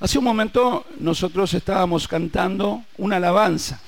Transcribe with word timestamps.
Hace 0.00 0.16
un 0.16 0.24
momento 0.24 0.86
nosotros 0.98 1.52
estábamos 1.52 2.08
cantando 2.08 2.84
una 2.96 3.16
alabanza. 3.16 3.78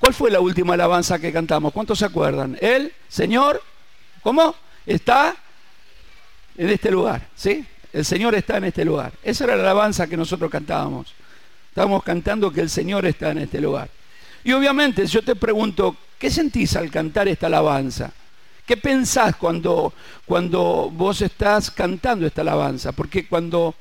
¿Cuál 0.00 0.14
fue 0.14 0.32
la 0.32 0.40
última 0.40 0.74
alabanza 0.74 1.20
que 1.20 1.32
cantamos? 1.32 1.72
¿Cuántos 1.72 2.00
se 2.00 2.06
acuerdan? 2.06 2.58
El 2.60 2.92
Señor, 3.08 3.62
¿cómo? 4.20 4.56
Está 4.84 5.36
en 6.56 6.68
este 6.68 6.90
lugar, 6.90 7.28
¿sí? 7.36 7.64
El 7.92 8.04
Señor 8.04 8.34
está 8.34 8.56
en 8.56 8.64
este 8.64 8.84
lugar. 8.84 9.12
Esa 9.22 9.44
era 9.44 9.54
la 9.54 9.62
alabanza 9.62 10.08
que 10.08 10.16
nosotros 10.16 10.50
cantábamos. 10.50 11.14
Estábamos 11.68 12.02
cantando 12.02 12.50
que 12.50 12.60
el 12.60 12.68
Señor 12.68 13.06
está 13.06 13.30
en 13.30 13.38
este 13.38 13.60
lugar. 13.60 13.88
Y 14.42 14.50
obviamente 14.50 15.06
yo 15.06 15.22
te 15.22 15.36
pregunto, 15.36 15.96
¿qué 16.18 16.30
sentís 16.30 16.74
al 16.74 16.90
cantar 16.90 17.28
esta 17.28 17.46
alabanza? 17.46 18.12
¿Qué 18.66 18.76
pensás 18.76 19.36
cuando, 19.36 19.92
cuando 20.26 20.90
vos 20.92 21.22
estás 21.22 21.70
cantando 21.70 22.26
esta 22.26 22.40
alabanza? 22.40 22.90
Porque 22.90 23.28
cuando 23.28 23.76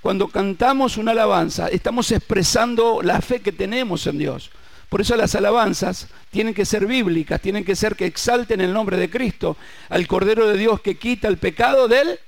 cuando 0.00 0.28
cantamos 0.28 0.96
una 0.96 1.12
alabanza, 1.12 1.68
estamos 1.68 2.10
expresando 2.10 3.00
la 3.02 3.20
fe 3.20 3.40
que 3.40 3.52
tenemos 3.52 4.06
en 4.06 4.18
Dios. 4.18 4.50
Por 4.88 5.00
eso 5.00 5.14
las 5.14 5.34
alabanzas 5.34 6.08
tienen 6.30 6.54
que 6.54 6.64
ser 6.64 6.86
bíblicas, 6.86 7.40
tienen 7.40 7.64
que 7.64 7.76
ser 7.76 7.94
que 7.94 8.06
exalten 8.06 8.60
el 8.60 8.72
nombre 8.72 8.96
de 8.96 9.10
Cristo, 9.10 9.56
al 9.88 10.06
Cordero 10.06 10.48
de 10.48 10.58
Dios 10.58 10.80
que 10.80 10.96
quita 10.96 11.28
el 11.28 11.36
pecado 11.36 11.86
de 11.86 12.00
él. 12.00 12.18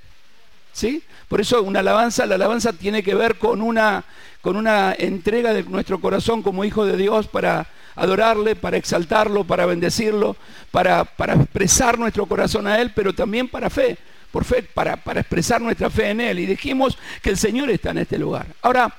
¿Sí? 0.71 1.03
Por 1.27 1.41
eso 1.41 1.61
una 1.61 1.79
alabanza, 1.79 2.25
la 2.25 2.35
alabanza 2.35 2.73
tiene 2.73 3.03
que 3.03 3.15
ver 3.15 3.37
con 3.37 3.61
una, 3.61 4.05
con 4.41 4.55
una 4.55 4.95
entrega 4.97 5.53
de 5.53 5.63
nuestro 5.63 5.99
corazón 5.99 6.41
como 6.41 6.63
hijo 6.63 6.85
de 6.85 6.95
Dios 6.95 7.27
para 7.27 7.67
adorarle, 7.95 8.55
para 8.55 8.77
exaltarlo, 8.77 9.43
para 9.43 9.65
bendecirlo, 9.65 10.35
para, 10.71 11.05
para 11.05 11.33
expresar 11.33 11.99
nuestro 11.99 12.25
corazón 12.27 12.65
a 12.65 12.79
Él, 12.79 12.91
pero 12.95 13.13
también 13.13 13.47
para 13.49 13.69
fe 13.69 13.97
por 14.33 14.45
fe, 14.45 14.63
para, 14.63 14.97
para 14.97 15.19
expresar 15.19 15.61
nuestra 15.61 15.91
fe 15.91 16.09
en 16.09 16.19
Él. 16.19 16.39
Y 16.39 16.47
dijimos 16.47 16.97
que 17.21 17.29
el 17.29 17.37
Señor 17.37 17.69
está 17.69 17.91
en 17.91 17.99
este 17.99 18.17
lugar. 18.17 18.47
Ahora, 18.63 18.91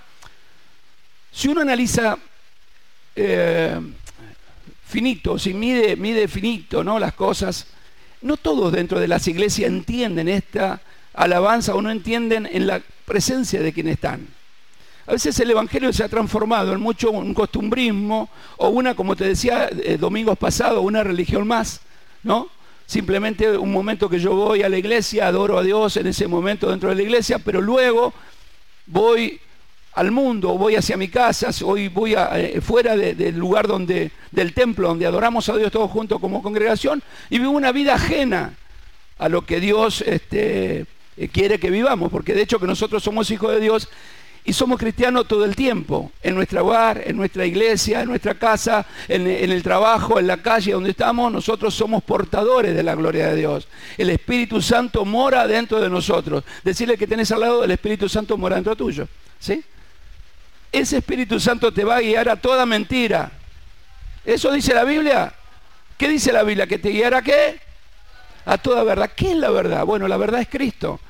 si 1.32 1.48
uno 1.48 1.62
analiza 1.62 2.16
eh, 3.16 3.80
finito, 4.86 5.36
si 5.36 5.52
mide, 5.52 5.96
mide 5.96 6.28
finito 6.28 6.84
¿no? 6.84 7.00
las 7.00 7.14
cosas, 7.14 7.66
no 8.22 8.36
todos 8.36 8.72
dentro 8.72 9.00
de 9.00 9.08
las 9.08 9.26
iglesias 9.26 9.68
entienden 9.68 10.28
esta 10.28 10.80
alabanza 11.14 11.74
o 11.74 11.82
no 11.82 11.90
entienden 11.90 12.48
en 12.50 12.68
la 12.68 12.80
presencia 13.04 13.60
de 13.60 13.72
quienes 13.72 13.94
están. 13.94 14.28
A 15.08 15.12
veces 15.14 15.36
el 15.40 15.50
Evangelio 15.50 15.92
se 15.92 16.04
ha 16.04 16.08
transformado 16.08 16.72
en 16.72 16.80
mucho 16.80 17.10
un 17.10 17.34
costumbrismo 17.34 18.30
o 18.56 18.68
una, 18.68 18.94
como 18.94 19.16
te 19.16 19.24
decía 19.24 19.68
eh, 19.68 19.98
domingos 19.98 20.38
pasados, 20.38 20.84
una 20.84 21.02
religión 21.02 21.44
más, 21.44 21.80
¿no? 22.22 22.53
Simplemente 22.86 23.56
un 23.56 23.72
momento 23.72 24.08
que 24.08 24.18
yo 24.18 24.34
voy 24.34 24.62
a 24.62 24.68
la 24.68 24.78
iglesia, 24.78 25.28
adoro 25.28 25.58
a 25.58 25.62
Dios 25.62 25.96
en 25.96 26.06
ese 26.06 26.28
momento 26.28 26.70
dentro 26.70 26.90
de 26.90 26.96
la 26.96 27.02
iglesia, 27.02 27.38
pero 27.38 27.60
luego 27.60 28.12
voy 28.86 29.40
al 29.94 30.10
mundo, 30.10 30.58
voy 30.58 30.76
hacia 30.76 30.96
mi 30.96 31.08
casa, 31.08 31.50
hoy 31.64 31.88
voy 31.88 32.14
eh, 32.16 32.60
fuera 32.60 32.96
del 32.96 33.36
lugar 33.36 33.68
donde, 33.68 34.10
del 34.32 34.52
templo 34.52 34.88
donde 34.88 35.06
adoramos 35.06 35.48
a 35.48 35.56
Dios 35.56 35.70
todos 35.70 35.90
juntos 35.90 36.20
como 36.20 36.42
congregación 36.42 37.02
y 37.30 37.38
vivo 37.38 37.52
una 37.52 37.70
vida 37.70 37.94
ajena 37.94 38.54
a 39.18 39.28
lo 39.28 39.42
que 39.42 39.60
Dios 39.60 40.02
este, 40.02 40.86
eh, 41.16 41.28
quiere 41.28 41.60
que 41.60 41.70
vivamos, 41.70 42.10
porque 42.10 42.34
de 42.34 42.42
hecho 42.42 42.58
que 42.58 42.66
nosotros 42.66 43.04
somos 43.04 43.30
hijos 43.30 43.52
de 43.52 43.60
Dios 43.60 43.88
y 44.46 44.52
somos 44.52 44.78
cristianos 44.78 45.26
todo 45.26 45.46
el 45.46 45.56
tiempo, 45.56 46.12
en 46.22 46.34
nuestro 46.34 46.66
hogar, 46.66 47.02
en 47.06 47.16
nuestra 47.16 47.46
iglesia, 47.46 48.02
en 48.02 48.08
nuestra 48.08 48.34
casa, 48.34 48.84
en, 49.08 49.26
el 49.26 49.62
trabajo, 49.62 50.18
en 50.18 50.26
la 50.26 50.36
calle 50.36 50.72
donde 50.72 50.90
estamos, 50.90 51.32
nosotros 51.32 51.72
somos 51.74 52.04
portadores 52.04 52.74
de 52.76 52.82
la 52.82 52.94
gloria 52.94 53.28
de 53.28 53.36
Dios. 53.36 53.66
El 53.96 54.10
Espíritu 54.10 54.60
Santo 54.60 55.06
mora 55.06 55.46
dentro 55.46 55.80
de 55.80 55.88
nosotros. 55.88 56.44
Decirle 56.62 56.98
que 56.98 57.06
tenés 57.06 57.32
al 57.32 57.40
lado, 57.40 57.64
el 57.64 57.70
Espíritu 57.70 58.06
Santo 58.06 58.36
mora 58.36 58.56
dentro 58.56 58.76
tuyo. 58.76 59.08
¿Sí? 59.38 59.64
Ese 60.70 60.98
Espíritu 60.98 61.40
Santo 61.40 61.72
te 61.72 61.82
va 61.82 61.96
a 61.96 62.00
guiar 62.00 62.28
a 62.28 62.36
toda 62.36 62.66
mentira. 62.66 63.32
¿Eso 64.26 64.52
dice 64.52 64.74
la 64.74 64.84
Biblia? 64.84 65.32
¿Qué 65.96 66.06
dice 66.06 66.32
la 66.32 66.42
Biblia? 66.42 66.66
¿Que 66.66 66.78
te 66.78 66.90
guiará 66.90 67.18
a 67.18 67.22
qué? 67.22 67.60
A 68.44 68.58
toda 68.58 68.84
verdad. 68.84 69.10
¿Qué 69.16 69.30
es 69.30 69.38
la 69.38 69.48
verdad? 69.48 69.86
Bueno, 69.86 70.06
la 70.06 70.18
verdad 70.18 70.42
es 70.42 70.48
Cristo. 70.48 71.00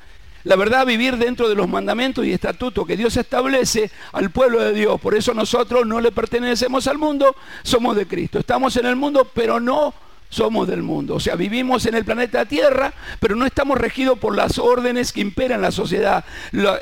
La 0.44 0.56
verdad, 0.56 0.84
vivir 0.84 1.16
dentro 1.16 1.49
de 1.49 1.55
los 1.55 1.69
mandamientos 1.69 2.27
y 2.27 2.32
estatutos 2.32 2.87
que 2.87 2.99
Dios 2.99 3.16
establece 3.16 3.91
al 4.12 4.31
pueblo 4.31 4.62
de 4.62 4.75
Dios. 4.75 5.00
Por 5.00 5.15
eso 5.15 5.32
nosotros 5.32 5.87
no 5.87 6.03
le 6.03 6.12
pertenecemos 6.12 6.87
al 6.87 6.99
mundo, 6.99 7.34
somos 7.62 7.97
de 7.97 8.06
Cristo. 8.06 8.38
Estamos 8.38 8.77
en 8.77 8.84
el 8.84 8.94
mundo, 8.94 9.31
pero 9.33 9.59
no 9.59 9.94
somos 10.28 10.69
del 10.69 10.83
mundo. 10.83 11.15
O 11.15 11.21
sea, 11.21 11.34
vivimos 11.34 11.87
en 11.87 11.94
el 11.94 12.04
planeta 12.04 12.44
Tierra, 12.44 12.93
pero 13.21 13.37
no 13.37 13.47
estamos 13.47 13.78
regidos 13.78 14.19
por 14.19 14.37
las 14.37 14.59
órdenes 14.59 15.12
que 15.12 15.22
imperan 15.22 15.62
la 15.62 15.71
sociedad. 15.71 16.25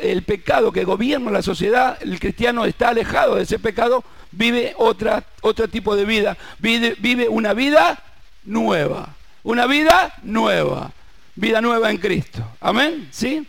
el 0.01 0.23
pecado 0.25 0.73
que 0.73 0.85
gobierna 0.85 1.31
la 1.31 1.43
sociedad, 1.43 1.99
el 2.01 2.19
cristiano 2.19 2.65
está 2.65 2.89
alejado 2.89 3.37
de 3.37 3.45
ese 3.45 3.61
pecado, 3.61 4.03
vive 4.33 4.75
otra, 4.77 5.23
otro 5.43 5.69
tipo 5.69 5.95
de 5.95 6.05
vida. 6.05 6.37
Vive, 6.59 6.97
vive 6.99 7.29
una 7.29 7.55
vida 7.55 8.03
nueva. 8.45 9.15
Una 9.45 9.67
vida 9.67 10.15
nueva. 10.25 10.91
Vida 11.37 11.61
nueva 11.61 11.91
en 11.91 11.99
Cristo. 11.99 12.45
Amén. 12.61 13.09
¿Sí? 13.13 13.47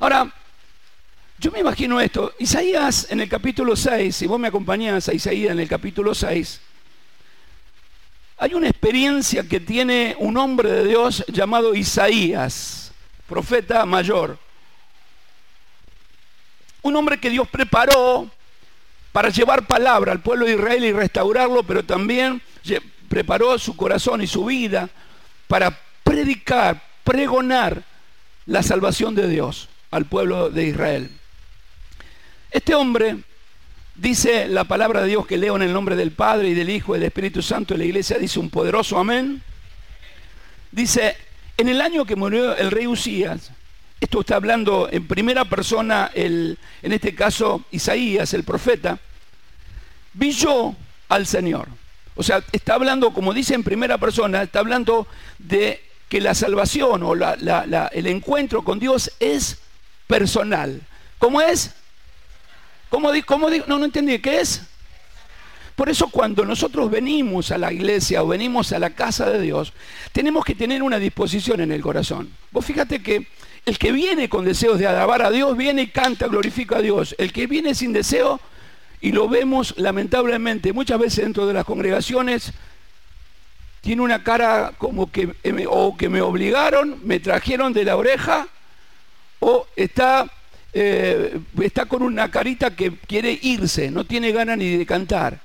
Ahora, 0.00 0.32
yo 1.38 1.50
me 1.50 1.60
imagino 1.60 2.00
esto. 2.00 2.32
Isaías 2.38 3.08
en 3.10 3.20
el 3.20 3.28
capítulo 3.28 3.74
6, 3.74 4.14
si 4.14 4.26
vos 4.26 4.38
me 4.38 4.48
acompañás 4.48 5.08
a 5.08 5.14
Isaías 5.14 5.52
en 5.52 5.58
el 5.58 5.68
capítulo 5.68 6.14
6, 6.14 6.60
hay 8.38 8.54
una 8.54 8.68
experiencia 8.68 9.42
que 9.42 9.58
tiene 9.58 10.14
un 10.20 10.36
hombre 10.36 10.70
de 10.70 10.84
Dios 10.84 11.24
llamado 11.26 11.74
Isaías, 11.74 12.92
profeta 13.26 13.84
mayor. 13.84 14.38
Un 16.82 16.94
hombre 16.94 17.18
que 17.18 17.30
Dios 17.30 17.48
preparó 17.48 18.30
para 19.10 19.30
llevar 19.30 19.66
palabra 19.66 20.12
al 20.12 20.20
pueblo 20.20 20.46
de 20.46 20.52
Israel 20.54 20.84
y 20.84 20.92
restaurarlo, 20.92 21.64
pero 21.64 21.84
también 21.84 22.40
preparó 23.08 23.58
su 23.58 23.76
corazón 23.76 24.22
y 24.22 24.28
su 24.28 24.44
vida 24.44 24.88
para 25.48 25.76
predicar, 26.04 26.80
pregonar 27.02 27.82
la 28.46 28.62
salvación 28.62 29.16
de 29.16 29.26
Dios 29.26 29.68
al 29.90 30.06
pueblo 30.06 30.50
de 30.50 30.64
Israel. 30.66 31.10
Este 32.50 32.74
hombre 32.74 33.18
dice 33.94 34.48
la 34.48 34.64
palabra 34.64 35.02
de 35.02 35.08
Dios 35.08 35.26
que 35.26 35.38
leo 35.38 35.56
en 35.56 35.62
el 35.62 35.72
nombre 35.72 35.96
del 35.96 36.12
Padre 36.12 36.48
y 36.48 36.54
del 36.54 36.70
Hijo 36.70 36.94
y 36.94 36.98
del 36.98 37.08
Espíritu 37.08 37.42
Santo 37.42 37.74
de 37.74 37.78
la 37.78 37.84
iglesia, 37.84 38.18
dice 38.18 38.38
un 38.38 38.50
poderoso 38.50 38.98
amén. 38.98 39.42
Dice, 40.70 41.16
en 41.56 41.68
el 41.68 41.80
año 41.80 42.04
que 42.04 42.16
murió 42.16 42.56
el 42.56 42.70
rey 42.70 42.86
Usías, 42.86 43.50
esto 44.00 44.20
está 44.20 44.36
hablando 44.36 44.88
en 44.90 45.06
primera 45.08 45.44
persona, 45.44 46.10
el, 46.14 46.58
en 46.82 46.92
este 46.92 47.14
caso 47.14 47.64
Isaías, 47.70 48.32
el 48.34 48.44
profeta, 48.44 48.98
vi 50.14 50.30
yo 50.30 50.76
al 51.08 51.26
Señor. 51.26 51.68
O 52.14 52.22
sea, 52.22 52.42
está 52.52 52.74
hablando, 52.74 53.12
como 53.12 53.32
dice 53.32 53.54
en 53.54 53.64
primera 53.64 53.98
persona, 53.98 54.42
está 54.42 54.60
hablando 54.60 55.06
de 55.38 55.82
que 56.08 56.20
la 56.20 56.34
salvación 56.34 57.02
o 57.02 57.14
el 57.14 58.06
encuentro 58.06 58.62
con 58.62 58.78
Dios 58.78 59.12
es 59.20 59.58
personal. 60.08 60.80
¿Cómo 61.18 61.40
es? 61.40 61.72
¿Cómo, 62.90 63.12
cómo 63.24 63.48
No, 63.68 63.78
no 63.78 63.84
entendí. 63.84 64.18
¿Qué 64.18 64.40
es? 64.40 64.62
Por 65.76 65.88
eso 65.88 66.08
cuando 66.08 66.44
nosotros 66.44 66.90
venimos 66.90 67.52
a 67.52 67.58
la 67.58 67.72
iglesia 67.72 68.24
o 68.24 68.26
venimos 68.26 68.72
a 68.72 68.80
la 68.80 68.90
casa 68.90 69.30
de 69.30 69.40
Dios, 69.40 69.72
tenemos 70.10 70.44
que 70.44 70.56
tener 70.56 70.82
una 70.82 70.98
disposición 70.98 71.60
en 71.60 71.70
el 71.70 71.80
corazón. 71.80 72.32
Vos 72.50 72.64
fíjate 72.64 73.00
que 73.00 73.28
el 73.64 73.78
que 73.78 73.92
viene 73.92 74.28
con 74.28 74.44
deseos 74.44 74.80
de 74.80 74.88
alabar 74.88 75.22
a 75.22 75.30
Dios, 75.30 75.56
viene 75.56 75.82
y 75.82 75.86
canta, 75.88 76.26
glorifica 76.26 76.78
a 76.78 76.82
Dios. 76.82 77.14
El 77.16 77.32
que 77.32 77.46
viene 77.46 77.76
sin 77.76 77.92
deseo, 77.92 78.40
y 79.00 79.12
lo 79.12 79.28
vemos 79.28 79.74
lamentablemente 79.76 80.72
muchas 80.72 80.98
veces 80.98 81.24
dentro 81.24 81.46
de 81.46 81.54
las 81.54 81.64
congregaciones, 81.64 82.52
tiene 83.80 84.02
una 84.02 84.24
cara 84.24 84.72
como 84.78 85.12
que, 85.12 85.32
o 85.68 85.96
que 85.96 86.08
me 86.08 86.20
obligaron, 86.22 86.98
me 87.04 87.20
trajeron 87.20 87.72
de 87.72 87.84
la 87.84 87.96
oreja, 87.96 88.48
o 89.40 89.66
está, 89.76 90.30
eh, 90.72 91.40
está 91.62 91.86
con 91.86 92.02
una 92.02 92.30
carita 92.30 92.74
que 92.74 92.96
quiere 92.98 93.38
irse, 93.42 93.90
no 93.90 94.04
tiene 94.04 94.32
ganas 94.32 94.58
ni 94.58 94.76
de 94.76 94.86
cantar. 94.86 95.40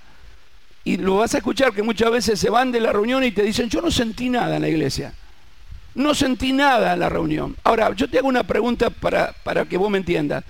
Y 0.86 0.98
lo 0.98 1.18
vas 1.18 1.34
a 1.34 1.38
escuchar 1.38 1.74
que 1.74 1.82
muchas 1.82 2.12
veces 2.12 2.40
se 2.40 2.50
van 2.50 2.72
de 2.72 2.82
la 2.82 2.92
reunión 2.92 3.24
y 3.24 3.32
te 3.32 3.44
dicen, 3.44 3.70
yo 3.70 3.82
no 3.82 3.90
sentí 3.90 4.30
nada 4.30 4.58
en 4.58 4.62
la 4.64 4.70
iglesia. 4.70 5.14
No 5.96 6.14
sentí 6.14 6.52
nada 6.52 6.94
en 6.94 7.00
la 7.00 7.10
reunión. 7.10 7.56
Ahora, 7.64 7.94
yo 7.96 8.10
te 8.10 8.18
hago 8.18 8.28
una 8.28 8.44
pregunta 8.44 8.90
para, 8.90 9.32
para 9.44 9.66
que 9.66 9.78
vos 9.78 9.90
me 9.90 10.00
entiendas. 10.00 10.44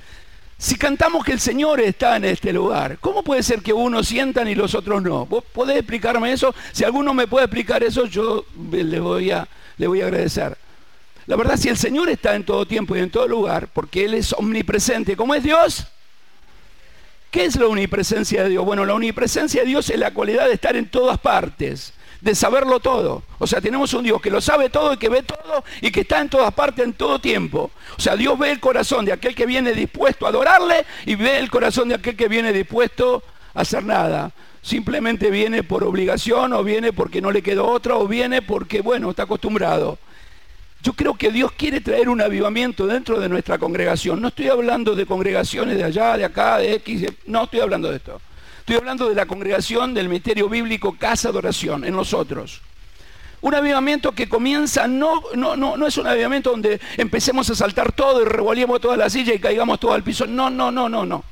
Si 0.58 0.78
cantamos 0.78 1.26
que 1.26 1.34
el 1.34 1.40
Señor 1.40 1.82
está 1.82 2.16
en 2.16 2.24
este 2.24 2.54
lugar, 2.54 2.98
¿cómo 3.00 3.22
puede 3.22 3.44
ser 3.44 3.62
que 3.62 3.74
unos 3.74 4.08
sientan 4.08 4.48
y 4.48 4.56
los 4.56 4.74
otros 4.76 5.04
no? 5.04 5.26
¿Vos 5.26 5.44
podés 5.52 5.78
explicarme 5.78 6.32
eso? 6.32 6.56
Si 6.72 6.84
alguno 6.84 7.14
me 7.14 7.28
puede 7.28 7.46
explicar 7.46 7.84
eso, 7.84 8.06
yo 8.06 8.46
le 8.72 9.00
voy 9.00 9.32
a, 9.32 9.48
le 9.78 9.88
voy 9.88 10.02
a 10.02 10.06
agradecer. 10.06 10.58
La 11.26 11.36
verdad, 11.36 11.58
si 11.58 11.70
el 11.70 11.78
Señor 11.78 12.10
está 12.10 12.36
en 12.36 12.44
todo 12.44 12.66
tiempo 12.66 12.96
y 12.96 13.00
en 13.00 13.10
todo 13.10 13.28
lugar, 13.28 13.70
porque 13.74 14.06
Él 14.06 14.14
es 14.14 14.34
omnipresente, 14.34 15.16
¿cómo 15.16 15.34
es 15.36 15.44
Dios? 15.44 15.88
¿Qué 17.32 17.46
es 17.46 17.56
la 17.56 17.66
omnipresencia 17.66 18.44
de 18.44 18.50
Dios? 18.50 18.66
Bueno, 18.66 18.86
la 18.86 18.94
omnipresencia 18.94 19.62
de 19.62 19.68
Dios 19.68 19.90
es 19.90 19.98
la 19.98 20.14
cualidad 20.14 20.48
de 20.48 20.54
estar 20.54 20.76
en 20.76 20.88
todas 20.88 21.18
partes, 21.18 21.94
de 22.22 22.36
saberlo 22.36 22.80
todo. 22.80 23.24
O 23.40 23.48
sea, 23.48 23.60
tenemos 23.60 23.94
un 23.94 24.04
Dios 24.04 24.22
que 24.22 24.30
lo 24.30 24.40
sabe 24.40 24.70
todo 24.70 24.94
y 24.94 24.98
que 24.98 25.10
ve 25.10 25.24
todo 25.24 25.64
y 25.82 25.92
que 25.92 26.02
está 26.02 26.22
en 26.22 26.30
todas 26.30 26.54
partes 26.54 26.86
en 26.86 26.94
todo 26.94 27.20
tiempo. 27.20 27.72
O 27.98 28.02
sea, 28.02 28.16
Dios 28.16 28.38
ve 28.38 28.52
el 28.52 28.60
corazón 28.60 29.06
de 29.06 29.14
aquel 29.14 29.34
que 29.34 29.46
viene 29.46 29.72
dispuesto 29.72 30.26
a 30.26 30.30
adorarle 30.30 30.86
y 31.06 31.16
ve 31.16 31.40
el 31.40 31.50
corazón 31.50 31.90
de 31.90 31.96
aquel 31.96 32.16
que 32.16 32.28
viene 32.28 32.54
dispuesto 32.54 33.24
a 33.56 33.62
hacer 33.62 33.84
nada. 33.84 34.32
Simplemente 34.62 35.32
viene 35.32 35.64
por 35.64 35.84
obligación 35.84 36.54
o 36.54 36.64
viene 36.64 36.94
porque 36.94 37.20
no 37.20 37.32
le 37.32 37.42
quedó 37.42 37.68
otra 37.68 37.96
o 37.96 38.08
viene 38.08 38.42
porque, 38.44 38.82
bueno, 38.82 39.10
está 39.10 39.24
acostumbrado. 39.24 39.98
Yo 40.84 40.92
creo 40.92 41.14
que 41.14 41.32
Dios 41.32 41.54
quiere 41.54 41.80
traer 41.80 42.10
un 42.10 42.20
avivamiento 42.20 42.86
dentro 42.86 43.18
de 43.18 43.30
nuestra 43.30 43.58
congregación. 43.58 44.22
No 44.22 44.28
estoy 44.28 44.50
hablando 44.50 44.96
de 44.96 45.06
congregaciones 45.06 45.78
de 45.78 45.86
allá, 45.86 46.18
de 46.18 46.26
acá, 46.26 46.58
de 46.58 46.74
X, 46.74 47.06
no 47.26 47.46
estoy 47.46 47.62
hablando 47.62 47.90
de 47.90 47.96
esto. 47.96 48.20
Estoy 48.60 48.76
hablando 48.76 49.08
de 49.08 49.16
la 49.16 49.26
congregación 49.26 49.94
del 49.94 50.10
misterio 50.10 50.50
bíblico 50.50 50.98
Casa 51.00 51.32
de 51.32 51.38
Oración 51.38 51.86
en 51.86 51.96
nosotros. 51.96 52.62
Un 53.40 53.56
avivamiento 53.56 54.12
que 54.12 54.28
comienza, 54.28 54.86
no, 54.88 55.22
no, 55.36 55.56
no, 55.56 55.78
no 55.78 55.88
es 55.88 55.98
un 55.98 56.08
avivamiento 56.08 56.52
donde 56.52 56.82
empecemos 56.98 57.50
a 57.50 57.56
saltar 57.56 57.94
todo 57.94 58.22
y 58.22 58.26
revolvemos 58.26 58.82
toda 58.82 58.98
la 58.98 59.10
silla 59.10 59.34
y 59.34 59.40
caigamos 59.40 59.80
todo 59.80 59.94
al 59.94 60.04
piso. 60.04 60.28
No, 60.28 60.50
no, 60.50 60.70
no, 60.70 60.90
no, 60.90 61.06
no. 61.06 61.24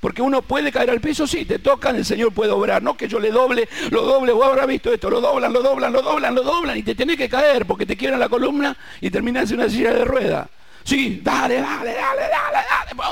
Porque 0.00 0.22
uno 0.22 0.42
puede 0.42 0.70
caer 0.70 0.90
al 0.90 1.00
piso, 1.00 1.26
sí, 1.26 1.44
te 1.44 1.58
tocan, 1.58 1.96
el 1.96 2.04
Señor 2.04 2.32
puede 2.32 2.52
obrar. 2.52 2.82
No 2.82 2.96
que 2.96 3.08
yo 3.08 3.18
le 3.18 3.30
doble, 3.30 3.68
lo 3.90 4.02
doble, 4.02 4.32
vos 4.32 4.46
habrás 4.46 4.66
visto 4.66 4.92
esto, 4.92 5.10
lo 5.10 5.20
doblan, 5.20 5.52
lo 5.52 5.60
doblan, 5.60 5.92
lo 5.92 6.02
doblan, 6.02 6.34
lo 6.34 6.42
doblan 6.42 6.78
y 6.78 6.82
te 6.82 6.94
tenés 6.94 7.16
que 7.16 7.28
caer 7.28 7.66
porque 7.66 7.84
te 7.84 7.96
quiebran 7.96 8.20
la 8.20 8.28
columna 8.28 8.76
y 9.00 9.10
terminas 9.10 9.50
en 9.50 9.60
una 9.60 9.68
silla 9.68 9.92
de 9.92 10.04
rueda. 10.04 10.48
Sí, 10.84 11.20
dale, 11.22 11.56
dale, 11.56 11.92
dale, 11.94 12.20
dale, 12.20 12.58
dale. 12.68 13.02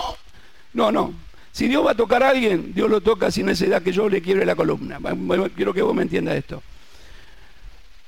No, 0.74 0.92
no. 0.92 1.12
Si 1.50 1.68
Dios 1.68 1.84
va 1.86 1.92
a 1.92 1.94
tocar 1.94 2.22
a 2.22 2.28
alguien, 2.28 2.74
Dios 2.74 2.88
lo 2.90 3.00
toca 3.00 3.30
sin 3.30 3.46
necesidad 3.46 3.82
que 3.82 3.90
yo 3.90 4.08
le 4.08 4.20
quiebre 4.20 4.44
la 4.44 4.54
columna. 4.54 4.98
Quiero 5.56 5.72
que 5.72 5.82
vos 5.82 5.94
me 5.94 6.02
entiendas 6.02 6.36
esto. 6.36 6.62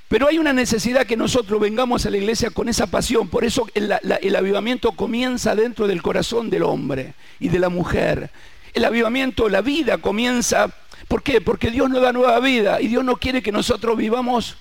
Pero 0.07 0.27
hay 0.27 0.39
una 0.39 0.53
necesidad 0.53 1.05
que 1.05 1.15
nosotros 1.15 1.59
vengamos 1.59 2.05
a 2.05 2.09
la 2.09 2.17
iglesia 2.17 2.49
con 2.49 2.67
esa 2.67 2.87
pasión. 2.87 3.27
Por 3.27 3.43
eso 3.43 3.67
el, 3.75 4.35
avivamiento 4.35 4.91
comienza 4.91 5.55
dentro 5.55 5.87
del 5.87 6.01
corazón 6.01 6.49
del 6.49 6.63
hombre 6.63 7.13
y 7.39 7.49
de 7.49 7.59
la 7.59 7.69
mujer. 7.69 8.31
El 8.73 8.85
avivamiento, 8.85 9.49
la 9.49 9.61
vida 9.61 9.97
comienza. 9.97 10.73
¿Por 11.07 11.23
qué? 11.23 11.41
Porque 11.41 11.71
Dios 11.71 11.89
nos 11.89 12.01
da 12.01 12.13
nueva 12.13 12.39
vida 12.39 12.81
y 12.81 12.87
Dios 12.87 13.03
no 13.03 13.17
quiere 13.17 13.41
que 13.41 13.51
nosotros 13.51 13.97
vivamos. 13.97 14.57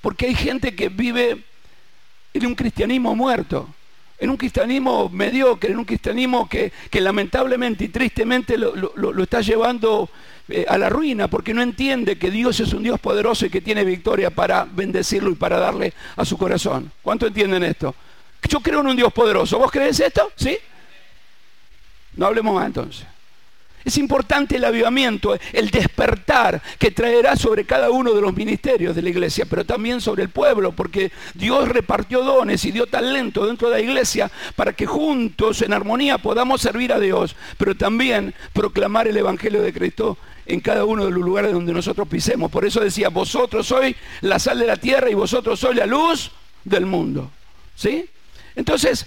Porque 0.00 0.26
hay 0.26 0.34
gente 0.34 0.74
que 0.74 0.88
vive 0.88 1.44
en 2.34 2.46
un 2.46 2.54
cristianismo 2.54 3.14
muerto 3.16 3.74
en 4.18 4.30
un 4.30 4.36
cristianismo 4.36 5.08
mediocre, 5.08 5.70
en 5.70 5.78
un 5.78 5.84
cristianismo 5.84 6.48
que, 6.48 6.72
lamentablemente 6.92 7.84
y 7.84 7.88
tristemente 7.88 8.58
lo, 8.58 9.22
está 9.22 9.40
llevando 9.40 10.10
eh, 10.48 10.64
a 10.68 10.76
la 10.76 10.88
ruina 10.88 11.28
porque 11.28 11.54
no 11.54 11.62
entiende 11.62 12.18
que 12.18 12.30
Dios 12.30 12.58
es 12.60 12.72
un 12.72 12.82
Dios 12.82 12.98
poderoso 12.98 13.46
y 13.46 13.50
que 13.50 13.60
tiene 13.60 13.84
victoria 13.84 14.30
para 14.30 14.64
bendecirlo 14.64 15.30
y 15.30 15.36
para 15.36 15.58
darle 15.58 15.92
a 16.16 16.24
su 16.24 16.36
corazón. 16.36 16.90
¿Cuánto 17.02 17.26
entienden 17.26 17.62
esto? 17.62 17.94
Yo 18.48 18.60
creo 18.60 18.80
en 18.80 18.88
un 18.88 18.96
Dios 18.96 19.12
poderoso. 19.12 19.58
¿Vos 19.58 19.70
crees 19.70 20.00
esto? 20.00 20.32
¿Sí? 20.34 20.56
No 22.16 22.26
hablemos 22.26 22.54
más 22.54 22.66
entonces. 22.66 23.06
Es 23.84 23.96
importante 23.96 24.56
el 24.56 24.64
avivamiento, 24.64 25.38
el 25.52 25.70
despertar 25.70 26.60
que 26.78 26.90
traerá 26.90 27.36
sobre 27.36 27.64
cada 27.64 27.90
uno 27.90 28.12
de 28.12 28.20
los 28.20 28.34
ministerios 28.34 28.94
de 28.94 29.02
la 29.02 29.08
iglesia, 29.08 29.46
pero 29.48 29.64
también 29.64 30.00
sobre 30.00 30.22
el 30.22 30.30
pueblo, 30.30 30.72
porque 30.72 31.12
Dios 31.34 31.68
repartió 31.68 32.22
dones 32.22 32.64
y 32.64 32.72
dio 32.72 32.86
talento 32.86 33.46
dentro 33.46 33.70
de 33.70 33.76
la 33.76 33.80
iglesia 33.80 34.30
para 34.56 34.72
que 34.72 34.86
juntos, 34.86 35.62
en 35.62 35.72
armonía, 35.72 36.18
podamos 36.18 36.60
servir 36.60 36.92
a 36.92 36.98
Dios, 36.98 37.36
pero 37.56 37.76
también 37.76 38.34
proclamar 38.52 39.08
el 39.08 39.16
Evangelio 39.16 39.62
de 39.62 39.72
Cristo 39.72 40.18
en 40.46 40.60
cada 40.60 40.84
uno 40.84 41.04
de 41.04 41.10
los 41.10 41.20
lugares 41.20 41.52
donde 41.52 41.72
nosotros 41.72 42.08
pisemos. 42.08 42.50
Por 42.50 42.64
eso 42.64 42.80
decía, 42.80 43.10
vosotros 43.10 43.66
sois 43.66 43.94
la 44.22 44.38
sal 44.38 44.58
de 44.58 44.66
la 44.66 44.76
tierra 44.76 45.10
y 45.10 45.14
vosotros 45.14 45.60
sois 45.60 45.76
la 45.76 45.86
luz 45.86 46.30
del 46.64 46.86
mundo. 46.86 47.30
¿Sí? 47.74 48.08
Entonces, 48.56 49.06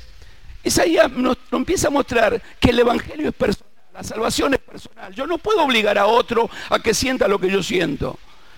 Isaías 0.64 1.12
nos, 1.12 1.38
nos 1.52 1.60
empieza 1.60 1.88
a 1.88 1.92
mostrar 1.92 2.42
que 2.60 2.70
el 2.70 2.80
Evangelio 2.80 3.30
es 3.30 3.36
personal 3.36 3.71
la 3.94 4.04
salvación 4.04 4.54
es 4.54 4.60
personal. 4.60 5.14
Yo 5.14 5.28
no 5.28 5.38
puedo 5.38 5.64
obligar 5.64 5.98
a 5.98 6.06
otro 6.06 6.50
a 6.70 6.80
que 6.80 6.94
sienta 6.94 7.28
lo 7.28 7.40
que 7.40 7.50
yo 7.50 7.62
siento, 7.62 8.18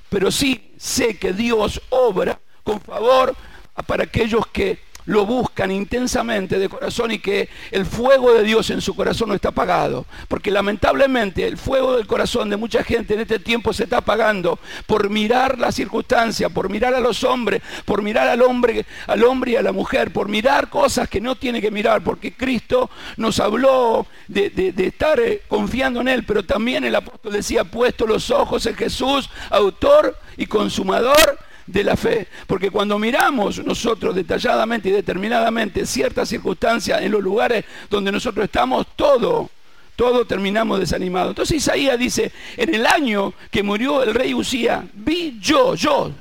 pero 0.09 0.31
sí 0.31 0.73
sé 0.77 1.17
que 1.17 1.33
Dios 1.33 1.81
obra 1.89 2.39
con 2.63 2.79
favor 2.79 3.35
para 3.87 4.03
aquellos 4.03 4.45
que 4.47 4.79
lo 5.05 5.25
buscan 5.25 5.71
intensamente 5.71 6.59
de 6.59 6.69
corazón 6.69 7.11
y 7.11 7.19
que 7.19 7.49
el 7.71 7.85
fuego 7.85 8.33
de 8.33 8.43
Dios 8.43 8.69
en 8.69 8.81
su 8.81 8.95
corazón 8.95 9.29
no 9.29 9.35
está 9.35 9.49
apagado. 9.49 10.05
Porque 10.27 10.51
lamentablemente 10.51 11.45
el 11.45 11.57
fuego 11.57 11.95
del 11.97 12.07
corazón 12.07 12.49
de 12.49 12.57
mucha 12.57 12.83
gente 12.83 13.13
en 13.13 13.21
este 13.21 13.39
tiempo 13.39 13.73
se 13.73 13.83
está 13.83 13.97
apagando 13.97 14.59
por 14.85 15.09
mirar 15.09 15.59
la 15.59 15.71
circunstancia, 15.71 16.49
por 16.49 16.69
mirar 16.69 16.93
a 16.93 16.99
los 16.99 17.23
hombres, 17.23 17.61
por 17.85 18.01
mirar 18.01 18.27
al 18.27 18.41
hombre, 18.41 18.85
al 19.07 19.23
hombre 19.23 19.51
y 19.51 19.55
a 19.55 19.61
la 19.61 19.71
mujer, 19.71 20.11
por 20.11 20.29
mirar 20.29 20.69
cosas 20.69 21.09
que 21.09 21.21
no 21.21 21.35
tiene 21.35 21.61
que 21.61 21.71
mirar, 21.71 22.03
porque 22.03 22.33
Cristo 22.33 22.89
nos 23.17 23.39
habló 23.39 24.07
de, 24.27 24.49
de 24.49 24.87
estar 24.87 25.19
eh, 25.19 25.41
confiando 25.47 26.01
en 26.01 26.07
Él, 26.07 26.23
pero 26.25 26.43
también 26.43 26.83
el 26.83 26.95
apóstol 26.95 27.33
decía, 27.33 27.63
puesto 27.63 28.05
los 28.05 28.31
ojos 28.31 28.65
en 28.65 28.75
Jesús, 28.75 29.29
autor 29.49 30.17
y 30.37 30.45
consumador 30.45 31.37
de 31.67 31.83
la 31.83 31.95
fe. 31.95 32.27
Porque 32.47 32.71
cuando 32.71 32.99
miramos 32.99 33.63
nosotros 33.63 34.15
detalladamente 34.15 34.89
y 34.89 34.91
determinadamente 34.91 35.85
ciertas 35.85 36.29
circunstancias 36.29 37.01
en 37.01 37.11
los 37.11 37.21
lugares 37.21 37.65
donde 37.89 38.11
nosotros 38.11 38.45
estamos, 38.45 38.87
todo, 38.95 39.49
todo 39.95 40.25
terminamos 40.25 40.79
desanimados. 40.79 41.29
Entonces 41.29 41.57
Isaías 41.57 41.97
dice, 41.97 42.31
en 42.57 42.73
el 42.73 42.85
año 42.85 43.33
que 43.51 43.63
murió 43.63 44.03
el 44.03 44.13
rey 44.13 44.33
Usía, 44.33 44.85
vi 44.93 45.39
yo, 45.39 45.75
yo, 45.75 46.11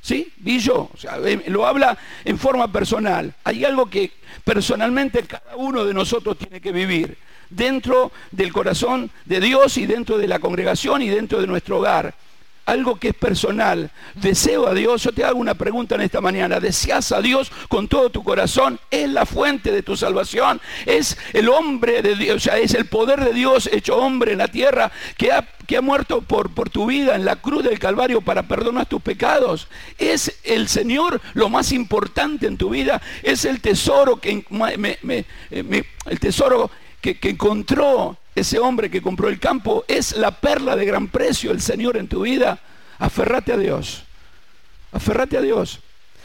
¿sí? 0.00 0.32
Vi 0.38 0.58
yo. 0.58 0.90
O 0.92 0.96
sea, 0.96 1.18
eh, 1.24 1.44
lo 1.48 1.66
habla 1.66 1.96
en 2.24 2.38
forma 2.38 2.70
personal. 2.70 3.34
Hay 3.44 3.64
algo 3.64 3.86
que 3.86 4.12
personalmente 4.44 5.22
cada 5.22 5.56
uno 5.56 5.84
de 5.84 5.94
nosotros 5.94 6.38
tiene 6.38 6.60
que 6.60 6.72
vivir 6.72 7.16
dentro 7.50 8.12
del 8.30 8.52
corazón 8.52 9.10
de 9.24 9.40
Dios 9.40 9.76
y 9.78 9.86
dentro 9.86 10.18
de 10.18 10.28
la 10.28 10.38
congregación 10.38 11.02
y 11.02 11.08
dentro 11.08 11.40
de 11.40 11.46
nuestro 11.46 11.78
hogar 11.78 12.14
algo 12.68 12.96
que 12.96 13.08
es 13.08 13.14
personal, 13.14 13.90
deseo 14.14 14.68
a 14.68 14.74
Dios, 14.74 15.02
yo 15.02 15.12
te 15.12 15.24
hago 15.24 15.38
una 15.38 15.54
pregunta 15.54 15.94
en 15.94 16.02
esta 16.02 16.20
mañana, 16.20 16.60
¿deseas 16.60 17.12
a 17.12 17.22
Dios 17.22 17.50
con 17.68 17.88
todo 17.88 18.10
tu 18.10 18.22
corazón? 18.22 18.78
¿Es 18.90 19.08
la 19.08 19.24
fuente 19.24 19.72
de 19.72 19.82
tu 19.82 19.96
salvación? 19.96 20.60
¿Es 20.84 21.16
el 21.32 21.48
hombre 21.48 22.02
de 22.02 22.14
Dios, 22.14 22.36
o 22.36 22.40
sea, 22.40 22.58
es 22.58 22.74
el 22.74 22.84
poder 22.84 23.24
de 23.24 23.32
Dios 23.32 23.70
hecho 23.72 23.96
hombre 23.96 24.32
en 24.32 24.38
la 24.38 24.48
tierra 24.48 24.92
que 25.16 25.32
ha, 25.32 25.48
que 25.66 25.78
ha 25.78 25.80
muerto 25.80 26.20
por, 26.20 26.52
por 26.52 26.68
tu 26.68 26.84
vida 26.84 27.16
en 27.16 27.24
la 27.24 27.36
cruz 27.36 27.64
del 27.64 27.78
Calvario 27.78 28.20
para 28.20 28.42
perdonar 28.42 28.84
tus 28.84 29.00
pecados? 29.00 29.68
¿Es 29.96 30.38
el 30.44 30.68
Señor 30.68 31.22
lo 31.32 31.48
más 31.48 31.72
importante 31.72 32.46
en 32.46 32.58
tu 32.58 32.68
vida? 32.68 33.00
¿Es 33.22 33.46
el 33.46 33.62
tesoro 33.62 34.20
que 34.20 34.44
el 35.50 36.20
tesoro 36.20 36.70
que, 37.00 37.18
encontró 37.22 38.16
ese 38.34 38.58
hombre 38.58 38.90
que 38.90 39.02
compró 39.02 39.28
el 39.28 39.38
campo 39.38 39.84
es 39.88 40.16
la 40.16 40.30
perla 40.30 40.76
de 40.76 40.84
gran 40.84 41.08
precio, 41.08 41.50
el 41.50 41.60
Señor 41.60 41.96
en 41.96 42.08
tu 42.08 42.22
vida, 42.22 42.58
aferrate 42.98 43.52
a 43.52 43.56
Dios. 43.56 44.04
Aferrate 44.92 45.36
a 45.36 45.40
Dios. 45.40 45.80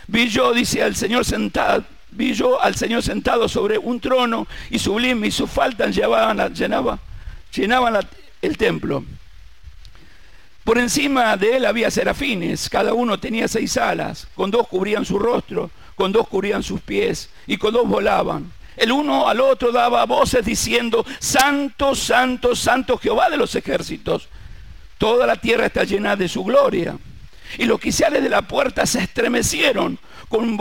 Vi 0.07 0.27
yo, 0.29 0.53
dice 0.53 0.83
al 0.83 0.95
Señor 0.95 1.25
sentado, 1.25 1.83
vi 2.11 2.33
yo 2.33 2.61
al 2.61 2.75
Señor 2.75 3.03
sentado 3.03 3.47
sobre 3.49 3.77
un 3.77 3.99
trono 3.99 4.47
y 4.69 4.79
sublime 4.79 5.27
y 5.27 5.31
su 5.31 5.47
falta 5.47 5.87
llevaban, 5.87 6.53
llenaba, 6.53 6.99
llenaban 7.53 7.99
el 8.41 8.57
templo. 8.57 9.03
Por 10.63 10.77
encima 10.77 11.35
de 11.35 11.57
él 11.57 11.65
había 11.65 11.91
serafines, 11.91 12.69
cada 12.69 12.93
uno 12.93 13.19
tenía 13.19 13.47
seis 13.47 13.75
alas, 13.75 14.27
con 14.33 14.49
dos 14.49 14.67
cubrían 14.67 15.03
su 15.03 15.19
rostro, 15.19 15.69
con 15.95 16.11
dos 16.11 16.27
cubrían 16.27 16.63
sus 16.63 16.79
pies 16.79 17.29
y 17.47 17.57
con 17.57 17.73
dos 17.73 17.87
volaban. 17.87 18.51
El 18.75 18.91
uno 18.91 19.27
al 19.27 19.39
otro 19.41 19.71
daba 19.71 20.05
voces 20.05 20.45
diciendo, 20.45 21.05
Santo, 21.19 21.95
Santo, 21.95 22.55
Santo 22.55 22.97
Jehová 22.97 23.29
de 23.29 23.37
los 23.37 23.55
ejércitos. 23.55 24.29
Toda 24.97 25.27
la 25.27 25.35
tierra 25.35 25.67
está 25.67 25.83
llena 25.83 26.15
de 26.15 26.27
su 26.27 26.43
gloria. 26.43 26.97
Y 27.57 27.65
los 27.65 27.79
quiciales 27.79 28.23
de 28.23 28.29
la 28.29 28.41
puerta 28.43 28.85
se 28.85 29.01
estremecieron 29.01 29.99
con, 30.29 30.57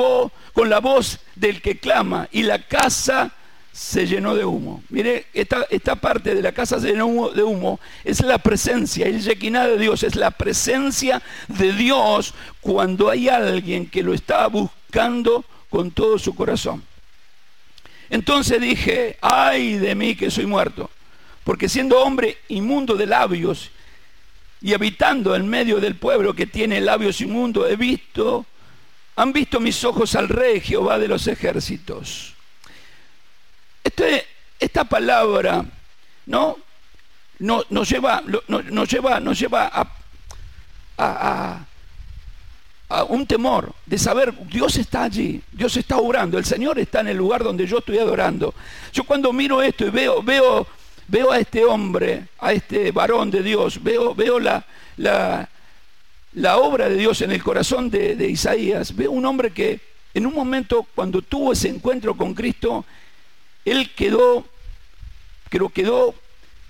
con 0.53 0.69
la 0.69 0.81
voz 0.81 1.21
del 1.35 1.63
que 1.63 1.79
clama 1.79 2.29
y 2.33 2.43
la 2.43 2.67
casa 2.67 3.33
se 3.73 4.07
llenó 4.07 4.35
de 4.35 4.45
humo. 4.45 4.83
Mire, 4.91 5.27
esta, 5.33 5.67
esta 5.71 5.97
parte 5.97 6.35
de 6.35 6.43
la 6.43 6.53
casa 6.53 6.79
se 6.79 6.89
llenó 6.89 7.31
de 7.31 7.43
humo 7.43 7.81
es 8.05 8.21
la 8.21 8.39
presencia, 8.39 9.07
el 9.07 9.23
yequiná 9.23 9.67
de 9.67 9.79
Dios, 9.79 10.03
es 10.03 10.15
la 10.15 10.31
presencia 10.31 11.23
de 11.49 11.73
Dios 11.73 12.35
cuando 12.61 13.09
hay 13.09 13.29
alguien 13.29 13.89
que 13.89 14.03
lo 14.03 14.13
está 14.13 14.47
buscando 14.49 15.45
con 15.71 15.91
todo 15.91 16.19
su 16.19 16.35
corazón. 16.35 16.83
Entonces 18.13 18.61
dije, 18.61 19.17
ay 19.23 19.79
de 19.79 19.95
mí 19.95 20.15
que 20.15 20.31
soy 20.31 20.45
muerto, 20.45 20.91
porque 21.45 21.67
siendo 21.67 21.99
hombre 22.03 22.37
inmundo 22.49 22.95
de 22.95 23.07
labios 23.07 23.71
y 24.61 24.75
habitando 24.75 25.35
en 25.35 25.49
medio 25.49 25.81
del 25.81 25.97
pueblo 25.97 26.35
que 26.35 26.47
tiene 26.47 26.83
labios 26.83 27.23
inmundos, 27.23 27.71
he 27.71 27.77
visto, 27.77 28.45
han 29.17 29.33
visto 29.33 29.61
mis 29.61 29.83
ojos 29.83 30.15
al 30.15 30.29
rey 30.29 30.61
Jehová 30.61 30.99
de 30.99 31.09
los 31.09 31.27
ejércitos. 31.27 32.35
Este, 33.83 34.27
esta 34.61 34.85
palabra, 34.85 35.65
¿no? 36.27 36.59
Nos, 37.39 37.89
lleva, 37.89 38.23
nos 38.47 38.91
lleva, 38.91 39.21
nos 39.21 39.39
lleva 39.39 39.89
a, 40.99 41.67
un 43.09 43.27
temor 43.27 43.75
de 43.87 43.99
saber, 43.99 44.35
Dios 44.49 44.77
está 44.77 45.05
allí, 45.05 45.41
Dios 45.51 45.77
está 45.77 45.97
obrando, 45.97 46.39
el 46.39 46.45
Señor 46.45 46.79
está 46.79 47.01
en 47.01 47.09
el 47.09 47.17
lugar 47.17 47.43
donde 47.43 47.67
yo 47.67 47.79
estoy 47.79 47.99
adorando. 47.99 48.55
Yo 48.93 49.05
cuando 49.05 49.33
miro 49.33 49.63
esto 49.63 49.87
y 49.87 49.91
veo, 49.91 50.23
veo, 50.23 50.67
veo 51.09 51.33
a 51.33 51.39
este 51.39 51.65
hombre, 51.65 52.29
a 52.39 52.53
este 52.53 52.91
varón 52.93 53.31
de 53.31 53.43
Dios, 53.43 53.83
veo, 53.83 54.15
veo 54.15 54.39
la, 54.39 54.65
la, 54.97 55.49
obra 56.57 56.89
de 56.89 56.97
Dios 56.97 57.23
en 57.23 57.33
el 57.33 57.43
corazón 57.43 57.91
de, 57.91 58.15
de 58.15 58.29
Isaías, 58.29 58.95
veo 58.95 59.11
un 59.11 59.25
hombre 59.25 59.53
que 59.53 59.81
en 60.15 60.27
un 60.27 60.35
momento 60.35 60.87
cuando 60.95 61.23
tuvo 61.23 61.53
ese 61.53 61.69
encuentro 61.69 62.17
con 62.17 62.35
Cristo, 62.35 62.85
él 63.65 63.91
quedó, 63.95 64.45
creo, 65.49 65.69
quedó 65.71 66.15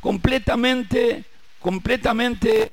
completamente, 0.00 1.24
completamente 1.58 2.70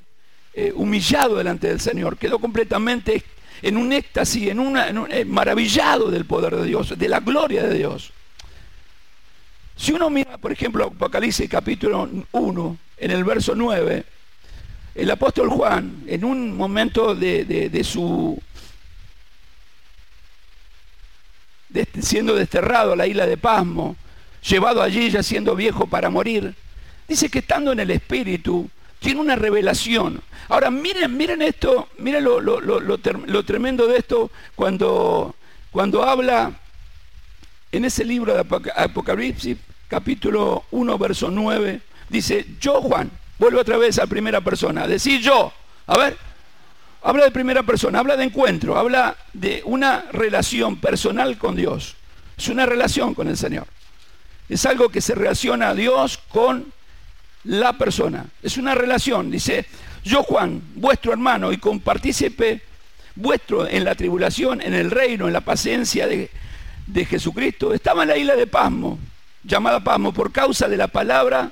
eh, 0.53 0.71
humillado 0.75 1.37
delante 1.37 1.67
del 1.67 1.79
Señor, 1.79 2.17
quedó 2.17 2.39
completamente 2.39 3.23
en 3.61 3.77
un 3.77 3.91
éxtasis, 3.91 4.49
en, 4.49 4.59
una, 4.59 4.89
eh, 5.09 5.25
maravillado 5.25 6.09
del 6.09 6.25
poder 6.25 6.55
de 6.55 6.65
Dios, 6.65 6.97
de 6.97 7.09
la 7.09 7.19
gloria 7.19 7.63
de 7.63 7.77
Dios. 7.77 8.11
Si 9.75 9.93
uno 9.93 10.09
mira, 10.09 10.37
por 10.37 10.51
ejemplo, 10.51 10.85
Apocalipsis 10.85 11.49
capítulo 11.49 12.09
1, 12.31 12.77
en 12.97 13.11
el 13.11 13.23
verso 13.23 13.55
9, 13.55 14.03
el 14.95 15.11
apóstol 15.11 15.49
Juan, 15.49 16.03
en 16.07 16.25
un 16.25 16.55
momento 16.55 17.15
de, 17.15 17.81
su... 17.83 18.41
siendo 22.01 22.35
desterrado 22.35 22.93
a 22.93 22.95
la 22.95 23.07
isla 23.07 23.25
de 23.25 23.37
Pasmo, 23.37 23.95
llevado 24.47 24.81
allí 24.81 25.09
ya 25.09 25.23
siendo 25.23 25.55
viejo 25.55 25.87
para 25.87 26.09
morir, 26.09 26.53
dice 27.07 27.29
que 27.29 27.39
estando 27.39 27.71
en 27.71 27.79
el 27.79 27.91
Espíritu, 27.91 28.69
tiene 28.99 29.21
una 29.21 29.35
revelación. 29.35 30.21
Ahora 30.49 30.69
miren, 30.71 31.15
miren 31.15 31.41
esto, 31.41 31.89
miren 31.97 32.23
lo, 32.23 33.43
tremendo 33.43 33.87
de 33.87 33.97
esto 33.97 34.31
cuando, 34.55 35.35
cuando 35.71 36.03
habla 36.03 36.51
en 37.71 37.85
ese 37.85 38.03
libro 38.03 38.33
de 38.33 38.45
Apocalipsis, 38.75 39.57
capítulo 39.87 40.65
1, 40.71 40.97
verso 40.97 41.29
9, 41.29 41.81
dice, 42.09 42.45
yo 42.59 42.81
Juan, 42.81 43.09
vuelvo 43.37 43.59
otra 43.59 43.77
vez 43.77 43.99
a 43.99 44.07
primera 44.07 44.41
persona, 44.41 44.87
decir 44.87 45.21
yo, 45.21 45.53
a 45.87 45.97
ver, 45.97 46.17
habla 47.01 47.25
de 47.25 47.31
primera 47.31 47.63
persona, 47.63 47.99
habla 47.99 48.17
de 48.17 48.25
encuentro, 48.25 48.77
habla 48.77 49.15
de 49.33 49.61
una 49.65 50.05
relación 50.11 50.77
personal 50.77 51.37
con 51.37 51.55
Dios, 51.55 51.95
es 52.37 52.49
una 52.49 52.65
relación 52.65 53.13
con 53.13 53.27
el 53.27 53.37
Señor, 53.37 53.67
es 54.49 54.65
algo 54.65 54.89
que 54.89 55.01
se 55.01 55.13
relaciona 55.13 55.69
a 55.69 55.75
Dios 55.75 56.17
con 56.29 56.73
la 57.43 57.73
persona. 57.73 58.25
Es 58.41 58.57
una 58.57 58.75
relación. 58.75 59.31
Dice, 59.31 59.65
yo 60.03 60.23
Juan, 60.23 60.61
vuestro 60.75 61.11
hermano 61.11 61.51
y 61.51 61.57
compartícipe 61.57 62.61
vuestro 63.15 63.67
en 63.67 63.83
la 63.83 63.95
tribulación, 63.95 64.61
en 64.61 64.73
el 64.73 64.91
reino, 64.91 65.27
en 65.27 65.33
la 65.33 65.41
paciencia 65.41 66.07
de, 66.07 66.29
de 66.87 67.05
Jesucristo, 67.05 67.73
estaba 67.73 68.03
en 68.03 68.09
la 68.09 68.17
isla 68.17 68.35
de 68.35 68.47
Pasmo, 68.47 68.97
llamada 69.43 69.83
Pasmo, 69.83 70.13
por 70.13 70.31
causa 70.31 70.67
de 70.67 70.77
la 70.77 70.87
palabra 70.87 71.51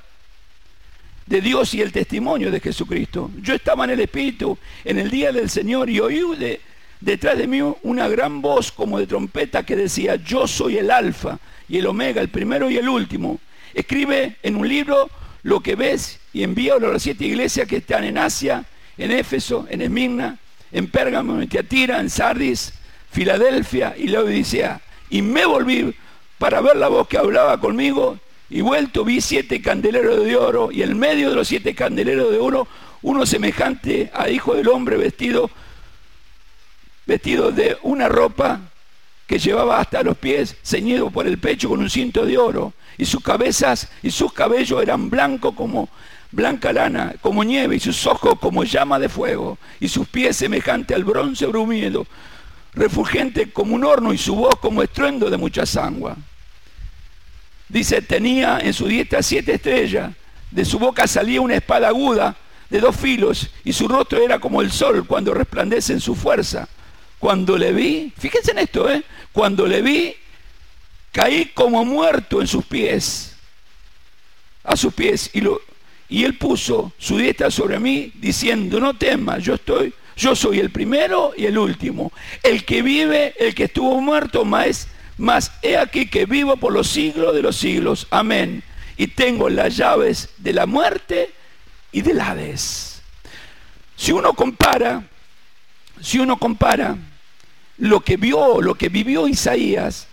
de 1.26 1.42
Dios 1.42 1.74
y 1.74 1.82
el 1.82 1.92
testimonio 1.92 2.52
de 2.52 2.60
Jesucristo. 2.60 3.32
Yo 3.42 3.54
estaba 3.54 3.84
en 3.84 3.92
el 3.92 4.00
Espíritu 4.00 4.58
en 4.86 4.98
el 4.98 5.12
día 5.12 5.32
del 5.32 5.50
Señor 5.50 5.90
y 5.90 6.00
oí 6.00 6.22
de, 6.38 6.62
detrás 7.02 7.38
de 7.38 7.48
mí 7.48 7.62
una 7.84 8.08
gran 8.08 8.42
voz 8.42 8.72
como 8.72 8.98
de 8.98 9.08
trompeta 9.08 9.64
que 9.64 9.76
decía, 9.76 10.16
yo 10.16 10.48
soy 10.48 10.78
el 10.78 10.90
alfa 10.90 11.38
y 11.68 11.78
el 11.78 11.88
omega, 11.88 12.22
el 12.22 12.30
primero 12.30 12.70
y 12.70 12.78
el 12.78 12.88
último. 12.88 13.40
Escribe 13.74 14.38
en 14.42 14.56
un 14.56 14.68
libro 14.68 15.10
lo 15.48 15.62
que 15.62 15.76
ves 15.76 16.20
y 16.34 16.44
envíalo 16.44 16.90
a 16.90 16.92
las 16.92 17.04
siete 17.04 17.24
iglesias 17.24 17.70
que 17.70 17.78
están 17.78 18.04
en 18.04 18.18
Asia, 18.18 18.66
en 18.98 19.12
Éfeso, 19.12 19.66
en 19.70 19.82
Esmirna, 19.82 20.38
en 20.74 20.92
Pérgamo, 20.92 21.42
en 21.42 21.48
Tiatira, 21.48 22.02
en 22.02 22.10
Sardis, 22.10 22.74
Filadelfia 23.10 23.96
y 23.98 24.10
la 24.10 24.24
Odisea. 24.24 24.82
Y 25.10 25.22
me 25.22 25.46
volví 25.46 25.96
para 26.38 26.60
ver 26.60 26.76
la 26.76 26.90
voz 26.90 27.08
que 27.08 27.18
hablaba 27.18 27.62
conmigo 27.62 28.20
y 28.50 28.60
vuelto 28.60 29.06
vi 29.06 29.22
siete 29.22 29.62
candeleros 29.62 30.26
de 30.26 30.36
oro 30.36 30.70
y 30.70 30.82
en 30.82 31.00
medio 31.00 31.30
de 31.30 31.36
los 31.38 31.48
siete 31.48 31.74
candeleros 31.74 32.30
de 32.30 32.40
oro 32.40 32.68
uno 33.02 33.26
semejante 33.26 34.12
a 34.14 34.30
hijo 34.30 34.54
del 34.54 34.68
hombre 34.68 34.98
vestido 34.98 35.50
vestido 37.06 37.54
de 37.54 37.78
una 37.84 38.10
ropa 38.10 38.60
que 39.28 39.40
llevaba 39.40 39.80
hasta 39.80 40.04
los 40.04 40.18
pies, 40.18 40.58
ceñido 40.62 41.10
por 41.10 41.26
el 41.26 41.38
pecho 41.38 41.70
con 41.70 41.80
un 41.80 41.90
cinto 41.90 42.26
de 42.26 42.38
oro, 42.38 42.74
y 42.98 43.06
sus 43.06 43.22
cabezas 43.22 43.90
y 44.02 44.12
sus 44.12 44.34
cabellos 44.34 44.82
eran 44.82 45.10
blancos 45.10 45.54
como 45.54 45.90
blanca 46.32 46.74
lana, 46.74 47.16
como 47.22 47.44
nieve, 47.44 47.78
y 47.78 47.80
sus 47.80 48.06
ojos 48.06 48.38
como 48.40 48.64
llama 48.64 49.00
de 49.00 49.10
fuego, 49.10 49.58
y 49.80 49.88
sus 49.88 50.08
pies 50.08 50.38
semejante 50.38 50.94
al 50.94 51.04
bronce 51.04 51.46
brumido, 51.46 52.06
refulgente 52.74 53.52
como 53.52 53.76
un 53.76 53.84
horno, 53.84 54.14
y 54.14 54.18
su 54.18 54.36
voz 54.36 54.56
como 54.60 54.84
estruendo 54.84 55.30
de 55.30 55.38
mucha 55.38 55.66
sangua. 55.66 56.16
Dice, 57.70 58.02
tenía 58.02 58.60
en 58.60 58.74
su 58.74 58.88
diestra 58.88 59.22
siete 59.22 59.56
estrellas, 59.56 60.14
de 60.52 60.66
su 60.66 60.80
boca 60.80 61.08
salía 61.08 61.42
una 61.42 61.56
espada 61.56 61.90
aguda 61.90 62.36
de 62.70 62.80
dos 62.80 62.96
filos, 62.96 63.50
y 63.64 63.74
su 63.74 63.88
rostro 63.88 64.22
era 64.22 64.40
como 64.40 64.62
el 64.62 64.72
sol 64.72 65.06
cuando 65.08 65.34
resplandece 65.34 65.94
en 65.94 66.02
su 66.02 66.16
fuerza. 66.16 66.68
Cuando 67.20 67.58
le 67.58 67.74
vi, 67.74 68.14
fíjense 68.18 68.52
en 68.52 68.60
esto, 68.60 68.92
¿eh? 68.92 69.04
cuando 69.32 69.66
le 69.66 69.82
vi, 69.82 70.16
caí 71.12 71.46
como 71.54 71.84
muerto 71.86 72.42
en 72.42 72.48
sus 72.48 72.66
pies, 72.66 73.36
a 74.64 74.76
sus 74.76 74.94
pies, 74.94 75.30
y, 75.34 75.42
lo, 75.42 75.62
y 76.10 76.24
él 76.24 76.38
puso 76.38 76.94
su 76.98 77.18
diestra 77.18 77.52
sobre 77.52 77.80
mí, 77.80 78.12
diciendo, 78.16 78.80
no 78.80 78.96
temas, 78.96 79.44
yo 79.44 79.56
estoy, 79.56 79.94
yo 80.16 80.36
soy 80.36 80.60
el 80.60 80.70
primero 80.70 81.34
y 81.36 81.46
el 81.46 81.58
último, 81.58 82.12
el 82.44 82.66
que 82.66 82.82
vive, 82.82 83.34
el 83.40 83.56
que 83.56 83.66
estuvo 83.66 84.00
muerto, 84.02 84.46
más, 84.46 84.88
más 85.18 85.52
he 85.62 85.78
aquí 85.78 86.08
que 86.08 86.26
vivo 86.26 86.58
por 86.58 86.74
los 86.74 86.88
siglos 86.88 87.34
de 87.34 87.42
los 87.42 87.56
siglos, 87.56 88.08
amén, 88.10 88.64
y 88.98 89.08
tengo 89.08 89.50
las 89.50 89.78
llaves 89.78 90.30
de 90.38 90.54
la 90.54 90.66
muerte 90.66 91.32
y 91.92 92.02
del 92.02 92.20
Hades. 92.20 93.02
Si 93.96 94.12
uno 94.12 94.34
compara 94.34 95.04
si 96.02 96.20
uno 96.20 96.38
compara 96.38 96.98
lo 97.78 98.02
que 98.02 98.18
vio, 98.18 98.62
lo 98.62 98.76
que 98.76 98.90
vivió 98.90 99.28
Isaías, 99.28 100.08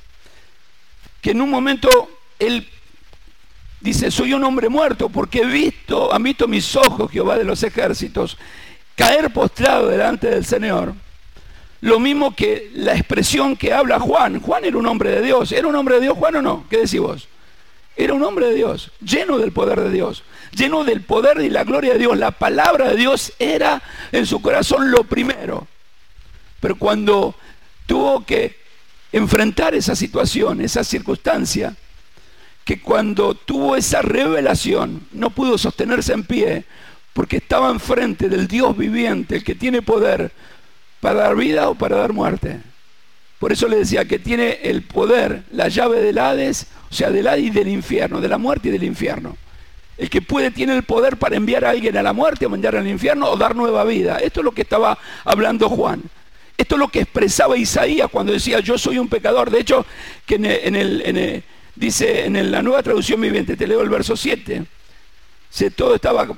que 1.25 1.31
en 1.31 1.40
un 1.40 1.49
momento 1.49 1.88
él 2.38 2.69
dice, 3.81 4.11
soy 4.11 4.35
un 4.35 4.45
hombre 4.45 4.69
muerto 4.69 5.09
porque 5.09 5.38
he 5.38 5.47
visto, 5.47 6.12
han 6.12 6.23
visto 6.23 6.47
mis 6.47 6.76
ojos, 6.76 7.11
Jehová 7.11 7.38
de 7.38 7.45
los 7.45 7.62
ejércitos, 7.62 8.37
caer 8.95 9.33
postrado 9.33 9.88
delante 9.88 10.28
del 10.28 10.45
Señor. 10.45 10.93
Lo 11.81 11.99
mismo 11.99 12.37
que 12.37 12.71
la 12.75 12.95
expresión 12.95 13.57
que 13.57 13.73
habla 13.73 13.99
Juan. 14.00 14.38
Juan 14.38 14.66
era 14.66 14.76
un 14.76 14.87
hombre 14.87 15.12
de 15.12 15.23
Dios. 15.23 15.50
¿Era 15.52 15.66
un 15.66 15.75
hombre 15.76 15.95
de 15.95 16.02
Dios 16.02 16.19
Juan 16.19 16.37
o 16.37 16.43
no? 16.43 16.66
¿Qué 16.69 16.81
decís 16.81 17.00
vos? 17.00 17.26
Era 17.97 18.12
un 18.12 18.23
hombre 18.23 18.49
de 18.49 18.54
Dios, 18.57 18.90
lleno 19.00 19.38
del 19.38 19.52
poder 19.52 19.81
de 19.81 19.90
Dios, 19.90 20.25
lleno 20.52 20.85
del 20.85 21.00
poder 21.00 21.40
y 21.40 21.49
la 21.49 21.64
gloria 21.64 21.95
de 21.95 22.00
Dios. 22.00 22.19
La 22.19 22.33
palabra 22.33 22.90
de 22.90 22.97
Dios 22.97 23.33
era 23.38 23.83
en 24.12 24.26
su 24.26 24.43
corazón 24.43 24.90
lo 24.90 25.04
primero. 25.04 25.69
Pero 26.61 26.76
cuando 26.76 27.35
tuvo 27.87 28.26
que 28.26 28.63
enfrentar 29.14 29.76
esa 29.76 29.94
situación, 29.94 30.61
esa 30.61 30.83
circunstancia, 30.83 31.76
que 32.64 32.80
cuando 32.80 33.35
tuvo 33.35 33.76
esa 33.76 34.02
revelación 34.02 35.06
no 35.12 35.30
pudo 35.30 35.56
sostenerse 35.56 36.14
en 36.14 36.25
pie 36.25 36.64
porque 37.12 37.37
estaba 37.37 37.71
enfrente 37.71 38.28
del 38.28 38.49
Dios 38.49 38.76
viviente, 38.76 39.37
el 39.37 39.44
que 39.44 39.54
tiene 39.54 39.83
poder 39.83 40.33
para 40.99 41.21
dar 41.21 41.37
vida 41.37 41.68
o 41.68 41.76
para 41.76 41.97
dar 41.97 42.12
muerte. 42.12 42.61
Por 43.38 43.52
eso 43.52 43.68
le 43.68 43.76
decía 43.76 44.04
que 44.04 44.18
tiene 44.18 44.59
el 44.64 44.83
poder, 44.83 45.44
la 45.52 45.68
llave 45.68 46.00
del 46.00 46.18
Hades, 46.18 46.66
o 46.90 46.94
sea, 46.94 47.12
del 47.12 47.28
Hades 47.28 47.44
y 47.44 47.50
del 47.50 47.68
infierno, 47.68 48.21
de 48.21 48.28
la 48.28 48.38
muerte 48.38 48.68
y 48.68 48.73
del 48.73 48.83
infierno. 48.83 49.37
El 49.97 50.11
que 50.11 50.23
puede 50.23 50.50
tiene 50.50 50.75
el 50.75 50.83
poder 50.83 51.18
para 51.18 51.37
enviar 51.37 51.64
a 51.64 51.71
alguien 51.71 51.97
a 51.97 52.02
la 52.02 52.12
muerte 52.12 52.47
o 52.47 52.50
mandar 52.50 52.75
al 52.75 52.88
infierno 52.88 53.28
o 53.28 53.37
dar 53.37 53.54
nueva 53.54 53.85
vida. 53.85 54.18
Esto 54.18 54.40
es 54.40 54.44
lo 54.44 54.50
que 54.50 54.62
estaba 54.62 54.99
hablando 55.25 55.68
Juan. 55.68 56.02
Esto 56.57 56.77
es 56.77 56.79
lo 56.79 56.89
que 56.89 57.01
expresaba 57.01 57.57
Isaías 57.57 58.09
cuando 58.11 58.33
decía 58.33 58.61
yo 58.61 58.79
soy 58.79 58.99
un 58.99 59.09
pecador. 59.09 59.51
De 59.51 59.61
hecho, 59.61 59.85
que 60.25 60.37
en 60.37 60.45
el, 60.77 61.45
dice 61.75 62.27
en 62.27 62.51
la 62.51 62.63
nueva 62.63 62.83
traducción 62.83 63.21
viviente, 63.21 63.57
te 63.57 63.67
leo 63.67 63.81
el 63.83 63.89
verso 63.89 64.17
7, 64.17 64.65
todo 65.77 65.95
estaba 65.95 66.29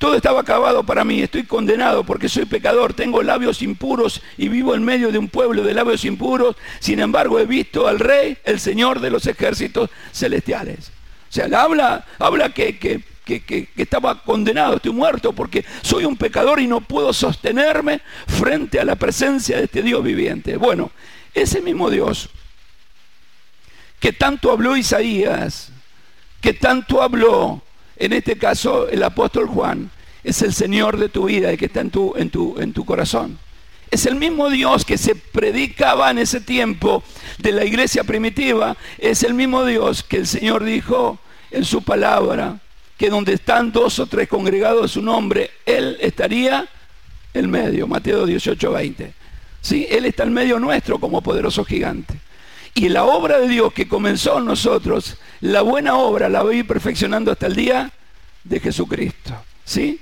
todo 0.00 0.14
estaba 0.14 0.40
acabado 0.40 0.82
para 0.82 1.04
mí, 1.04 1.20
estoy 1.20 1.42
condenado 1.42 2.04
porque 2.04 2.30
soy 2.30 2.46
pecador, 2.46 2.94
tengo 2.94 3.22
labios 3.22 3.60
impuros 3.60 4.22
y 4.38 4.48
vivo 4.48 4.74
en 4.74 4.82
medio 4.82 5.12
de 5.12 5.18
un 5.18 5.28
pueblo 5.28 5.62
de 5.62 5.74
labios 5.74 6.06
impuros, 6.06 6.56
sin 6.78 7.00
embargo 7.00 7.38
he 7.38 7.44
visto 7.44 7.86
al 7.86 7.98
rey, 7.98 8.38
el 8.44 8.60
Señor 8.60 9.00
de 9.00 9.10
los 9.10 9.26
ejércitos 9.26 9.90
celestiales. 10.10 10.88
O 11.28 11.32
sea, 11.32 11.44
habla, 11.62 12.06
habla 12.18 12.48
que, 12.48 12.78
que 12.78 13.04
que, 13.38 13.68
estaba 13.76 14.22
condenado, 14.24 14.76
estoy 14.76 14.92
muerto 14.92 15.32
porque 15.32 15.64
soy 15.82 16.04
un 16.04 16.16
pecador 16.16 16.58
y 16.58 16.66
no 16.66 16.80
puedo 16.80 17.12
sostenerme 17.12 18.00
frente 18.26 18.80
a 18.80 18.84
la 18.84 18.96
presencia 18.96 19.58
de 19.58 19.64
este 19.64 19.82
Dios 19.82 20.02
viviente. 20.02 20.56
Bueno, 20.56 20.90
ese 21.32 21.60
mismo 21.60 21.88
Dios 21.88 22.28
que 24.00 24.12
tanto 24.12 24.50
habló 24.50 24.76
Isaías, 24.76 25.70
que 26.40 26.54
tanto 26.54 27.02
habló, 27.02 27.62
en 27.96 28.14
este 28.14 28.36
caso 28.36 28.88
el 28.88 29.02
apóstol 29.02 29.46
Juan, 29.46 29.90
es 30.24 30.42
el 30.42 30.54
Señor 30.54 30.98
de 30.98 31.10
tu 31.10 31.26
vida 31.26 31.52
y 31.52 31.56
que 31.56 31.66
está 31.66 31.80
en 31.80 31.90
tu, 31.90 32.14
en 32.16 32.30
tu, 32.30 32.58
en 32.58 32.72
tu 32.72 32.84
corazón. 32.84 33.38
es 33.90 34.06
el 34.06 34.14
mismo 34.14 34.48
Dios 34.50 34.84
que 34.84 34.96
se 34.96 35.14
predicaba 35.14 36.10
en 36.10 36.18
ese 36.18 36.40
tiempo 36.40 37.02
de 37.38 37.52
la 37.52 37.64
iglesia 37.64 38.04
primitiva, 38.04 38.76
es 38.98 39.22
el 39.22 39.34
mismo 39.34 39.64
Dios 39.64 40.02
que 40.02 40.16
el 40.16 40.26
Señor 40.26 40.64
dijo 40.64 41.18
en 41.50 41.64
su 41.64 41.82
palabra, 41.82 42.60
que 43.00 43.08
donde 43.08 43.32
están 43.32 43.72
dos 43.72 43.98
o 43.98 44.04
tres 44.04 44.28
congregados 44.28 44.82
en 44.82 44.88
su 44.90 45.00
nombre, 45.00 45.52
Él 45.64 45.96
estaría 46.02 46.68
en 47.32 47.50
medio. 47.50 47.86
Mateo 47.86 48.26
18, 48.26 48.72
20. 48.72 49.14
¿Sí? 49.62 49.86
Él 49.88 50.04
está 50.04 50.24
en 50.24 50.34
medio 50.34 50.58
nuestro 50.58 50.98
como 50.98 51.22
poderoso 51.22 51.64
gigante. 51.64 52.20
Y 52.74 52.90
la 52.90 53.04
obra 53.04 53.38
de 53.38 53.48
Dios 53.48 53.72
que 53.72 53.88
comenzó 53.88 54.36
en 54.36 54.44
nosotros, 54.44 55.16
la 55.40 55.62
buena 55.62 55.94
obra 55.94 56.28
la 56.28 56.42
voy 56.42 56.62
perfeccionando 56.62 57.32
hasta 57.32 57.46
el 57.46 57.56
día 57.56 57.90
de 58.44 58.60
Jesucristo. 58.60 59.32
¿Sí? 59.64 59.98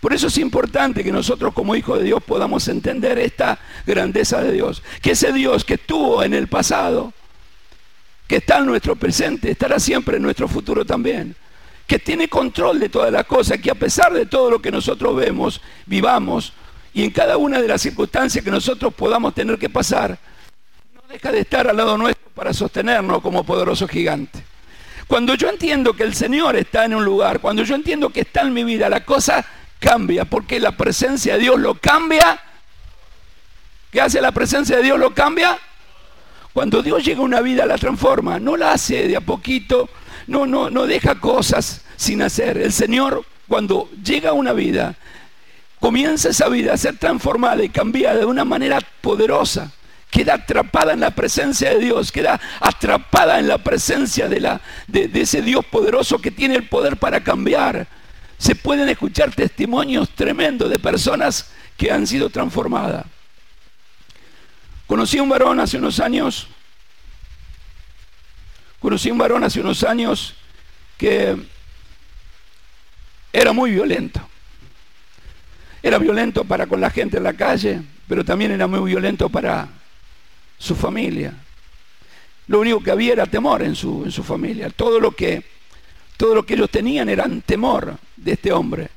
Por 0.00 0.14
eso 0.14 0.28
es 0.28 0.38
importante 0.38 1.04
que 1.04 1.12
nosotros 1.12 1.52
como 1.52 1.76
hijos 1.76 1.98
de 1.98 2.06
Dios 2.06 2.22
podamos 2.22 2.66
entender 2.68 3.18
esta 3.18 3.58
grandeza 3.86 4.40
de 4.40 4.52
Dios. 4.52 4.82
Que 5.02 5.10
ese 5.10 5.34
Dios 5.34 5.66
que 5.66 5.74
estuvo 5.74 6.22
en 6.22 6.32
el 6.32 6.48
pasado, 6.48 7.12
que 8.26 8.36
está 8.36 8.56
en 8.60 8.64
nuestro 8.64 8.96
presente, 8.96 9.50
estará 9.50 9.78
siempre 9.78 10.16
en 10.16 10.22
nuestro 10.22 10.48
futuro 10.48 10.86
también. 10.86 11.36
Que 11.88 11.98
tiene 11.98 12.28
control 12.28 12.78
de 12.78 12.88
todas 12.88 13.10
las 13.10 13.24
cosas, 13.24 13.58
que 13.58 13.72
a 13.72 13.74
pesar 13.74 14.12
de 14.12 14.26
todo 14.26 14.48
lo 14.48 14.62
que 14.62 14.70
nosotros 14.70 15.16
vemos, 15.16 15.60
vivamos, 15.86 16.52
y 16.94 17.02
en 17.02 17.10
cada 17.10 17.36
una 17.36 17.60
de 17.60 17.66
las 17.66 17.82
circunstancias 17.82 18.44
que 18.44 18.50
nosotros 18.50 18.94
podamos 18.94 19.34
tener 19.34 19.58
que 19.58 19.68
pasar, 19.68 20.16
no 20.94 21.02
deja 21.08 21.32
de 21.32 21.40
estar 21.40 21.66
al 21.66 21.76
lado 21.76 21.98
nuestro 21.98 22.30
para 22.30 22.52
sostenernos 22.52 23.20
como 23.20 23.42
poderoso 23.42 23.88
gigante. 23.88 24.44
Cuando 25.08 25.34
yo 25.34 25.48
entiendo 25.48 25.94
que 25.94 26.02
el 26.02 26.14
Señor 26.14 26.54
está 26.54 26.84
en 26.84 26.94
un 26.94 27.04
lugar, 27.04 27.40
cuando 27.40 27.64
yo 27.64 27.74
entiendo 27.74 28.10
que 28.10 28.20
está 28.20 28.42
en 28.42 28.52
mi 28.52 28.62
vida, 28.62 28.88
la 28.88 29.04
cosa 29.04 29.44
cambia, 29.80 30.26
porque 30.26 30.60
la 30.60 30.72
presencia 30.72 31.34
de 31.34 31.40
Dios 31.40 31.58
lo 31.58 31.74
cambia. 31.74 32.38
¿Qué 33.90 34.00
hace 34.00 34.20
la 34.20 34.32
presencia 34.32 34.76
de 34.76 34.82
Dios? 34.82 34.98
Lo 34.98 35.14
cambia. 35.14 35.58
Cuando 36.52 36.82
Dios 36.82 37.04
llega 37.04 37.20
a 37.20 37.24
una 37.24 37.40
vida 37.40 37.64
la 37.64 37.78
transforma, 37.78 38.38
no 38.38 38.56
la 38.56 38.72
hace 38.72 39.08
de 39.08 39.16
a 39.16 39.20
poquito, 39.20 39.88
no, 40.28 40.46
no, 40.46 40.70
no 40.70 40.86
deja 40.86 41.18
cosas 41.18 41.80
sin 41.96 42.22
hacer. 42.22 42.58
El 42.58 42.72
Señor, 42.72 43.24
cuando 43.48 43.90
llega 44.04 44.30
a 44.30 44.34
una 44.34 44.52
vida, 44.52 44.94
comienza 45.80 46.28
esa 46.28 46.48
vida 46.48 46.74
a 46.74 46.76
ser 46.76 46.96
transformada 46.98 47.64
y 47.64 47.70
cambiada 47.70 48.20
de 48.20 48.26
una 48.26 48.44
manera 48.44 48.78
poderosa. 49.00 49.72
Queda 50.10 50.34
atrapada 50.34 50.92
en 50.92 51.00
la 51.00 51.10
presencia 51.10 51.70
de 51.70 51.80
Dios, 51.80 52.12
queda 52.12 52.40
atrapada 52.60 53.38
en 53.38 53.48
la 53.48 53.58
presencia 53.58 54.28
de, 54.28 54.40
la, 54.40 54.60
de, 54.86 55.10
ese 55.14 55.42
Dios 55.42 55.64
poderoso 55.66 56.18
que 56.18 56.30
tiene 56.30 56.54
el 56.54 56.68
poder 56.68 56.96
para 56.96 57.22
cambiar. 57.22 57.86
Se 58.38 58.54
pueden 58.54 58.88
escuchar 58.88 59.34
testimonios 59.34 60.10
tremendos 60.10 60.70
de 60.70 60.78
personas 60.78 61.50
que 61.76 61.90
han 61.90 62.06
sido 62.06 62.30
transformadas. 62.30 63.04
Conocí 64.86 65.18
a 65.18 65.22
un 65.22 65.28
varón 65.28 65.60
hace 65.60 65.76
unos 65.76 66.00
años, 66.00 66.48
conocí 68.80 69.10
un 69.10 69.18
varón 69.18 69.44
hace 69.44 69.60
unos 69.60 69.82
años 69.84 70.34
que 70.96 71.36
era 73.32 73.52
muy 73.52 73.70
violento. 73.70 74.20
Era 75.82 75.98
violento 75.98 76.44
para 76.44 76.66
con 76.66 76.80
la 76.80 76.90
gente 76.90 77.18
en 77.18 77.22
la 77.22 77.34
calle, 77.34 77.82
pero 78.08 78.24
también 78.24 78.50
era 78.50 78.66
muy 78.66 78.90
violento 78.90 79.28
para 79.28 79.68
su 80.58 80.74
familia. 80.74 81.34
Lo 82.48 82.60
único 82.60 82.82
que 82.82 82.90
había 82.90 83.12
era 83.12 83.26
temor 83.26 83.62
en 83.62 83.76
su, 83.76 84.04
en 84.04 84.10
su 84.10 84.24
familia. 84.24 84.70
Todo 84.70 84.98
lo, 84.98 85.12
que, 85.12 85.44
todo 86.16 86.34
lo 86.34 86.44
que 86.44 86.54
ellos 86.54 86.70
tenían 86.70 87.08
era 87.08 87.26
temor 87.44 87.96
de 88.16 88.32
este 88.32 88.52
hombre. 88.52 88.88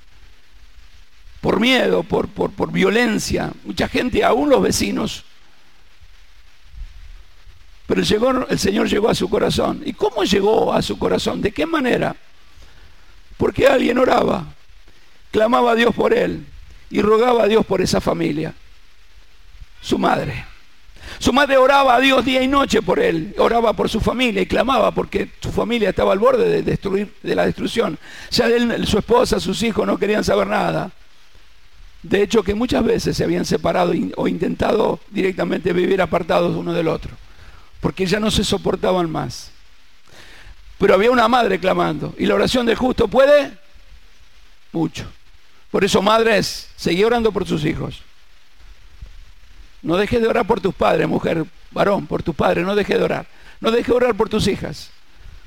Por 1.41 1.59
miedo, 1.59 2.03
por, 2.03 2.29
por, 2.29 2.51
por 2.51 2.71
violencia. 2.71 3.51
Mucha 3.65 3.87
gente, 3.87 4.23
aún 4.23 4.49
los 4.49 4.61
vecinos. 4.61 5.25
Pero 7.91 8.47
el 8.47 8.57
Señor 8.57 8.87
llegó 8.87 9.09
a 9.09 9.13
su 9.13 9.29
corazón. 9.29 9.81
¿Y 9.85 9.91
cómo 9.91 10.23
llegó 10.23 10.71
a 10.71 10.81
su 10.81 10.97
corazón? 10.97 11.41
¿De 11.41 11.51
qué 11.51 11.65
manera? 11.65 12.15
Porque 13.35 13.67
alguien 13.67 13.97
oraba, 13.97 14.45
clamaba 15.29 15.71
a 15.71 15.75
Dios 15.75 15.93
por 15.93 16.13
él, 16.13 16.45
y 16.89 17.01
rogaba 17.01 17.43
a 17.43 17.47
Dios 17.47 17.65
por 17.65 17.81
esa 17.81 17.99
familia. 17.99 18.53
Su 19.81 19.97
madre. 19.97 20.45
Su 21.19 21.33
madre 21.33 21.57
oraba 21.57 21.95
a 21.95 21.99
Dios 21.99 22.23
día 22.23 22.41
y 22.41 22.47
noche 22.47 22.81
por 22.81 22.97
él, 22.97 23.35
oraba 23.37 23.73
por 23.73 23.89
su 23.89 23.99
familia 23.99 24.41
y 24.41 24.45
clamaba 24.45 24.91
porque 24.91 25.29
su 25.41 25.51
familia 25.51 25.89
estaba 25.89 26.13
al 26.13 26.19
borde 26.19 26.61
de, 26.61 27.07
de 27.21 27.35
la 27.35 27.45
destrucción. 27.45 27.99
Ya 28.29 28.47
él, 28.47 28.87
su 28.87 28.99
esposa, 28.99 29.37
sus 29.41 29.61
hijos 29.63 29.85
no 29.85 29.97
querían 29.97 30.23
saber 30.23 30.47
nada. 30.47 30.91
De 32.03 32.23
hecho, 32.23 32.41
que 32.41 32.55
muchas 32.55 32.85
veces 32.85 33.17
se 33.17 33.25
habían 33.25 33.43
separado 33.43 33.91
o 34.15 34.29
intentado 34.29 35.01
directamente 35.09 35.73
vivir 35.73 36.01
apartados 36.01 36.55
uno 36.55 36.71
del 36.71 36.87
otro, 36.87 37.17
porque 37.81 38.05
ya 38.05 38.19
no 38.19 38.31
se 38.31 38.45
soportaban 38.45 39.11
más. 39.11 39.51
Pero 40.77 40.93
había 40.93 41.11
una 41.11 41.27
madre 41.27 41.59
clamando, 41.59 42.15
y 42.17 42.25
la 42.25 42.35
oración 42.35 42.65
del 42.65 42.77
justo 42.77 43.07
puede 43.07 43.51
mucho. 44.71 45.05
Por 45.69 45.83
eso, 45.83 46.01
madres, 46.01 46.69
seguí 46.75 47.03
orando 47.03 47.31
por 47.31 47.45
sus 47.45 47.65
hijos. 47.65 48.01
No 49.81 49.97
dejes 49.97 50.21
de 50.21 50.27
orar 50.27 50.45
por 50.45 50.61
tus 50.61 50.75
padres, 50.75 51.07
mujer, 51.07 51.45
varón, 51.71 52.07
por 52.07 52.23
tus 52.23 52.35
padres, 52.35 52.65
no 52.65 52.75
dejes 52.75 52.97
de 52.97 53.03
orar. 53.03 53.27
No 53.59 53.71
dejes 53.71 53.87
de 53.87 53.93
orar 53.93 54.15
por 54.15 54.29
tus 54.29 54.47
hijas. 54.47 54.91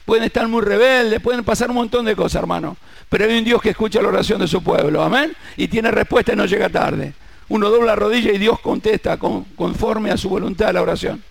Pueden 0.05 0.25
estar 0.25 0.47
muy 0.49 0.63
rebeldes, 0.63 1.21
pueden 1.21 1.45
pasar 1.45 1.71
un 1.71 1.77
montón 1.77 2.05
de 2.05 2.15
cosas, 2.15 2.41
hermano. 2.41 2.77
Pero 3.09 3.25
hay 3.25 3.39
un 3.39 3.45
Dios 3.45 3.63
que 3.63 3.71
escucha 3.71 4.03
la 4.03 4.09
oración 4.09 4.41
de 4.41 4.49
su 4.49 4.63
pueblo, 4.63 5.03
amén. 5.03 5.35
Y 5.57 5.69
tiene 5.69 5.91
respuesta 5.91 6.33
y 6.33 6.37
no 6.37 6.47
llega 6.47 6.69
tarde. 6.69 7.15
Uno 7.49 7.71
dobla 7.71 7.89
la 7.89 7.97
rodilla 7.97 8.33
y 8.33 8.39
Dios 8.39 8.61
contesta 8.61 9.19
conforme 9.19 10.11
a 10.11 10.17
su 10.17 10.29
voluntad 10.29 10.73
la 10.73 10.83
oración. 10.83 11.23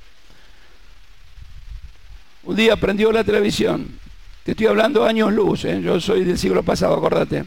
Un 2.44 2.56
día 2.56 2.76
prendió 2.76 3.12
la 3.12 3.24
televisión. 3.24 4.00
Te 4.44 4.52
estoy 4.52 4.68
hablando 4.68 5.06
años 5.06 5.32
luz, 5.32 5.66
¿eh? 5.66 5.82
yo 5.82 6.00
soy 6.00 6.24
del 6.24 6.38
siglo 6.38 6.64
pasado, 6.64 6.96
acordate 6.96 7.46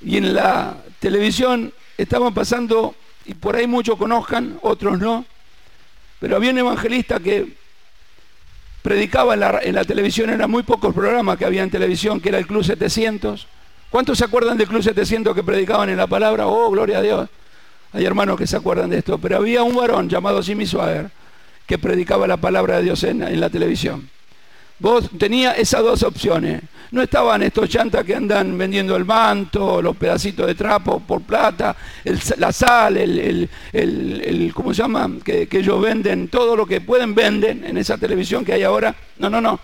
y 0.00 0.16
en 0.16 0.34
la 0.34 0.76
televisión 1.00 1.72
estaban 1.96 2.32
pasando, 2.34 2.94
y 3.24 3.34
por 3.34 3.56
ahí 3.56 3.66
muchos 3.66 3.96
conozcan, 3.96 4.58
otros 4.62 4.98
no, 4.98 5.24
pero 6.20 6.36
había 6.36 6.50
un 6.50 6.58
evangelista 6.58 7.20
que 7.20 7.56
predicaba 8.82 9.34
en 9.34 9.74
la, 9.74 9.84
televisión, 9.84 10.30
eran 10.30 10.50
muy 10.50 10.62
pocos 10.62 10.94
programas 10.94 11.36
que 11.36 11.44
había 11.44 11.62
en 11.62 11.70
televisión, 11.70 12.20
que 12.20 12.30
era 12.30 12.38
el 12.38 12.46
Club 12.46 12.64
700. 12.64 13.46
¿Cuántos 13.90 14.18
se 14.18 14.24
acuerdan 14.24 14.56
del 14.56 14.68
Club 14.68 14.82
700 14.82 15.34
que 15.34 15.42
predicaban 15.42 15.88
en 15.88 15.96
la 15.96 16.06
palabra? 16.06 16.46
Oh, 16.46 16.70
gloria 16.70 16.98
a 16.98 17.02
Dios. 17.02 17.28
Hay 17.92 18.04
hermanos 18.04 18.38
que 18.38 18.46
se 18.46 18.56
acuerdan 18.56 18.90
de 18.90 18.98
esto, 18.98 19.18
pero 19.18 19.36
había 19.36 19.62
un 19.62 19.74
varón 19.74 20.08
llamado 20.08 20.42
Jimmy 20.42 20.66
Swagger 20.66 21.10
que 21.68 21.78
predicaba 21.78 22.26
la 22.26 22.38
palabra 22.38 22.78
de 22.78 22.84
Dios 22.84 23.04
en, 23.04 23.38
la 23.38 23.50
televisión. 23.50 24.08
Vos 24.78 25.10
tenías 25.18 25.58
esas 25.58 25.82
dos 25.82 26.02
opciones. 26.02 26.62
No 26.90 27.02
estaban 27.02 27.42
estos 27.42 27.68
chantas 27.68 28.04
que 28.04 28.14
andan 28.14 28.56
vendiendo 28.56 28.96
el 28.96 29.04
manto, 29.04 29.82
los 29.82 29.94
pedacitos 29.94 30.46
de 30.46 30.54
trapo 30.54 31.00
por 31.00 31.20
plata, 31.20 31.76
la 32.38 32.50
sal, 32.50 32.96
el, 32.96 33.50
el, 33.74 34.50
¿cómo 34.54 34.72
se 34.72 34.80
llama? 34.80 35.10
Que, 35.22 35.46
que, 35.46 35.58
ellos 35.58 35.78
venden, 35.82 36.28
todo 36.28 36.56
lo 36.56 36.64
que 36.64 36.80
pueden 36.80 37.14
venden 37.14 37.62
en 37.66 37.76
esa 37.76 37.98
televisión 37.98 38.46
que 38.46 38.54
hay 38.54 38.62
ahora. 38.62 38.94
No, 39.18 39.28
no, 39.28 39.42
no. 39.42 39.60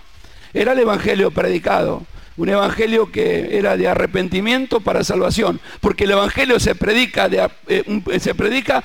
Era 0.52 0.72
el 0.72 0.80
evangelio 0.80 1.30
predicado. 1.30 2.02
Un 2.36 2.50
evangelio 2.50 3.10
que 3.10 3.56
era 3.56 3.78
de 3.78 3.88
arrepentimiento 3.88 4.80
para 4.80 5.04
salvación. 5.04 5.58
Porque 5.80 6.04
el 6.04 6.10
evangelio 6.10 6.60
se 6.60 6.74
predica, 6.74 7.30
de, 7.30 7.48
eh, 7.68 7.84
se 8.18 8.34
predica 8.34 8.84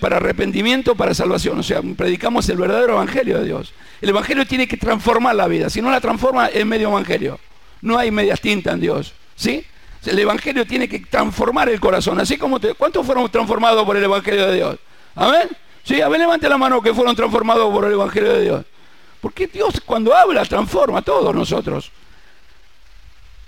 para 0.00 0.16
arrepentimiento 0.16 0.94
para 0.94 1.14
salvación. 1.14 1.58
O 1.58 1.62
sea, 1.62 1.80
predicamos 1.96 2.48
el 2.48 2.56
verdadero 2.56 2.94
evangelio 2.94 3.38
de 3.38 3.44
Dios. 3.44 3.74
El 4.04 4.10
Evangelio 4.10 4.46
tiene 4.46 4.68
que 4.68 4.76
transformar 4.76 5.34
la 5.34 5.48
vida. 5.48 5.70
Si 5.70 5.80
no 5.80 5.90
la 5.90 5.98
transforma, 5.98 6.48
es 6.48 6.66
medio 6.66 6.90
Evangelio. 6.90 7.40
No 7.80 7.96
hay 7.96 8.10
medias 8.10 8.38
tintas 8.38 8.74
en 8.74 8.80
Dios. 8.80 9.14
¿Sí? 9.34 9.64
El 10.04 10.18
Evangelio 10.18 10.66
tiene 10.66 10.88
que 10.88 11.00
transformar 11.00 11.70
el 11.70 11.80
corazón. 11.80 12.20
Así 12.20 12.36
como. 12.36 12.60
¿Cuántos 12.76 13.06
fueron 13.06 13.30
transformados 13.30 13.82
por 13.84 13.96
el 13.96 14.04
Evangelio 14.04 14.46
de 14.46 14.56
Dios? 14.56 14.76
Amén. 15.14 15.48
Sí, 15.84 16.02
a 16.02 16.08
ver, 16.08 16.20
levante 16.20 16.48
la 16.50 16.58
mano 16.58 16.82
que 16.82 16.92
fueron 16.92 17.16
transformados 17.16 17.72
por 17.72 17.86
el 17.86 17.92
Evangelio 17.92 18.34
de 18.34 18.42
Dios. 18.42 18.66
Porque 19.22 19.46
Dios 19.46 19.80
cuando 19.84 20.14
habla 20.14 20.44
transforma 20.44 20.98
a 20.98 21.02
todos 21.02 21.34
nosotros. 21.34 21.90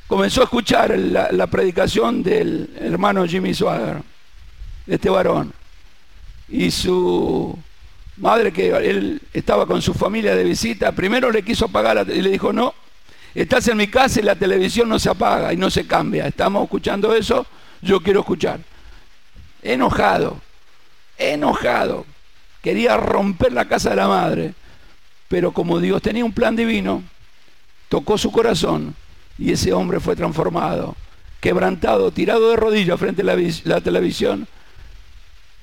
Comenzó 0.07 0.41
a 0.41 0.45
escuchar 0.45 0.99
la, 0.99 1.31
la 1.33 1.49
predicación 1.49 2.23
del 2.23 2.71
hermano 2.81 3.27
Jimmy 3.27 3.53
Swagger, 3.53 4.03
de 4.87 4.95
este 4.95 5.11
varón. 5.11 5.53
Y 6.49 6.71
su 6.71 7.59
madre 8.19 8.53
que 8.53 8.69
él 8.69 9.21
estaba 9.33 9.67
con 9.67 9.83
su 9.83 9.95
familia 9.95 10.35
de 10.35 10.45
visita, 10.45 10.93
primero 10.93 11.31
le 11.31 11.43
quiso 11.43 11.67
apagar 11.67 12.07
y 12.09 12.23
le 12.23 12.31
dijo, 12.31 12.53
no, 12.53 12.75
estás 13.35 13.69
en 13.69 13.77
mi 13.77 13.89
casa 13.89 14.21
y 14.21 14.23
la 14.23 14.37
televisión 14.37 14.89
no 14.89 14.99
se 14.99 15.11
apaga 15.11 15.53
y 15.53 15.57
no 15.57 15.71
se 15.71 15.87
cambia. 15.87 16.27
Estamos 16.27 16.65
escuchando 16.65 17.15
eso, 17.15 17.47
yo 17.83 18.01
quiero 18.01 18.21
escuchar. 18.21 18.61
Enojado, 19.63 20.41
enojado. 21.19 22.07
Quería 22.63 22.97
romper 22.97 23.53
la 23.53 23.67
casa 23.67 23.91
de 23.91 23.97
la 23.97 24.09
madre, 24.09 24.55
pero 25.29 25.53
como 25.53 25.79
Dios 25.79 26.03
tenía 26.03 26.25
un 26.25 26.33
plan 26.33 26.57
divino, 26.57 27.03
tocó 27.89 28.19
su 28.19 28.33
corazón 28.33 28.95
y 29.39 29.53
ese 29.53 29.73
hombre 29.73 30.01
fue 30.01 30.17
transformado, 30.17 30.97
quebrantado, 31.41 32.11
tirado 32.11 32.51
de 32.51 32.57
rodillas 32.57 32.99
frente 32.99 33.23
a 33.23 33.25
la, 33.25 33.37
la 33.65 33.81
televisión 33.81 34.49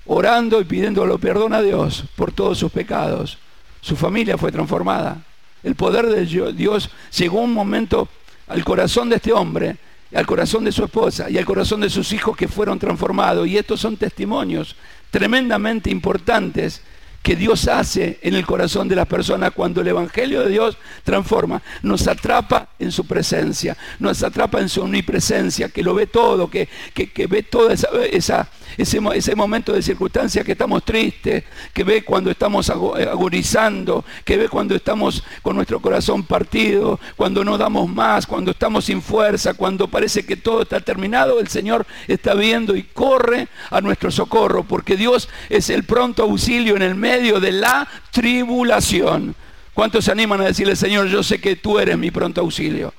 orando 0.05 0.59
y 0.59 0.65
pidiéndolo 0.65 1.17
perdón 1.17 1.53
a 1.53 1.61
Dios 1.61 2.05
por 2.15 2.31
todos 2.31 2.57
sus 2.57 2.71
pecados. 2.71 3.37
Su 3.81 3.95
familia 3.95 4.37
fue 4.37 4.51
transformada. 4.51 5.21
El 5.63 5.75
poder 5.75 6.07
de 6.07 6.25
Dios 6.25 6.89
llegó 7.17 7.41
un 7.41 7.53
momento 7.53 8.07
al 8.47 8.63
corazón 8.63 9.09
de 9.09 9.15
este 9.17 9.31
hombre, 9.31 9.77
al 10.13 10.25
corazón 10.25 10.63
de 10.63 10.71
su 10.71 10.83
esposa 10.83 11.29
y 11.29 11.37
al 11.37 11.45
corazón 11.45 11.81
de 11.81 11.89
sus 11.89 12.11
hijos 12.13 12.35
que 12.35 12.47
fueron 12.47 12.79
transformados. 12.79 13.47
Y 13.47 13.57
estos 13.57 13.79
son 13.79 13.97
testimonios 13.97 14.75
tremendamente 15.09 15.89
importantes 15.89 16.81
que 17.23 17.37
Dios 17.37 17.69
hace 17.69 18.19
en 18.21 18.35
el 18.35 18.45
corazón 18.45 18.89
de 18.89 18.97
las 18.97 19.07
personas 19.07 19.53
cuando 19.55 19.79
el 19.79 19.87
Evangelio 19.87 20.41
de 20.41 20.49
Dios 20.49 20.77
transforma. 21.05 21.63
Nos 21.81 22.07
atrapa 22.07 22.67
en 22.77 22.91
su 22.91 23.07
presencia, 23.07 23.77
nos 23.97 24.21
atrapa 24.23 24.59
en 24.59 24.67
su 24.67 24.81
omnipresencia, 24.81 25.69
que 25.69 25.83
lo 25.83 25.95
ve 25.95 26.05
todo, 26.05 26.49
que, 26.49 26.67
que, 26.93 27.27
ve 27.27 27.41
toda 27.41 27.73
esa, 27.73 27.87
esa 28.11 28.49
ese, 28.77 28.99
ese, 29.13 29.35
momento 29.35 29.71
de 29.71 29.81
circunstancia 29.81 30.43
que 30.43 30.53
estamos 30.53 30.83
tristes, 30.83 31.43
que 31.73 31.83
ve 31.83 32.03
cuando 32.03 32.29
estamos 32.29 32.69
agonizando, 32.69 34.03
que 34.25 34.35
ve 34.35 34.49
cuando 34.49 34.75
estamos 34.75 35.23
con 35.41 35.55
nuestro 35.55 35.79
corazón 35.79 36.23
partido, 36.23 36.99
cuando 37.15 37.45
no 37.45 37.57
damos 37.57 37.87
más, 37.89 38.27
cuando 38.27 38.51
estamos 38.51 38.85
sin 38.85 39.01
fuerza, 39.01 39.53
cuando 39.53 39.87
parece 39.87 40.25
que 40.25 40.35
todo 40.35 40.63
está 40.63 40.81
terminado, 40.81 41.39
el 41.39 41.47
Señor 41.47 41.85
está 42.07 42.33
viendo 42.33 42.75
y 42.75 42.83
corre 42.83 43.47
a 43.69 43.79
nuestro 43.79 44.11
socorro, 44.11 44.63
porque 44.63 44.97
Dios 44.97 45.29
es 45.49 45.69
el 45.69 45.83
pronto 45.83 46.23
auxilio 46.23 46.75
en 46.75 46.81
el 46.81 46.95
medio 46.95 47.12
medio 47.13 47.39
de 47.39 47.51
la 47.51 47.87
tribulación. 48.11 49.35
¿Cuántos 49.73 50.05
se 50.05 50.11
animan 50.11 50.41
a 50.41 50.45
decirle, 50.45 50.75
Señor, 50.75 51.07
yo 51.07 51.23
sé 51.23 51.39
que 51.39 51.55
tú 51.55 51.79
eres 51.79 51.97
mi 51.97 52.11
pronto 52.11 52.41
auxilio? 52.41 52.93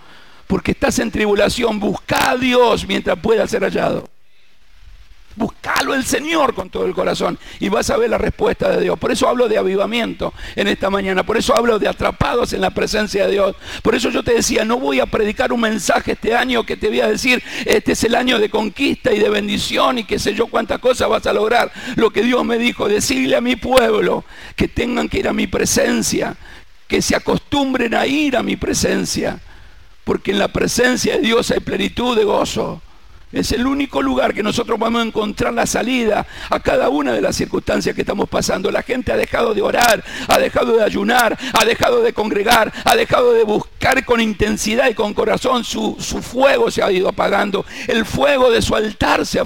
Porque 0.46 0.72
estás 0.72 0.98
en 0.98 1.10
tribulación, 1.10 1.80
busca 1.80 2.30
a 2.30 2.36
Dios 2.36 2.86
mientras 2.86 3.18
pueda 3.18 3.46
ser 3.46 3.62
hallado. 3.62 4.08
Buscalo 5.36 5.94
el 5.94 6.04
Señor 6.04 6.54
con 6.54 6.70
todo 6.70 6.86
el 6.86 6.94
corazón 6.94 7.38
y 7.58 7.68
vas 7.68 7.90
a 7.90 7.96
ver 7.96 8.08
la 8.08 8.18
respuesta 8.18 8.70
de 8.70 8.82
Dios. 8.82 8.98
Por 8.98 9.10
eso 9.10 9.28
hablo 9.28 9.48
de 9.48 9.58
avivamiento 9.58 10.32
en 10.54 10.68
esta 10.68 10.90
mañana. 10.90 11.24
Por 11.24 11.36
eso 11.36 11.56
hablo 11.56 11.78
de 11.80 11.88
atrapados 11.88 12.52
en 12.52 12.60
la 12.60 12.70
presencia 12.70 13.26
de 13.26 13.32
Dios. 13.32 13.56
Por 13.82 13.96
eso 13.96 14.10
yo 14.10 14.22
te 14.22 14.34
decía, 14.34 14.64
no 14.64 14.78
voy 14.78 15.00
a 15.00 15.06
predicar 15.06 15.52
un 15.52 15.60
mensaje 15.60 16.12
este 16.12 16.36
año 16.36 16.64
que 16.64 16.76
te 16.76 16.88
voy 16.88 17.00
a 17.00 17.08
decir, 17.08 17.42
este 17.64 17.92
es 17.92 18.04
el 18.04 18.14
año 18.14 18.38
de 18.38 18.48
conquista 18.48 19.12
y 19.12 19.18
de 19.18 19.28
bendición 19.28 19.98
y 19.98 20.04
qué 20.04 20.20
sé 20.20 20.34
yo 20.34 20.46
cuántas 20.46 20.78
cosas 20.78 21.08
vas 21.08 21.26
a 21.26 21.32
lograr. 21.32 21.72
Lo 21.96 22.10
que 22.10 22.22
Dios 22.22 22.44
me 22.44 22.56
dijo, 22.56 22.88
decirle 22.88 23.34
a 23.34 23.40
mi 23.40 23.56
pueblo 23.56 24.24
que 24.54 24.68
tengan 24.68 25.08
que 25.08 25.18
ir 25.18 25.28
a 25.28 25.32
mi 25.32 25.48
presencia, 25.48 26.36
que 26.86 27.02
se 27.02 27.16
acostumbren 27.16 27.94
a 27.94 28.06
ir 28.06 28.36
a 28.36 28.44
mi 28.44 28.54
presencia. 28.54 29.40
Porque 30.04 30.30
en 30.30 30.38
la 30.38 30.48
presencia 30.48 31.14
de 31.14 31.22
Dios 31.22 31.50
hay 31.50 31.60
plenitud 31.60 32.16
de 32.16 32.24
gozo. 32.24 32.82
Es 33.34 33.50
el 33.50 33.66
único 33.66 34.00
lugar 34.00 34.32
que 34.32 34.44
nosotros 34.44 34.78
vamos 34.78 35.02
a 35.02 35.06
encontrar 35.06 35.52
la 35.52 35.66
salida 35.66 36.24
a 36.48 36.60
cada 36.60 36.88
una 36.88 37.12
de 37.12 37.20
las 37.20 37.34
circunstancias 37.34 37.94
que 37.94 38.02
estamos 38.02 38.28
pasando. 38.28 38.70
La 38.70 38.82
gente 38.82 39.10
ha 39.10 39.16
dejado 39.16 39.54
de 39.54 39.60
orar, 39.60 40.04
ha 40.28 40.38
dejado 40.38 40.76
de 40.76 40.84
ayunar, 40.84 41.36
ha 41.52 41.64
dejado 41.64 42.00
de 42.02 42.12
congregar, 42.12 42.72
ha 42.84 42.94
dejado 42.94 43.32
de 43.32 43.42
buscar 43.42 44.04
con 44.04 44.20
intensidad 44.20 44.88
y 44.88 44.94
con 44.94 45.14
corazón. 45.14 45.64
Su, 45.64 45.96
fuego 45.96 46.70
se 46.70 46.80
ha 46.80 46.92
ido 46.92 47.08
apagando. 47.08 47.66
El 47.88 48.04
fuego 48.04 48.52
de 48.52 48.62
su 48.62 48.76
altar 48.76 49.26
se 49.26 49.40
ha, 49.40 49.44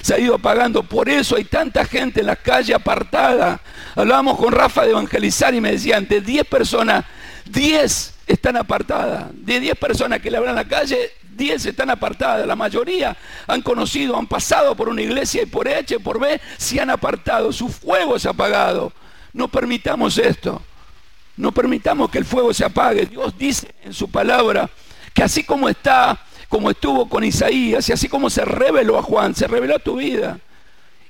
se 0.00 0.14
ha 0.14 0.18
ido 0.18 0.36
apagando. 0.36 0.84
Por 0.84 1.08
eso 1.08 1.34
hay 1.36 1.44
tanta 1.44 1.84
gente 1.84 2.20
en 2.20 2.26
la 2.26 2.36
calle 2.36 2.72
apartada. 2.72 3.60
Hablábamos 3.96 4.38
con 4.38 4.52
Rafa 4.52 4.84
de 4.84 4.90
evangelizar 4.90 5.54
y 5.54 5.60
me 5.60 5.72
decían, 5.72 6.06
de 6.06 6.20
10 6.20 6.46
personas, 6.46 7.04
10 7.46 8.14
están 8.28 8.56
apartadas. 8.56 9.26
De 9.32 9.58
10 9.58 9.76
personas 9.76 10.20
que 10.20 10.30
le 10.30 10.36
abran 10.36 10.54
la 10.54 10.66
calle, 10.66 11.10
10 11.36 11.66
están 11.66 11.90
apartadas, 11.90 12.46
la 12.46 12.56
mayoría 12.56 13.16
han 13.46 13.62
conocido, 13.62 14.16
han 14.16 14.26
pasado 14.26 14.74
por 14.74 14.88
una 14.88 15.02
iglesia 15.02 15.42
y 15.42 15.46
por 15.46 15.68
H, 15.68 16.00
por 16.00 16.18
B, 16.18 16.40
se 16.56 16.80
han 16.80 16.90
apartado, 16.90 17.52
su 17.52 17.68
fuego 17.68 18.18
se 18.18 18.28
ha 18.28 18.32
apagado. 18.32 18.92
No 19.32 19.48
permitamos 19.48 20.18
esto, 20.18 20.62
no 21.36 21.52
permitamos 21.52 22.10
que 22.10 22.18
el 22.18 22.24
fuego 22.24 22.54
se 22.54 22.64
apague. 22.64 23.06
Dios 23.06 23.36
dice 23.36 23.74
en 23.82 23.92
su 23.92 24.10
palabra 24.10 24.70
que 25.12 25.22
así 25.22 25.44
como 25.44 25.68
está, 25.68 26.20
como 26.48 26.70
estuvo 26.70 27.08
con 27.08 27.24
Isaías 27.24 27.88
y 27.88 27.92
así 27.92 28.08
como 28.08 28.30
se 28.30 28.44
reveló 28.44 28.98
a 28.98 29.02
Juan, 29.02 29.34
se 29.34 29.46
reveló 29.46 29.76
a 29.76 29.80
tu 29.80 29.96
vida. 29.96 30.38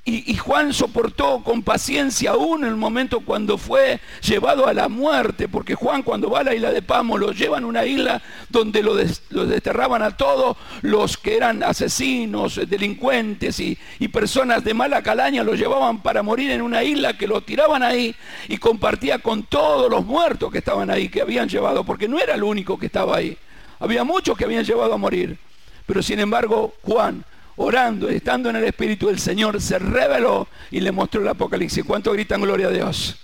Y, 0.07 0.35
Juan 0.35 0.71
soportó 0.71 1.41
con 1.43 1.63
paciencia 1.63 2.29
aún 2.31 2.63
el 2.63 2.75
momento 2.75 3.21
cuando 3.21 3.57
fue 3.57 3.99
llevado 4.21 4.67
a 4.67 4.73
la 4.73 4.87
muerte, 4.87 5.47
porque 5.47 5.73
Juan 5.73 6.03
cuando 6.03 6.29
va 6.29 6.41
a 6.41 6.43
la 6.43 6.53
isla 6.53 6.71
de 6.71 6.83
Pamo 6.83 7.17
lo 7.17 7.31
llevan 7.31 7.63
a 7.63 7.67
una 7.67 7.85
isla 7.87 8.21
donde 8.49 8.83
lo, 8.83 8.93
desterraban 8.93 10.03
a 10.03 10.15
todos 10.15 10.57
los 10.83 11.17
que 11.17 11.35
eran 11.35 11.63
asesinos, 11.63 12.61
delincuentes 12.69 13.59
y, 13.59 13.79
y, 13.97 14.07
personas 14.09 14.63
de 14.63 14.75
mala 14.75 15.01
calaña, 15.01 15.43
lo 15.43 15.55
llevaban 15.55 16.03
para 16.03 16.21
morir 16.21 16.51
en 16.51 16.61
una 16.61 16.83
isla 16.83 17.17
que 17.17 17.25
lo 17.25 17.41
tiraban 17.41 17.81
ahí 17.81 18.15
y 18.47 18.59
compartía 18.59 19.17
con 19.17 19.41
todos 19.41 19.89
los 19.89 20.05
muertos 20.05 20.51
que 20.51 20.59
estaban 20.59 20.91
ahí, 20.91 21.09
que 21.09 21.23
habían 21.23 21.49
llevado, 21.49 21.83
porque 21.83 22.07
no 22.07 22.19
era 22.19 22.35
el 22.35 22.43
único 22.43 22.77
que 22.77 22.85
estaba 22.85 23.17
ahí, 23.17 23.35
había 23.79 24.03
muchos 24.03 24.37
que 24.37 24.45
habían 24.45 24.65
llevado 24.65 24.93
a 24.93 24.97
morir. 24.97 25.39
Pero 25.87 26.03
sin 26.03 26.19
embargo, 26.19 26.75
Juan 26.83 27.25
orando, 27.57 28.09
estando 28.09 28.49
en 28.49 28.57
el 28.57 28.65
Espíritu 28.65 29.07
del 29.07 29.19
Señor, 29.19 29.61
se 29.61 29.79
reveló 29.79 30.47
y 30.71 30.79
le 30.79 30.91
mostró 30.91 31.21
el 31.21 31.27
Apocalipsis. 31.27 31.83
¿Cuánto 31.83 32.11
gritan 32.11 32.41
gloria 32.41 32.67
a 32.67 32.71
Dios? 32.71 33.17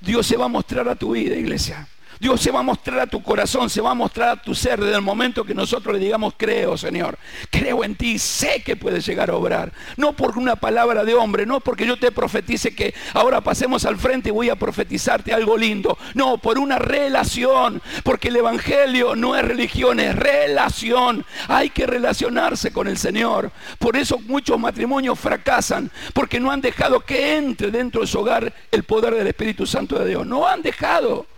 Dios 0.00 0.26
se 0.26 0.36
va 0.36 0.46
a 0.46 0.48
mostrar 0.48 0.88
a 0.88 0.96
tu 0.96 1.12
vida, 1.12 1.36
iglesia. 1.36 1.86
Dios 2.22 2.40
se 2.40 2.52
va 2.52 2.60
a 2.60 2.62
mostrar 2.62 3.00
a 3.00 3.06
tu 3.08 3.20
corazón, 3.20 3.68
se 3.68 3.80
va 3.80 3.90
a 3.90 3.94
mostrar 3.94 4.28
a 4.28 4.40
tu 4.40 4.54
ser 4.54 4.78
desde 4.78 4.94
el 4.94 5.02
momento 5.02 5.42
que 5.42 5.56
nosotros 5.56 5.92
le 5.92 5.98
digamos, 5.98 6.34
creo, 6.36 6.78
Señor, 6.78 7.18
creo 7.50 7.82
en 7.82 7.96
ti, 7.96 8.16
sé 8.16 8.62
que 8.64 8.76
puedes 8.76 9.04
llegar 9.04 9.28
a 9.30 9.34
obrar. 9.34 9.72
No 9.96 10.12
por 10.12 10.38
una 10.38 10.54
palabra 10.54 11.02
de 11.02 11.14
hombre, 11.14 11.46
no 11.46 11.58
porque 11.58 11.84
yo 11.84 11.96
te 11.96 12.12
profetice 12.12 12.76
que 12.76 12.94
ahora 13.14 13.40
pasemos 13.40 13.84
al 13.86 13.96
frente 13.96 14.28
y 14.28 14.32
voy 14.32 14.50
a 14.50 14.54
profetizarte 14.54 15.34
algo 15.34 15.58
lindo. 15.58 15.98
No, 16.14 16.38
por 16.38 16.60
una 16.60 16.78
relación, 16.78 17.82
porque 18.04 18.28
el 18.28 18.36
Evangelio 18.36 19.16
no 19.16 19.34
es 19.34 19.44
religión, 19.44 19.98
es 19.98 20.14
relación. 20.14 21.26
Hay 21.48 21.70
que 21.70 21.88
relacionarse 21.88 22.72
con 22.72 22.86
el 22.86 22.98
Señor. 22.98 23.50
Por 23.80 23.96
eso 23.96 24.20
muchos 24.20 24.60
matrimonios 24.60 25.18
fracasan, 25.18 25.90
porque 26.14 26.38
no 26.38 26.52
han 26.52 26.60
dejado 26.60 27.00
que 27.00 27.36
entre 27.36 27.72
dentro 27.72 28.02
de 28.02 28.06
su 28.06 28.20
hogar 28.20 28.54
el 28.70 28.84
poder 28.84 29.12
del 29.12 29.26
Espíritu 29.26 29.66
Santo 29.66 29.98
de 29.98 30.06
Dios. 30.10 30.24
No 30.24 30.46
han 30.46 30.62
dejado. 30.62 31.31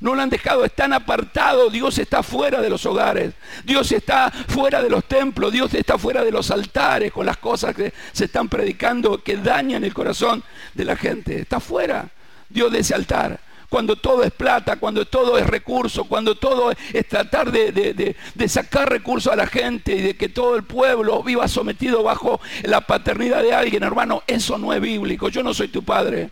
No 0.00 0.14
lo 0.14 0.22
han 0.22 0.30
dejado, 0.30 0.64
están 0.64 0.94
apartados. 0.94 1.70
Dios 1.72 1.98
está 1.98 2.22
fuera 2.22 2.60
de 2.62 2.70
los 2.70 2.86
hogares. 2.86 3.34
Dios 3.64 3.92
está 3.92 4.30
fuera 4.30 4.82
de 4.82 4.88
los 4.88 5.04
templos. 5.04 5.52
Dios 5.52 5.72
está 5.74 5.98
fuera 5.98 6.24
de 6.24 6.32
los 6.32 6.50
altares 6.50 7.12
con 7.12 7.26
las 7.26 7.36
cosas 7.36 7.74
que 7.74 7.92
se 8.12 8.24
están 8.24 8.48
predicando 8.48 9.22
que 9.22 9.36
dañan 9.36 9.84
el 9.84 9.92
corazón 9.92 10.42
de 10.74 10.84
la 10.86 10.96
gente. 10.96 11.40
Está 11.40 11.60
fuera 11.60 12.08
Dios 12.48 12.72
de 12.72 12.78
ese 12.78 12.94
altar. 12.94 13.40
Cuando 13.68 13.94
todo 13.94 14.24
es 14.24 14.32
plata, 14.32 14.76
cuando 14.76 15.06
todo 15.06 15.38
es 15.38 15.46
recurso, 15.46 16.04
cuando 16.04 16.34
todo 16.34 16.72
es 16.72 17.06
tratar 17.06 17.52
de, 17.52 18.16
de 18.34 18.48
sacar 18.48 18.90
recursos 18.90 19.32
a 19.32 19.36
la 19.36 19.46
gente 19.46 19.94
y 19.94 20.00
de 20.00 20.16
que 20.16 20.28
todo 20.28 20.56
el 20.56 20.64
pueblo 20.64 21.22
viva 21.22 21.46
sometido 21.46 22.02
bajo 22.02 22.40
la 22.64 22.80
paternidad 22.80 23.42
de 23.42 23.54
alguien, 23.54 23.84
hermano, 23.84 24.24
eso 24.26 24.58
no 24.58 24.72
es 24.72 24.80
bíblico. 24.80 25.28
Yo 25.28 25.44
no 25.44 25.54
soy 25.54 25.68
tu 25.68 25.84
padre. 25.84 26.30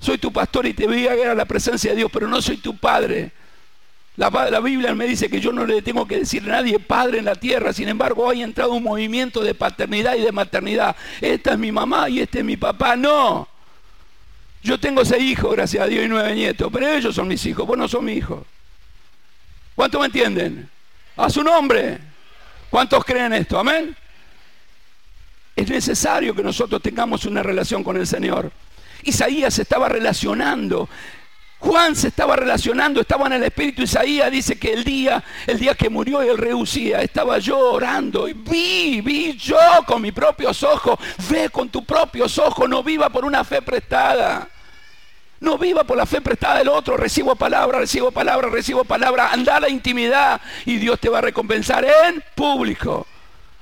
Soy 0.00 0.18
tu 0.18 0.32
pastor 0.32 0.66
y 0.66 0.74
te 0.74 0.86
voy 0.86 1.06
a 1.06 1.14
ver 1.14 1.28
a 1.28 1.34
la 1.34 1.44
presencia 1.44 1.90
de 1.90 1.98
Dios, 1.98 2.10
pero 2.12 2.26
no 2.26 2.40
soy 2.40 2.56
tu 2.56 2.76
padre. 2.76 3.32
La, 4.16 4.60
Biblia 4.60 4.94
me 4.94 5.06
dice 5.06 5.30
que 5.30 5.40
yo 5.40 5.52
no 5.52 5.64
le 5.64 5.82
tengo 5.82 6.06
que 6.06 6.18
decir 6.18 6.42
a 6.44 6.56
nadie 6.56 6.78
padre 6.78 7.18
en 7.18 7.24
la 7.26 7.36
tierra. 7.36 7.72
Sin 7.72 7.88
embargo, 7.88 8.26
hoy 8.26 8.42
ha 8.42 8.44
entrado 8.44 8.72
un 8.72 8.82
movimiento 8.82 9.42
de 9.42 9.54
paternidad 9.54 10.14
y 10.16 10.22
de 10.22 10.32
maternidad. 10.32 10.96
Esta 11.20 11.52
es 11.52 11.58
mi 11.58 11.70
mamá 11.70 12.08
y 12.08 12.20
este 12.20 12.40
es 12.40 12.44
mi 12.44 12.56
papá. 12.56 12.96
No. 12.96 13.48
Yo 14.62 14.78
tengo 14.78 15.04
seis 15.04 15.22
hijos, 15.22 15.52
gracias 15.52 15.82
a 15.82 15.86
Dios, 15.86 16.04
y 16.04 16.08
nueve 16.08 16.34
nietos. 16.34 16.70
Pero 16.72 16.88
ellos 16.88 17.14
son 17.14 17.28
mis 17.28 17.44
hijos. 17.46 17.66
Vos 17.66 17.78
no 17.78 17.88
sos 17.88 18.02
mi 18.02 18.12
hijo. 18.12 18.44
¿Cuántos 19.74 20.00
me 20.00 20.06
entienden? 20.06 20.68
A 21.16 21.30
su 21.30 21.42
nombre. 21.42 21.98
¿Cuántos 22.68 23.04
creen 23.04 23.32
esto? 23.32 23.58
Amén. 23.58 23.96
Es 25.56 25.68
necesario 25.68 26.34
que 26.34 26.42
nosotros 26.42 26.82
tengamos 26.82 27.24
una 27.24 27.42
relación 27.42 27.82
con 27.82 27.96
el 27.96 28.06
Señor. 28.06 28.52
Isaías 29.04 29.54
se 29.54 29.62
estaba 29.62 29.88
relacionando. 29.88 30.88
Juan 31.60 31.94
se 31.94 32.08
estaba 32.08 32.36
relacionando, 32.36 33.02
estaba 33.02 33.26
en 33.26 33.34
el 33.34 33.42
espíritu. 33.44 33.82
Isaías 33.82 34.30
dice 34.30 34.58
que 34.58 34.72
el 34.72 34.82
día, 34.82 35.22
el 35.46 35.58
día 35.58 35.74
que 35.74 35.90
murió 35.90 36.22
el 36.22 36.38
rey 36.38 36.54
estaba 37.02 37.38
yo 37.38 37.58
orando 37.72 38.26
y 38.26 38.32
vi, 38.32 39.02
vi 39.02 39.36
yo 39.36 39.58
con 39.86 40.00
mis 40.00 40.12
propios 40.12 40.62
ojos. 40.62 40.98
Ve 41.28 41.50
con 41.50 41.68
tus 41.68 41.84
propios 41.84 42.38
ojos, 42.38 42.68
no 42.68 42.82
viva 42.82 43.10
por 43.10 43.26
una 43.26 43.44
fe 43.44 43.60
prestada. 43.60 44.48
No 45.40 45.56
viva 45.56 45.84
por 45.84 45.96
la 45.96 46.06
fe 46.06 46.20
prestada 46.20 46.58
del 46.58 46.68
otro. 46.68 46.96
Recibo 46.96 47.36
palabra, 47.36 47.78
recibo 47.78 48.10
palabra, 48.10 48.48
recibo 48.48 48.84
palabra. 48.84 49.30
Anda 49.30 49.56
a 49.56 49.60
la 49.60 49.68
intimidad 49.68 50.40
y 50.64 50.76
Dios 50.76 50.98
te 50.98 51.08
va 51.08 51.18
a 51.18 51.22
recompensar 51.22 51.84
en 51.84 52.22
público. 52.34 53.06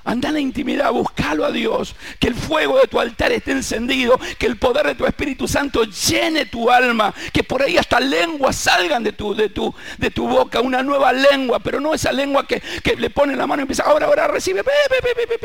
Anda 0.05 0.29
en 0.29 0.33
la 0.35 0.39
intimidad, 0.39 0.91
búscalo 0.91 1.45
a 1.45 1.51
Dios. 1.51 1.95
Que 2.19 2.27
el 2.29 2.35
fuego 2.35 2.79
de 2.79 2.87
tu 2.87 2.99
altar 2.99 3.31
esté 3.31 3.51
encendido. 3.51 4.19
Que 4.37 4.47
el 4.47 4.57
poder 4.57 4.87
de 4.87 4.95
tu 4.95 5.05
Espíritu 5.05 5.47
Santo 5.47 5.83
llene 5.83 6.45
tu 6.45 6.69
alma. 6.71 7.13
Que 7.33 7.43
por 7.43 7.61
ahí 7.61 7.77
hasta 7.77 7.99
lenguas 7.99 8.55
salgan 8.55 9.03
de 9.03 9.11
tu, 9.11 9.35
de 9.35 9.49
tu, 9.49 9.73
de 9.97 10.09
tu 10.09 10.27
boca. 10.27 10.61
Una 10.61 10.81
nueva 10.83 11.11
lengua. 11.13 11.59
Pero 11.59 11.79
no 11.79 11.93
esa 11.93 12.11
lengua 12.11 12.47
que, 12.47 12.61
le 12.97 13.09
pone 13.09 13.35
la 13.35 13.45
mano 13.45 13.61
y 13.61 13.63
empieza, 13.63 13.83
ahora, 13.83 14.07
ahora 14.07 14.27
recibe. 14.27 14.63
Pe, 14.63 14.71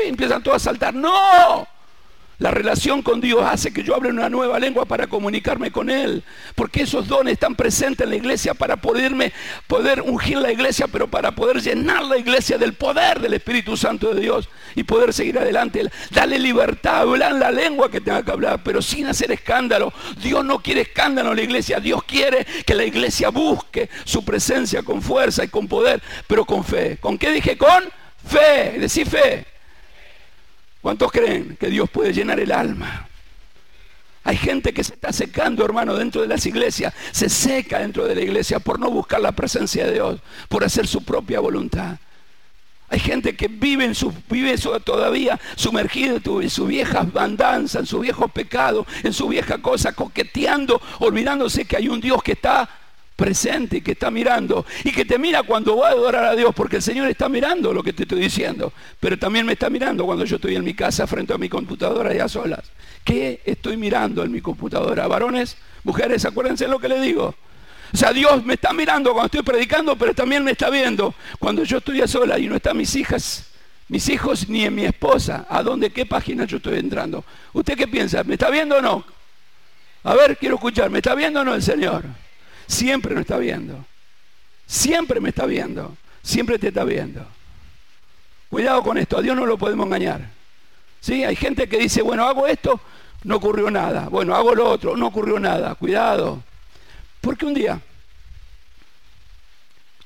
empiezan 0.07 0.41
todos 0.41 0.57
a 0.57 0.65
saltar. 0.65 0.93
No. 0.93 1.74
La 2.37 2.51
relación 2.51 3.01
con 3.01 3.21
Dios 3.21 3.41
hace 3.43 3.71
que 3.71 3.83
yo 3.83 3.95
hable 3.95 4.09
una 4.09 4.29
nueva 4.29 4.59
lengua 4.59 4.85
para 4.85 5.07
comunicarme 5.07 5.71
con 5.71 5.89
Él. 5.89 6.23
Porque 6.53 6.83
esos 6.83 7.07
dones 7.07 7.33
están 7.33 7.55
presentes 7.55 8.03
en 8.03 8.09
la 8.09 8.17
iglesia 8.17 8.53
para 8.53 8.75
poderme, 8.77 9.31
poder 9.67 10.01
ungir 10.01 10.37
la 10.37 10.51
iglesia, 10.51 10.87
pero 10.87 11.07
para 11.07 11.31
poder 11.31 11.61
llenar 11.61 12.03
la 12.03 12.17
iglesia 12.17 12.57
del 12.57 12.73
poder 12.73 13.21
del 13.21 13.33
Espíritu 13.33 13.77
Santo 13.77 14.13
de 14.13 14.21
Dios 14.21 14.49
y 14.75 14.83
poder 14.83 15.13
seguir 15.13 15.39
adelante. 15.39 15.89
Dale 16.11 16.37
libertad, 16.37 17.01
hablar 17.01 17.33
la 17.33 17.51
lengua 17.51 17.89
que 17.89 18.01
tenga 18.01 18.23
que 18.23 18.31
hablar, 18.31 18.61
pero 18.63 18.81
sin 18.81 19.07
hacer 19.07 19.31
escándalo. 19.31 19.93
Dios 20.21 20.43
no 20.43 20.59
quiere 20.59 20.81
escándalo 20.81 21.31
en 21.31 21.37
la 21.37 21.43
iglesia. 21.43 21.79
Dios 21.79 22.03
quiere 22.03 22.45
que 22.65 22.75
la 22.75 22.83
iglesia 22.83 23.29
busque 23.29 23.89
su 24.03 24.25
presencia 24.25 24.83
con 24.83 25.01
fuerza 25.01 25.45
y 25.45 25.47
con 25.47 25.67
poder, 25.67 26.01
pero 26.27 26.43
con 26.43 26.65
fe. 26.65 26.97
¿Con 26.97 27.17
qué 27.17 27.31
dije? 27.31 27.57
Con 27.57 27.83
fe. 28.25 28.77
Decí 28.77 29.05
fe. 29.05 29.54
¿Cuántos 30.85 31.11
creen 31.11 31.57
que 31.59 31.71
Dios 31.71 31.89
puede 31.89 32.13
llenar 32.13 32.39
el 32.39 32.51
alma? 32.51 33.07
Hay 34.23 34.37
gente 34.37 34.71
que 34.71 34.83
se 34.83 34.93
está 34.93 35.11
secando, 35.11 35.65
hermano, 35.65 35.95
dentro 35.95 36.21
de 36.21 36.27
las 36.27 36.45
iglesias. 36.45 36.93
Se 37.11 37.27
seca 37.27 37.79
dentro 37.79 38.05
de 38.05 38.13
la 38.13 38.21
iglesia 38.21 38.59
por 38.59 38.79
no 38.79 38.91
buscar 38.91 39.19
la 39.19 39.31
presencia 39.31 39.87
de 39.87 39.93
Dios, 39.93 40.19
por 40.47 40.63
hacer 40.63 40.85
su 40.85 41.03
propia 41.03 41.39
voluntad. 41.39 41.97
Hay 42.87 42.99
gente 42.99 43.35
que 43.35 43.47
vive, 43.47 43.83
en 43.83 43.95
su, 43.95 44.13
vive 44.29 44.55
todavía 44.83 45.39
sumergida 45.55 46.17
en 46.23 46.49
su 46.51 46.67
vieja 46.67 47.07
andanza, 47.15 47.79
en 47.79 47.87
su 47.87 48.01
viejo 48.01 48.27
pecado, 48.27 48.85
en 49.01 49.11
su 49.11 49.27
vieja 49.27 49.57
cosa, 49.57 49.93
coqueteando, 49.93 50.79
olvidándose 50.99 51.65
que 51.65 51.77
hay 51.77 51.87
un 51.87 51.99
Dios 51.99 52.21
que 52.21 52.33
está 52.33 52.69
presente 53.15 53.81
que 53.81 53.93
está 53.93 54.11
mirando 54.11 54.65
y 54.83 54.91
que 54.91 55.05
te 55.05 55.17
mira 55.17 55.43
cuando 55.43 55.77
va 55.77 55.89
a 55.89 55.91
adorar 55.91 56.25
a 56.25 56.35
Dios, 56.35 56.53
porque 56.53 56.77
el 56.77 56.81
Señor 56.81 57.07
está 57.07 57.29
mirando 57.29 57.73
lo 57.73 57.81
que 57.81 57.93
te 57.93 58.03
estoy 58.03 58.19
diciendo, 58.19 58.73
pero 58.99 59.17
también 59.17 59.45
me 59.45 59.53
está 59.53 59.69
mirando 59.69 60.05
cuando 60.05 60.25
yo 60.25 60.35
estoy 60.35 60.55
en 60.55 60.63
mi 60.63 60.73
casa 60.73 61.07
frente 61.07 61.33
a 61.33 61.37
mi 61.37 61.47
computadora 61.47 62.13
y 62.13 62.19
a 62.19 62.27
solas. 62.27 62.71
¿Qué 63.03 63.41
estoy 63.45 63.77
mirando 63.77 64.23
en 64.23 64.31
mi 64.31 64.41
computadora? 64.41 65.07
Varones, 65.07 65.57
mujeres, 65.83 66.25
acuérdense 66.25 66.67
lo 66.67 66.79
que 66.79 66.89
le 66.89 66.99
digo. 66.99 67.35
O 67.93 67.97
sea, 67.97 68.11
Dios 68.11 68.43
me 68.43 68.55
está 68.55 68.73
mirando 68.73 69.13
cuando 69.13 69.27
estoy 69.27 69.43
predicando, 69.43 69.95
pero 69.95 70.13
también 70.13 70.43
me 70.43 70.51
está 70.51 70.69
viendo 70.69 71.13
cuando 71.39 71.63
yo 71.63 71.77
estoy 71.77 72.01
a 72.01 72.07
solas 72.07 72.39
y 72.39 72.47
no 72.47 72.55
están 72.55 72.75
mis 72.75 72.93
hijas, 72.95 73.51
mis 73.87 74.09
hijos 74.09 74.49
ni 74.49 74.65
en 74.65 74.75
mi 74.75 74.83
esposa. 74.83 75.45
¿A 75.47 75.63
dónde, 75.63 75.91
qué 75.91 76.05
página 76.05 76.45
yo 76.45 76.57
estoy 76.57 76.79
entrando? 76.79 77.23
¿Usted 77.53 77.77
qué 77.77 77.87
piensa? 77.87 78.23
¿Me 78.23 78.33
está 78.33 78.49
viendo 78.49 78.77
o 78.77 78.81
no? 78.81 79.05
A 80.03 80.13
ver, 80.15 80.37
quiero 80.37 80.55
escuchar. 80.55 80.89
¿Me 80.89 80.97
está 80.97 81.15
viendo 81.15 81.39
o 81.39 81.43
no 81.43 81.53
el 81.53 81.63
Señor? 81.63 82.03
Siempre 82.67 83.13
nos 83.13 83.21
está 83.21 83.37
viendo. 83.37 83.85
Siempre 84.65 85.19
me 85.19 85.29
está 85.29 85.45
viendo. 85.45 85.95
Siempre 86.21 86.57
te 86.57 86.69
está 86.69 86.83
viendo. 86.83 87.25
Cuidado 88.49 88.83
con 88.83 88.97
esto, 88.97 89.17
a 89.17 89.21
Dios 89.21 89.35
no 89.35 89.45
lo 89.45 89.57
podemos 89.57 89.85
engañar. 89.85 90.29
¿Sí? 91.01 91.23
Hay 91.23 91.35
gente 91.35 91.67
que 91.67 91.77
dice, 91.77 92.01
bueno, 92.01 92.25
hago 92.25 92.47
esto, 92.47 92.79
no 93.23 93.35
ocurrió 93.35 93.69
nada. 93.69 94.09
Bueno, 94.09 94.35
hago 94.35 94.55
lo 94.55 94.69
otro, 94.69 94.95
no 94.95 95.07
ocurrió 95.07 95.39
nada. 95.39 95.75
Cuidado. 95.75 96.43
Porque 97.21 97.45
un 97.45 97.53
día, 97.53 97.81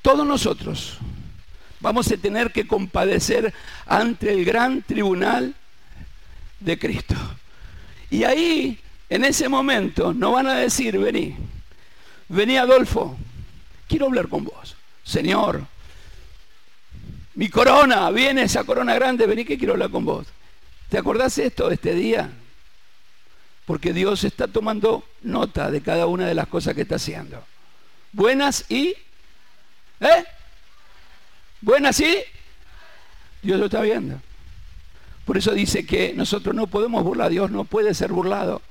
todos 0.02 0.26
nosotros 0.26 0.98
vamos 1.80 2.10
a 2.10 2.16
tener 2.16 2.52
que 2.52 2.66
compadecer 2.66 3.52
ante 3.86 4.32
el 4.32 4.44
gran 4.44 4.82
tribunal 4.82 5.54
de 6.60 6.78
Cristo. 6.78 7.14
Y 8.10 8.24
ahí, 8.24 8.78
en 9.08 9.24
ese 9.24 9.48
momento, 9.48 10.12
no 10.12 10.32
van 10.32 10.46
a 10.46 10.54
decir, 10.54 10.98
vení, 10.98 11.36
Vení 12.30 12.56
Adolfo, 12.56 13.16
quiero 13.88 14.06
hablar 14.06 14.28
con 14.28 14.44
vos. 14.44 14.76
Señor, 15.02 15.66
mi 17.34 17.48
corona, 17.48 18.08
viene 18.10 18.42
esa 18.42 18.62
corona 18.62 18.94
grande, 18.94 19.26
vení 19.26 19.44
que 19.44 19.58
quiero 19.58 19.72
hablar 19.72 19.90
con 19.90 20.04
vos. 20.04 20.28
¿Te 20.88 20.96
acordás 20.96 21.36
esto 21.38 21.68
de 21.68 21.74
este 21.74 21.92
día? 21.92 22.30
Porque 23.66 23.92
Dios 23.92 24.22
está 24.22 24.46
tomando 24.46 25.02
nota 25.22 25.72
de 25.72 25.80
cada 25.80 26.06
una 26.06 26.28
de 26.28 26.36
las 26.36 26.46
cosas 26.46 26.74
que 26.74 26.82
está 26.82 26.96
haciendo. 26.96 27.44
Buenas 28.12 28.64
y... 28.70 28.94
¿Eh? 29.98 30.24
Buenas 31.60 31.98
y... 31.98 32.16
Dios 33.42 33.58
lo 33.58 33.66
está 33.66 33.80
viendo. 33.80 34.20
Por 35.24 35.36
eso 35.36 35.50
dice 35.50 35.84
que 35.84 36.14
nosotros 36.14 36.54
no 36.54 36.68
podemos 36.68 37.02
burlar. 37.02 37.30
Dios 37.30 37.50
no 37.50 37.64
puede 37.64 37.92
ser 37.92 38.12
burlado. 38.12 38.62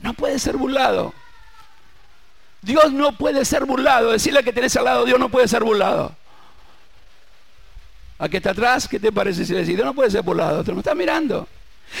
No 0.00 0.12
puede 0.14 0.40
ser 0.40 0.56
burlado. 0.56 1.14
Dios 2.62 2.92
no 2.92 3.12
puede 3.12 3.44
ser 3.44 3.64
burlado. 3.64 4.12
Decirle 4.12 4.42
que 4.42 4.52
tenés 4.52 4.76
al 4.76 4.84
lado, 4.84 5.04
Dios 5.04 5.18
no 5.18 5.28
puede 5.28 5.48
ser 5.48 5.64
burlado. 5.64 6.14
¿A 8.18 8.28
qué 8.28 8.36
está 8.36 8.50
atrás? 8.50 8.86
¿Qué 8.86 9.00
te 9.00 9.10
parece 9.10 9.44
si 9.46 9.52
le 9.52 9.60
decís? 9.60 9.76
Dios 9.76 9.86
no 9.86 9.94
puede 9.94 10.10
ser 10.10 10.22
burlado. 10.22 10.62
Te 10.62 10.72
no 10.72 10.80
está 10.80 10.94
mirando. 10.94 11.48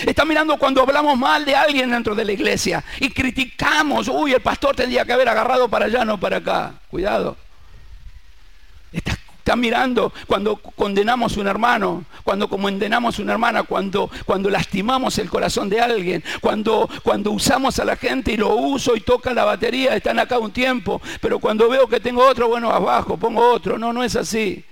Está 0.06 0.24
mirando 0.24 0.56
cuando 0.56 0.82
hablamos 0.82 1.18
mal 1.18 1.44
de 1.44 1.54
alguien 1.56 1.90
dentro 1.90 2.14
de 2.14 2.24
la 2.24 2.32
iglesia 2.32 2.84
y 3.00 3.10
criticamos. 3.10 4.08
Uy, 4.08 4.32
el 4.32 4.40
pastor 4.40 4.76
tendría 4.76 5.04
que 5.04 5.12
haber 5.12 5.28
agarrado 5.28 5.68
para 5.68 5.86
allá, 5.86 6.04
no 6.04 6.18
para 6.18 6.36
acá. 6.36 6.74
Cuidado. 6.90 7.36
Está 9.50 9.56
Está 9.56 9.62
mirando 9.62 10.12
cuando 10.28 10.54
condenamos 10.58 11.36
a 11.36 11.40
un 11.40 11.48
hermano, 11.48 12.04
cuando 12.22 12.46
condenamos 12.46 13.18
a 13.18 13.22
una 13.22 13.32
hermana, 13.32 13.64
cuando, 13.64 14.08
cuando 14.24 14.48
lastimamos 14.48 15.18
el 15.18 15.28
corazón 15.28 15.68
de 15.68 15.80
alguien, 15.80 16.22
cuando, 16.40 16.88
cuando 17.02 17.32
usamos 17.32 17.80
a 17.80 17.84
la 17.84 17.96
gente 17.96 18.30
y 18.30 18.36
lo 18.36 18.54
uso 18.54 18.94
y 18.94 19.00
toca 19.00 19.34
la 19.34 19.44
batería, 19.44 19.96
están 19.96 20.20
acá 20.20 20.38
un 20.38 20.52
tiempo, 20.52 21.02
pero 21.20 21.40
cuando 21.40 21.68
veo 21.68 21.88
que 21.88 21.98
tengo 21.98 22.24
otro, 22.24 22.46
bueno, 22.46 22.70
abajo, 22.70 23.16
pongo 23.16 23.50
otro. 23.50 23.76
No, 23.76 23.92
no 23.92 24.04
es 24.04 24.14
así. 24.14 24.64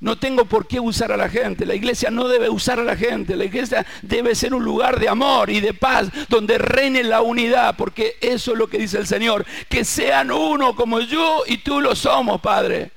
No 0.00 0.18
tengo 0.18 0.44
por 0.44 0.66
qué 0.66 0.78
usar 0.78 1.10
a 1.10 1.16
la 1.16 1.30
gente. 1.30 1.64
La 1.64 1.74
iglesia 1.74 2.10
no 2.10 2.28
debe 2.28 2.50
usar 2.50 2.78
a 2.80 2.84
la 2.84 2.96
gente. 2.96 3.34
La 3.34 3.46
iglesia 3.46 3.86
debe 4.02 4.34
ser 4.34 4.52
un 4.52 4.62
lugar 4.62 5.00
de 5.00 5.08
amor 5.08 5.48
y 5.48 5.60
de 5.60 5.72
paz 5.72 6.10
donde 6.28 6.58
reine 6.58 7.02
la 7.02 7.22
unidad, 7.22 7.76
porque 7.78 8.16
eso 8.20 8.52
es 8.52 8.58
lo 8.58 8.66
que 8.66 8.76
dice 8.76 8.98
el 8.98 9.06
Señor. 9.06 9.46
Que 9.70 9.86
sean 9.86 10.30
uno 10.30 10.76
como 10.76 11.00
yo 11.00 11.44
y 11.46 11.58
tú 11.58 11.80
lo 11.80 11.96
somos, 11.96 12.42
Padre 12.42 12.90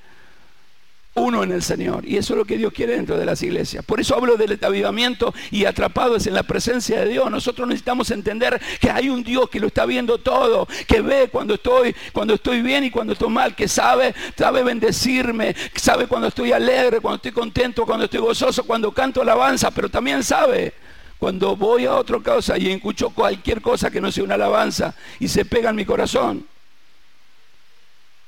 uno 1.15 1.43
en 1.43 1.51
el 1.51 1.63
Señor. 1.63 2.05
Y 2.05 2.17
eso 2.17 2.33
es 2.33 2.37
lo 2.37 2.45
que 2.45 2.57
Dios 2.57 2.73
quiere 2.73 2.93
dentro 2.93 3.17
de 3.17 3.25
las 3.25 3.41
iglesias. 3.41 3.83
Por 3.83 3.99
eso 3.99 4.15
hablo 4.15 4.35
del 4.35 4.59
avivamiento 4.61 5.33
y 5.49 5.65
atrapados 5.65 6.27
en 6.27 6.33
la 6.33 6.43
presencia 6.43 6.99
de 6.99 7.09
Dios. 7.09 7.31
Nosotros 7.31 7.67
necesitamos 7.67 8.11
entender 8.11 8.61
que 8.79 8.91
hay 8.91 9.09
un 9.09 9.23
Dios 9.23 9.49
que 9.49 9.59
lo 9.59 9.67
está 9.67 9.85
viendo 9.85 10.17
todo, 10.17 10.67
que 10.87 11.01
ve 11.01 11.29
cuando 11.31 11.55
estoy, 11.55 11.95
cuando 12.11 12.33
estoy 12.35 12.61
bien 12.61 12.83
y 12.83 12.91
cuando 12.91 13.13
estoy 13.13 13.29
mal, 13.29 13.55
que 13.55 13.67
sabe, 13.67 14.13
sabe 14.37 14.63
bendecirme, 14.63 15.55
sabe 15.73 16.07
cuando 16.07 16.27
estoy 16.27 16.51
alegre, 16.51 16.99
cuando 16.99 17.15
estoy 17.15 17.31
contento, 17.31 17.85
cuando 17.85 18.05
estoy 18.05 18.19
gozoso, 18.19 18.63
cuando 18.65 18.91
canto 18.91 19.21
alabanza, 19.21 19.71
pero 19.71 19.89
también 19.89 20.21
sabe 20.21 20.73
cuando 21.17 21.55
voy 21.55 21.85
a 21.85 21.95
otra 21.95 22.19
cosa 22.19 22.57
y 22.57 22.69
escucho 22.69 23.09
cualquier 23.09 23.61
cosa 23.61 23.89
que 23.89 24.01
no 24.01 24.11
sea 24.11 24.25
una 24.25 24.35
alabanza 24.35 24.93
y 25.19 25.29
se 25.29 25.45
pega 25.45 25.69
en 25.69 25.77
mi 25.77 25.85
corazón. 25.85 26.45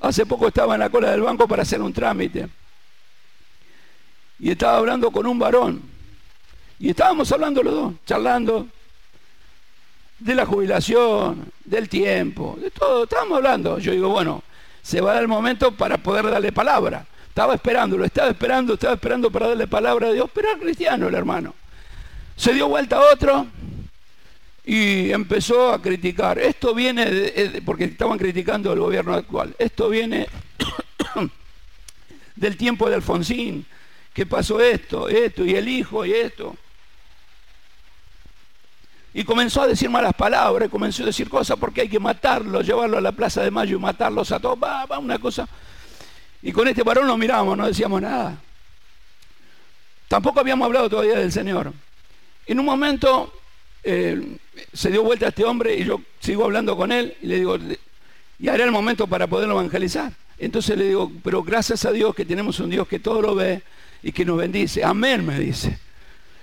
Hace 0.00 0.24
poco 0.24 0.48
estaba 0.48 0.74
en 0.74 0.80
la 0.80 0.88
cola 0.88 1.10
del 1.10 1.20
banco 1.20 1.46
para 1.46 1.62
hacer 1.62 1.82
un 1.82 1.92
trámite 1.92 2.48
y 4.38 4.50
estaba 4.50 4.78
hablando 4.78 5.10
con 5.10 5.26
un 5.26 5.38
varón. 5.38 5.82
Y 6.78 6.90
estábamos 6.90 7.30
hablando 7.32 7.62
los 7.62 7.74
dos, 7.74 7.94
charlando 8.06 8.68
de 10.18 10.34
la 10.34 10.46
jubilación, 10.46 11.50
del 11.64 11.88
tiempo, 11.88 12.56
de 12.60 12.70
todo. 12.70 13.04
Estábamos 13.04 13.38
hablando. 13.38 13.78
Yo 13.78 13.92
digo, 13.92 14.08
bueno, 14.08 14.42
se 14.82 15.00
va 15.00 15.10
a 15.10 15.14
dar 15.14 15.22
el 15.22 15.28
momento 15.28 15.72
para 15.72 15.98
poder 15.98 16.30
darle 16.30 16.52
palabra. 16.52 17.06
Estaba 17.28 17.54
esperándolo, 17.54 18.04
estaba 18.04 18.30
esperando, 18.30 18.74
estaba 18.74 18.94
esperando 18.94 19.30
para 19.30 19.48
darle 19.48 19.66
palabra 19.66 20.08
a 20.08 20.12
Dios, 20.12 20.28
pero 20.32 20.50
era 20.50 20.58
cristiano 20.58 21.08
el 21.08 21.14
hermano. 21.14 21.54
Se 22.36 22.52
dio 22.52 22.68
vuelta 22.68 22.96
a 22.96 23.12
otro 23.12 23.46
y 24.64 25.12
empezó 25.12 25.72
a 25.72 25.80
criticar. 25.80 26.38
Esto 26.38 26.74
viene, 26.74 27.62
porque 27.64 27.84
estaban 27.84 28.18
criticando 28.18 28.72
el 28.72 28.80
gobierno 28.80 29.14
actual, 29.14 29.54
esto 29.58 29.88
viene 29.88 30.26
del 32.36 32.56
tiempo 32.56 32.88
de 32.88 32.96
Alfonsín, 32.96 33.66
¿Qué 34.18 34.26
pasó 34.26 34.60
esto, 34.60 35.08
esto, 35.08 35.44
y 35.44 35.54
el 35.54 35.68
hijo, 35.68 36.04
y 36.04 36.12
esto. 36.12 36.56
Y 39.14 39.22
comenzó 39.22 39.62
a 39.62 39.68
decir 39.68 39.88
malas 39.88 40.12
palabras, 40.12 40.68
comenzó 40.68 41.04
a 41.04 41.06
decir 41.06 41.28
cosas 41.28 41.56
porque 41.56 41.82
hay 41.82 41.88
que 41.88 42.00
matarlo, 42.00 42.60
llevarlo 42.62 42.98
a 42.98 43.00
la 43.00 43.12
Plaza 43.12 43.44
de 43.44 43.52
Mayo 43.52 43.76
y 43.76 43.80
matarlos 43.80 44.32
a 44.32 44.40
todos. 44.40 44.58
Va, 44.60 44.86
va, 44.86 44.98
una 44.98 45.20
cosa. 45.20 45.48
Y 46.42 46.50
con 46.50 46.66
este 46.66 46.82
varón 46.82 47.06
nos 47.06 47.16
miramos, 47.16 47.56
no 47.56 47.64
decíamos 47.64 48.02
nada. 48.02 48.36
Tampoco 50.08 50.40
habíamos 50.40 50.66
hablado 50.66 50.90
todavía 50.90 51.14
del 51.14 51.30
Señor. 51.30 51.72
En 52.44 52.58
un 52.58 52.66
momento 52.66 53.32
eh, 53.84 54.36
se 54.72 54.90
dio 54.90 55.04
vuelta 55.04 55.26
a 55.26 55.28
este 55.28 55.44
hombre 55.44 55.76
y 55.76 55.84
yo 55.84 56.00
sigo 56.18 56.42
hablando 56.42 56.76
con 56.76 56.90
él 56.90 57.16
y 57.22 57.28
le 57.28 57.36
digo, 57.36 57.56
y 58.40 58.48
ahora 58.48 58.64
el 58.64 58.72
momento 58.72 59.06
para 59.06 59.28
poderlo 59.28 59.54
evangelizar. 59.54 60.12
Entonces 60.38 60.76
le 60.76 60.88
digo, 60.88 61.12
pero 61.22 61.44
gracias 61.44 61.84
a 61.84 61.92
Dios 61.92 62.16
que 62.16 62.24
tenemos 62.24 62.58
un 62.58 62.70
Dios 62.70 62.88
que 62.88 62.98
todo 62.98 63.22
lo 63.22 63.36
ve, 63.36 63.62
y 64.02 64.12
que 64.12 64.24
nos 64.24 64.38
bendice. 64.38 64.84
Amén, 64.84 65.24
me 65.24 65.38
dice. 65.38 65.78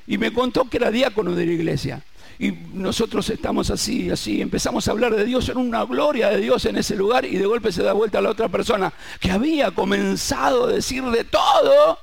Y 0.08 0.18
me 0.18 0.32
contó 0.32 0.70
que 0.70 0.78
era 0.78 0.91
diácono 0.91 1.34
de 1.34 1.46
la 1.46 1.52
iglesia. 1.52 2.04
Y 2.38 2.52
nosotros 2.74 3.30
estamos 3.30 3.70
así, 3.70 4.10
así, 4.10 4.41
empezamos 4.41 4.88
a 4.88 4.91
hablar 4.91 5.15
de 5.15 5.24
Dios, 5.24 5.48
en 5.48 5.58
una 5.58 5.86
gloria 5.86 6.30
de 6.30 6.41
Dios 6.41 6.65
en 6.65 6.76
ese 6.76 6.96
lugar 6.96 7.24
y 7.24 7.38
de 7.38 7.46
golpe 7.46 7.72
se 7.72 7.82
da 7.82 7.94
vuelta 7.94 8.20
a 8.20 8.22
la 8.22 8.30
otra 8.30 8.50
persona 8.50 8.91
que 9.22 9.32
había 9.32 9.72
comenzado 9.72 10.65
a 10.65 10.72
decir 10.72 11.04
de 11.04 11.24
todo 11.24 11.98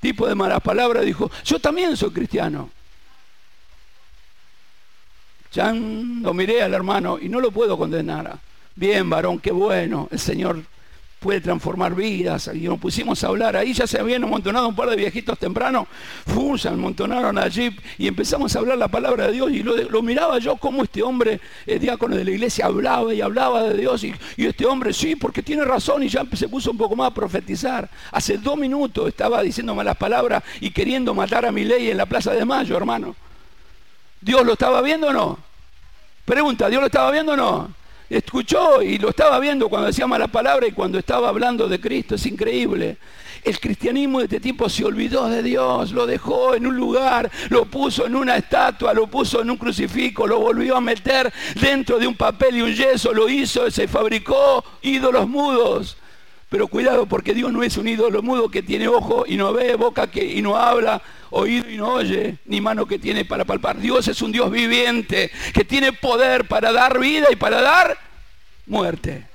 tipo 0.00 0.28
de 0.28 0.36
malas 0.36 0.60
palabras, 0.60 1.04
dijo, 1.04 1.30
yo 1.44 1.58
también 1.58 1.96
soy 1.96 2.10
cristiano. 2.10 2.70
Ya 5.52 5.72
lo 5.72 6.34
miré 6.34 6.62
al 6.62 6.74
hermano 6.74 7.18
y 7.20 7.28
no 7.28 7.40
lo 7.40 7.50
puedo 7.50 7.76
condenar. 7.76 8.38
Bien, 8.74 9.08
varón, 9.08 9.40
qué 9.40 9.50
bueno. 9.50 10.06
El 10.12 10.18
Señor 10.18 10.62
puede 11.26 11.40
transformar 11.40 11.92
vidas. 11.92 12.48
Y 12.54 12.60
nos 12.60 12.78
pusimos 12.78 13.24
a 13.24 13.26
hablar. 13.26 13.56
Ahí 13.56 13.72
ya 13.72 13.84
se 13.84 13.98
habían 13.98 14.22
amontonado 14.22 14.68
un 14.68 14.76
par 14.76 14.88
de 14.88 14.94
viejitos 14.94 15.36
temprano. 15.36 15.88
Fum, 16.24 16.56
se 16.56 16.68
amontonaron 16.68 17.36
allí 17.36 17.76
y 17.98 18.06
empezamos 18.06 18.54
a 18.54 18.60
hablar 18.60 18.78
la 18.78 18.86
palabra 18.86 19.26
de 19.26 19.32
Dios. 19.32 19.50
Y 19.50 19.64
lo, 19.64 20.02
miraba 20.02 20.38
yo 20.38 20.54
como 20.54 20.84
este 20.84 21.02
hombre, 21.02 21.40
el 21.66 21.80
diácono 21.80 22.14
de 22.14 22.22
la 22.22 22.30
iglesia, 22.30 22.66
hablaba 22.66 23.12
y 23.12 23.22
hablaba 23.22 23.64
de 23.64 23.76
Dios. 23.76 24.04
Y, 24.04 24.14
este 24.36 24.66
hombre, 24.66 24.92
sí, 24.92 25.16
porque 25.16 25.42
tiene 25.42 25.64
razón. 25.64 26.04
Y 26.04 26.08
ya 26.08 26.24
se 26.32 26.48
puso 26.48 26.70
un 26.70 26.78
poco 26.78 26.94
más 26.94 27.08
a 27.08 27.14
profetizar. 27.14 27.90
Hace 28.12 28.38
dos 28.38 28.56
minutos 28.56 29.08
estaba 29.08 29.42
diciendo 29.42 29.74
malas 29.74 29.96
palabras 29.96 30.44
y 30.60 30.70
queriendo 30.70 31.12
matar 31.12 31.44
a 31.44 31.50
mi 31.50 31.64
ley 31.64 31.90
en 31.90 31.96
la 31.96 32.06
Plaza 32.06 32.34
de 32.34 32.44
Mayo, 32.44 32.76
hermano. 32.76 33.16
¿Dios 34.20 34.46
lo 34.46 34.52
estaba 34.52 34.80
viendo 34.80 35.08
o 35.08 35.12
no? 35.12 35.38
Pregunta, 36.24 36.68
¿Dios 36.68 36.80
lo 36.80 36.86
estaba 36.86 37.10
viendo 37.10 37.32
o 37.32 37.36
no? 37.36 37.85
Escuchó 38.08 38.82
y 38.82 38.98
lo 38.98 39.10
estaba 39.10 39.40
viendo 39.40 39.68
cuando 39.68 39.88
decía 39.88 40.06
mala 40.06 40.28
palabra 40.28 40.66
y 40.66 40.72
cuando 40.72 40.98
estaba 40.98 41.28
hablando 41.28 41.68
de 41.68 41.80
Cristo. 41.80 42.14
Es 42.14 42.26
increíble. 42.26 42.98
El 43.42 43.60
cristianismo 43.60 44.18
de 44.18 44.24
este 44.24 44.40
tiempo 44.40 44.68
se 44.68 44.84
olvidó 44.84 45.28
de 45.28 45.42
Dios, 45.42 45.92
lo 45.92 46.04
dejó 46.04 46.54
en 46.54 46.66
un 46.66 46.76
lugar, 46.76 47.30
lo 47.48 47.64
puso 47.66 48.06
en 48.06 48.16
una 48.16 48.36
estatua, 48.36 48.92
lo 48.92 49.06
puso 49.06 49.40
en 49.40 49.50
un 49.50 49.56
crucifijo, 49.56 50.26
lo 50.26 50.40
volvió 50.40 50.76
a 50.76 50.80
meter 50.80 51.32
dentro 51.60 51.98
de 51.98 52.08
un 52.08 52.16
papel 52.16 52.56
y 52.56 52.62
un 52.62 52.74
yeso, 52.74 53.12
lo 53.12 53.28
hizo, 53.28 53.70
se 53.70 53.86
fabricó 53.86 54.64
ídolos 54.82 55.28
mudos. 55.28 55.96
Pero 56.48 56.68
cuidado 56.68 57.06
porque 57.06 57.34
Dios 57.34 57.52
no 57.52 57.62
es 57.62 57.76
un 57.76 57.88
ídolo 57.88 58.22
mudo 58.22 58.48
que 58.48 58.62
tiene 58.62 58.86
ojo 58.86 59.24
y 59.26 59.36
no 59.36 59.52
ve, 59.52 59.74
boca 59.74 60.06
que, 60.06 60.24
y 60.24 60.42
no 60.42 60.56
habla, 60.56 61.02
oído 61.30 61.68
y 61.68 61.76
no 61.76 61.94
oye, 61.94 62.38
ni 62.44 62.60
mano 62.60 62.86
que 62.86 62.98
tiene 62.98 63.24
para 63.24 63.44
palpar. 63.44 63.78
Dios 63.78 64.06
es 64.06 64.22
un 64.22 64.30
Dios 64.30 64.50
viviente 64.50 65.30
que 65.52 65.64
tiene 65.64 65.92
poder 65.92 66.46
para 66.46 66.72
dar 66.72 67.00
vida 67.00 67.26
y 67.32 67.36
para 67.36 67.60
dar 67.60 67.98
muerte. 68.66 69.26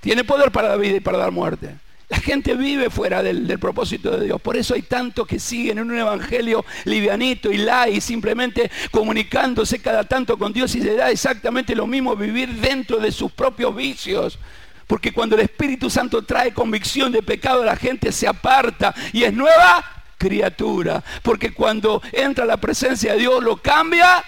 Tiene 0.00 0.24
poder 0.24 0.52
para 0.52 0.68
dar 0.68 0.78
vida 0.78 0.96
y 0.96 1.00
para 1.00 1.18
dar 1.18 1.32
muerte. 1.32 1.76
La 2.10 2.18
gente 2.18 2.56
vive 2.56 2.90
fuera 2.90 3.22
del, 3.22 3.56
propósito 3.60 4.10
de 4.10 4.26
Dios. 4.26 4.40
Por 4.42 4.56
eso 4.56 4.74
hay 4.74 4.82
tantos 4.82 5.28
que 5.28 5.38
siguen 5.38 5.78
en 5.78 5.92
un 5.92 5.96
evangelio 5.96 6.64
livianito 6.84 7.52
y 7.52 7.58
lai, 7.58 8.00
simplemente 8.00 8.68
comunicándose 8.90 9.80
cada 9.80 10.02
tanto 10.02 10.36
con 10.36 10.52
Dios 10.52 10.74
y 10.74 10.82
se 10.82 10.96
da 10.96 11.08
exactamente 11.08 11.76
lo 11.76 11.86
mismo 11.86 12.16
vivir 12.16 12.48
dentro 12.54 12.98
de 12.98 13.12
sus 13.12 13.30
propios 13.30 13.76
vicios. 13.76 14.40
Porque 14.88 15.12
cuando 15.12 15.36
el 15.36 15.42
Espíritu 15.42 15.88
Santo 15.88 16.22
trae 16.22 16.52
convicción 16.52 17.12
de 17.12 17.22
pecado, 17.22 17.62
la 17.62 17.76
gente 17.76 18.10
se 18.10 18.26
aparta 18.26 18.92
y 19.12 19.22
es 19.22 19.32
nueva 19.32 19.84
criatura. 20.18 21.04
Porque 21.22 21.54
cuando 21.54 22.02
entra 22.10 22.44
la 22.44 22.56
presencia 22.56 23.12
de 23.12 23.20
Dios, 23.20 23.40
lo 23.40 23.56
cambia 23.58 24.24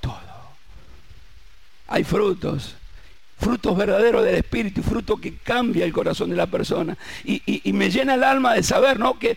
todo. 0.00 0.20
Hay 1.88 2.04
frutos 2.04 2.76
frutos 3.38 3.76
verdaderos 3.76 4.24
del 4.24 4.36
Espíritu, 4.36 4.82
fruto 4.82 5.16
que 5.16 5.36
cambia 5.36 5.84
el 5.84 5.92
corazón 5.92 6.30
de 6.30 6.36
la 6.36 6.46
persona. 6.46 6.96
Y, 7.24 7.72
me 7.72 7.90
llena 7.90 8.14
el 8.14 8.24
alma 8.24 8.54
de 8.54 8.62
saber, 8.62 8.98
¿no? 8.98 9.18
Que 9.18 9.36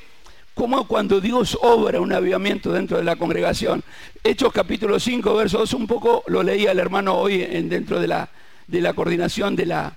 como 0.54 0.88
cuando 0.88 1.22
Dios 1.22 1.58
obra 1.62 2.02
un 2.02 2.12
avivamiento 2.14 2.72
dentro 2.72 2.98
de 2.98 3.04
la 3.04 3.16
congregación. 3.16 3.84
Hechos 4.24 4.52
capítulo 4.52 5.00
5, 5.00 5.36
verso 5.36 5.60
2, 5.60 5.74
un 5.74 5.88
poco 5.88 6.24
lo 6.28 6.42
leía 6.42 6.72
el 6.72 6.80
hermano 6.80 7.16
hoy 7.16 7.44
en, 7.44 7.70
dentro 7.70 8.00
de 8.00 8.08
la, 8.08 8.30
de 8.66 8.82
la 8.82 8.94
coordinación 8.94 9.56
de 9.56 9.68
la, 9.68 9.96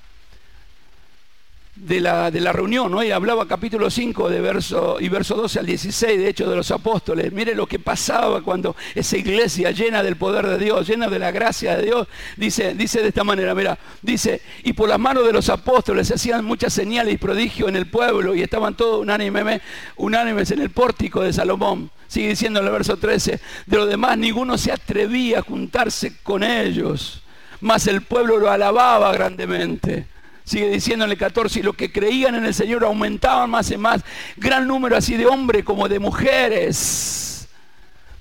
de 1.81 2.01
la, 2.01 2.31
de 2.31 2.41
la 2.41 2.53
reunión, 2.53 2.93
¿no? 2.93 3.03
y 3.03 3.11
hablaba 3.11 3.49
capítulo 3.49 3.89
5 3.89 4.29
de 4.29 4.41
verso, 4.41 4.99
y 5.01 5.09
verso 5.09 5.35
12 5.35 5.61
al 5.61 5.67
16, 5.67 6.19
de 6.19 6.29
hecho, 6.29 6.49
de 6.49 6.57
los 6.57 6.71
apóstoles. 6.71 7.33
Mire 7.33 7.55
lo 7.55 7.67
que 7.67 7.79
pasaba 7.79 8.43
cuando 8.43 8.77
esa 8.95 9.17
iglesia 9.17 9.71
llena 9.71 10.03
del 10.03 10.17
poder 10.17 10.47
de 10.47 10.59
Dios, 10.59 10.87
llena 10.87 11.09
de 11.09 11.19
la 11.19 11.31
gracia 11.31 11.77
de 11.77 11.85
Dios, 11.85 12.09
dice, 12.37 12.75
dice 12.75 13.01
de 13.01 13.09
esta 13.09 13.25
manera, 13.25 13.55
mira, 13.55 13.79
dice, 14.03 14.43
y 14.63 14.75
por 14.75 14.89
las 14.89 14.99
manos 14.99 15.25
de 15.27 15.33
los 15.33 15.49
apóstoles 15.49 16.09
se 16.09 16.15
hacían 16.15 16.45
muchas 16.45 16.73
señales 16.73 17.15
y 17.15 17.19
prodigios 17.19 17.69
en 17.69 17.77
el 17.77 17.87
pueblo, 17.87 18.35
y 18.35 18.43
estaban 18.43 18.75
todos 18.75 19.01
unánimes, 19.01 19.63
unánimes 19.97 20.51
en 20.51 20.61
el 20.61 20.71
pórtico 20.71 21.23
de 21.23 21.33
Salomón. 21.33 21.91
Sigue 22.09 22.29
diciendo 22.29 22.61
en 22.61 22.67
el 22.67 22.73
verso 22.73 22.97
13, 22.97 23.41
de 23.67 23.77
los 23.77 23.89
demás 23.89 24.19
ninguno 24.19 24.59
se 24.59 24.73
atrevía 24.73 25.39
a 25.39 25.43
juntarse 25.43 26.17
con 26.23 26.43
ellos, 26.43 27.23
mas 27.61 27.87
el 27.87 28.03
pueblo 28.03 28.39
lo 28.39 28.51
alababa 28.51 29.13
grandemente. 29.13 30.07
Sigue 30.45 30.69
diciendo 30.69 31.05
en 31.05 31.13
el 31.13 31.19
14, 31.19 31.61
y 31.61 31.63
los 31.63 31.77
que 31.77 31.93
creían 31.93 32.35
en 32.35 32.45
el 32.45 32.55
Señor 32.55 32.85
aumentaban 32.85 33.51
más 33.51 33.71
y 33.71 33.77
más, 33.77 34.03
gran 34.37 34.67
número 34.67 34.97
así 34.97 35.17
de 35.17 35.27
hombres 35.27 35.65
como 35.65 35.89
de 35.89 35.99
mujeres. 35.99 37.49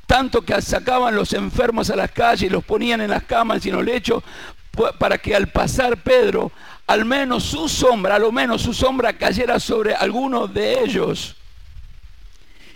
Tanto 0.05 0.41
que 0.41 0.59
sacaban 0.61 1.15
los 1.15 1.33
enfermos 1.33 1.89
a 1.89 1.95
las 1.95 2.11
calles 2.11 2.43
y 2.43 2.49
los 2.49 2.63
ponían 2.63 3.01
en 3.01 3.11
las 3.11 3.23
camas 3.23 3.65
y 3.65 3.69
en 3.69 3.75
los 3.75 3.85
lechos 3.85 4.23
para 4.97 5.17
que 5.17 5.35
al 5.35 5.47
pasar 5.47 5.97
Pedro, 5.97 6.51
al 6.87 7.05
menos 7.05 7.43
su 7.43 7.67
sombra, 7.67 8.15
a 8.15 8.19
lo 8.19 8.31
menos 8.31 8.61
su 8.61 8.73
sombra 8.73 9.13
cayera 9.13 9.59
sobre 9.59 9.93
algunos 9.93 10.53
de 10.53 10.83
ellos. 10.83 11.35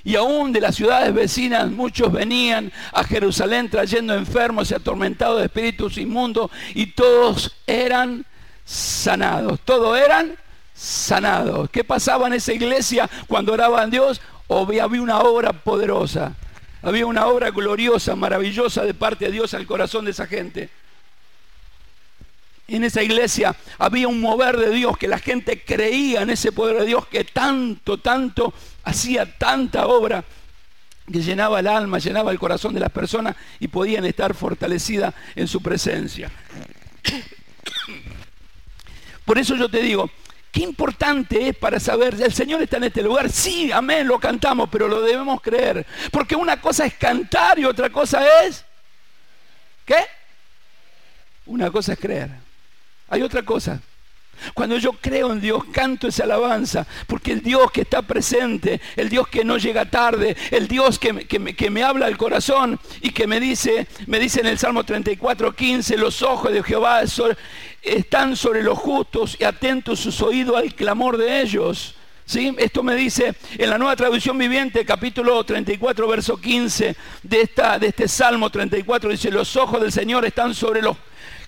Y 0.04 0.16
aún 0.16 0.52
de 0.52 0.60
las 0.60 0.76
ciudades 0.76 1.14
vecinas 1.14 1.72
muchos 1.72 2.12
venían 2.12 2.72
a 2.92 3.04
Jerusalén 3.06 3.70
trayendo 3.70 4.14
enfermos 4.14 4.70
y 4.70 4.74
atormentados 4.74 5.40
de 5.40 5.46
espíritus 5.46 5.98
inmundos 5.98 6.52
y 6.76 6.88
todos 6.88 7.56
eran 7.66 8.26
sanados. 8.66 9.60
Todos 9.62 9.98
eran 9.98 10.38
sanados. 10.74 11.70
¿Qué 11.70 11.84
pasaba 11.84 12.28
en 12.28 12.34
esa 12.34 12.54
iglesia 12.54 13.10
cuando 13.28 13.54
oraban 13.54 13.90
Dios? 13.90 14.22
Había 14.50 14.86
una 14.88 15.20
obra 15.20 15.54
poderosa. 15.54 16.36
Había 16.82 17.06
una 17.06 17.28
obra 17.28 17.50
gloriosa, 17.50 18.16
maravillosa 18.16 18.84
de 18.84 18.94
parte 18.94 19.26
de 19.26 19.32
Dios 19.32 19.54
al 19.54 19.66
corazón 19.66 20.06
de 20.06 20.12
esa 20.12 20.28
gente. 20.28 20.70
En 22.68 22.84
esa 22.84 23.04
iglesia 23.04 23.56
había 23.78 24.08
un 24.08 24.20
mover 24.20 24.58
de 24.58 24.70
Dios, 24.72 24.98
que 24.98 25.08
la 25.08 25.20
gente 25.20 25.64
creía 25.64 26.22
en 26.22 26.30
ese 26.30 26.52
poder 26.52 26.80
de 26.80 26.86
Dios 26.86 27.08
que 27.08 27.24
tanto, 27.24 28.00
tanto 28.00 28.54
hacía 28.84 29.38
tanta 29.38 29.88
obra 29.88 30.24
que 31.12 31.22
llenaba 31.22 31.60
el 31.60 31.68
alma, 31.68 32.00
llenaba 32.00 32.32
el 32.32 32.40
corazón 32.40 32.74
de 32.74 32.80
las 32.80 32.92
personas 32.92 33.36
y 33.60 33.68
podían 33.68 34.06
estar 34.06 34.34
fortalecidas 34.34 35.14
en 35.36 35.48
su 35.48 35.62
presencia. 35.62 36.32
Por 39.26 39.38
eso 39.38 39.56
yo 39.56 39.70
te 39.70 39.82
digo, 39.82 40.10
qué 40.52 40.62
importante 40.62 41.50
es 41.50 41.56
para 41.56 41.80
saber, 41.80 42.16
¿el 42.22 42.34
Señor 42.34 42.62
está 42.62 42.78
en 42.78 42.86
este 42.86 43.02
lugar? 43.02 43.30
Sí, 43.30 43.72
amén, 43.72 44.08
lo 44.08 44.20
cantamos, 44.20 44.70
pero 44.72 44.88
lo 44.88 45.02
debemos 45.02 45.42
creer. 45.42 45.86
Porque 46.12 46.36
una 46.36 46.60
cosa 46.62 46.86
es 46.86 46.94
cantar 46.96 47.58
y 47.60 47.66
otra 47.66 47.90
cosa 47.90 48.22
es... 48.44 48.66
¿Qué? 49.86 49.98
Una 51.46 51.72
cosa 51.72 51.94
es 51.94 52.00
creer. 52.00 52.30
Hay 53.10 53.22
otra 53.22 53.44
cosa. 53.44 53.82
Cuando 54.54 54.78
yo 54.78 54.94
creo 54.94 55.32
en 55.32 55.42
Dios, 55.42 55.64
canto 55.72 56.08
esa 56.08 56.24
alabanza, 56.24 56.86
porque 57.08 57.32
el 57.32 57.42
Dios 57.42 57.72
que 57.72 57.82
está 57.82 58.02
presente, 58.02 58.82
el 58.96 59.10
Dios 59.10 59.28
que 59.28 59.44
no 59.44 59.58
llega 59.58 59.86
tarde, 59.86 60.36
el 60.52 60.68
Dios 60.68 61.00
que, 61.00 61.14
me, 61.70 61.84
habla 61.84 62.08
al 62.08 62.18
corazón 62.18 62.80
y 63.02 63.12
que 63.12 63.28
me 63.28 63.40
dice, 63.40 63.88
me 64.08 64.20
dice 64.20 64.42
en 64.42 64.48
el 64.48 64.58
Salmo 64.58 64.84
34, 64.84 65.56
15, 65.56 65.98
los 65.98 66.22
ojos 66.22 66.52
de 66.52 66.64
Jehová 66.64 67.02
están 67.82 68.36
sobre 68.36 68.64
los 68.64 68.78
justos 68.78 69.38
y 69.40 69.44
atentos 69.44 70.00
sus 70.00 70.22
oídos 70.22 70.58
al 70.58 70.74
clamor 70.74 71.18
de 71.18 71.42
ellos. 71.42 71.96
¿Sí? 72.26 72.56
Esto 72.58 72.84
me 72.84 72.96
dice 72.96 73.36
en 73.58 73.70
la 73.70 73.78
nueva 73.78 73.98
traducción 73.98 74.38
viviente, 74.38 74.86
capítulo 74.86 75.44
34, 75.44 76.08
verso 76.08 76.38
15 76.38 76.96
de, 77.22 77.42
esta, 77.42 77.78
de 77.78 77.88
este 77.88 78.08
Salmo 78.08 78.50
34, 78.50 79.10
dice, 79.10 79.30
los 79.30 79.58
ojos 79.58 79.82
del 79.82 79.92
Señor 79.92 80.26
están 80.26 80.54
sobre 80.54 80.82
los 80.82 80.96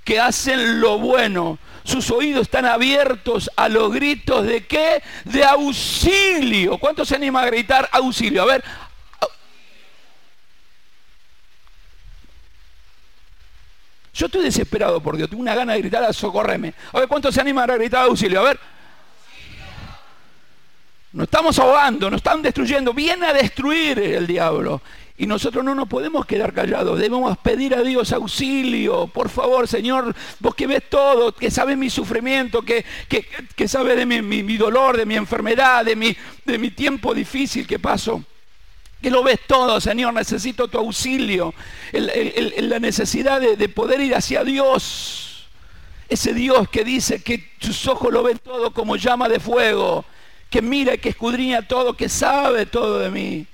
que 0.06 0.20
hacen 0.20 0.80
lo 0.80 1.00
bueno. 1.00 1.60
Sus 1.84 2.10
oídos 2.12 2.44
están 2.44 2.66
abiertos 2.66 3.52
a 3.58 3.68
los 3.68 3.92
gritos 3.92 4.46
de 4.46 4.66
qué? 4.66 5.04
De 5.26 5.44
auxilio. 5.44 6.78
¿Cuánto 6.78 7.04
se 7.04 7.16
anima 7.16 7.42
a 7.42 7.46
gritar 7.48 7.90
auxilio? 7.92 8.44
A 8.44 8.46
ver. 8.46 8.64
Yo 14.14 14.28
estoy 14.28 14.44
desesperado 14.44 15.02
por 15.02 15.18
Dios, 15.18 15.30
tengo 15.30 15.42
una 15.42 15.54
gana 15.54 15.74
de 15.74 15.80
gritar 15.80 16.04
a 16.04 16.14
socorreme. 16.14 16.74
A 16.94 17.00
ver, 17.00 17.08
¿cuánto 17.10 17.32
se 17.34 17.42
anima 17.42 17.64
a 17.64 17.68
gritar 17.68 18.06
auxilio? 18.06 18.40
A 18.40 18.44
ver. 18.44 18.60
Nos 21.12 21.26
estamos 21.26 21.58
ahogando, 21.60 22.10
nos 22.10 22.20
están 22.20 22.42
destruyendo. 22.42 22.94
Viene 22.94 23.28
a 23.28 23.34
destruir 23.34 24.00
el 24.00 24.26
diablo. 24.26 24.82
Y 25.18 25.28
nosotros 25.28 25.64
no 25.64 25.74
nos 25.74 25.88
podemos 25.88 26.26
quedar 26.26 26.54
callados, 26.54 27.00
debemos 27.00 27.38
pedir 27.38 27.74
a 27.74 27.84
Dios 27.84 28.12
auxilio. 28.12 29.08
Por 29.08 29.30
favor, 29.30 29.66
Señor, 29.66 30.14
vos 30.40 30.54
que 30.56 30.68
ves 30.68 30.84
todo, 30.90 31.32
que 31.32 31.50
sabes 31.50 31.78
mi 31.78 31.90
sufrimiento, 31.90 32.64
que, 32.64 32.84
que, 33.08 33.68
sabes 33.68 33.96
de 33.96 34.06
mi, 34.06 34.58
dolor, 34.58 34.98
de 34.98 35.06
mi 35.06 35.16
enfermedad, 35.16 35.86
de 35.86 35.96
mi, 35.96 36.16
de 36.44 36.58
mi 36.58 36.72
tiempo 36.72 37.14
difícil 37.14 37.66
que 37.66 37.80
paso. 37.80 38.26
Que 39.02 39.10
lo 39.10 39.24
ves 39.24 39.40
todo, 39.48 39.80
Señor, 39.80 40.14
necesito 40.14 40.68
tu 40.68 40.80
auxilio. 40.80 41.54
la 41.94 42.80
necesidad 42.80 43.40
de, 43.40 43.56
de 43.56 43.70
poder 43.70 44.02
ir 44.02 44.16
hacia 44.16 44.44
Dios. 44.44 45.48
Ese 46.10 46.34
Dios 46.34 46.68
que 46.68 46.84
dice 46.84 47.24
que 47.24 47.52
sus 47.62 47.88
ojos 47.88 48.12
lo 48.12 48.22
ven 48.22 48.38
todo 48.40 48.72
como 48.72 48.98
llama 48.98 49.30
de 49.30 49.40
fuego, 49.40 50.04
que 50.50 50.62
mira 50.62 50.96
y 50.96 50.98
que 50.98 51.10
escudriña 51.10 51.66
todo, 51.66 51.96
que 51.96 52.10
sabe 52.10 52.66
todo 52.66 53.00
de 53.00 53.10
mí. 53.10 53.48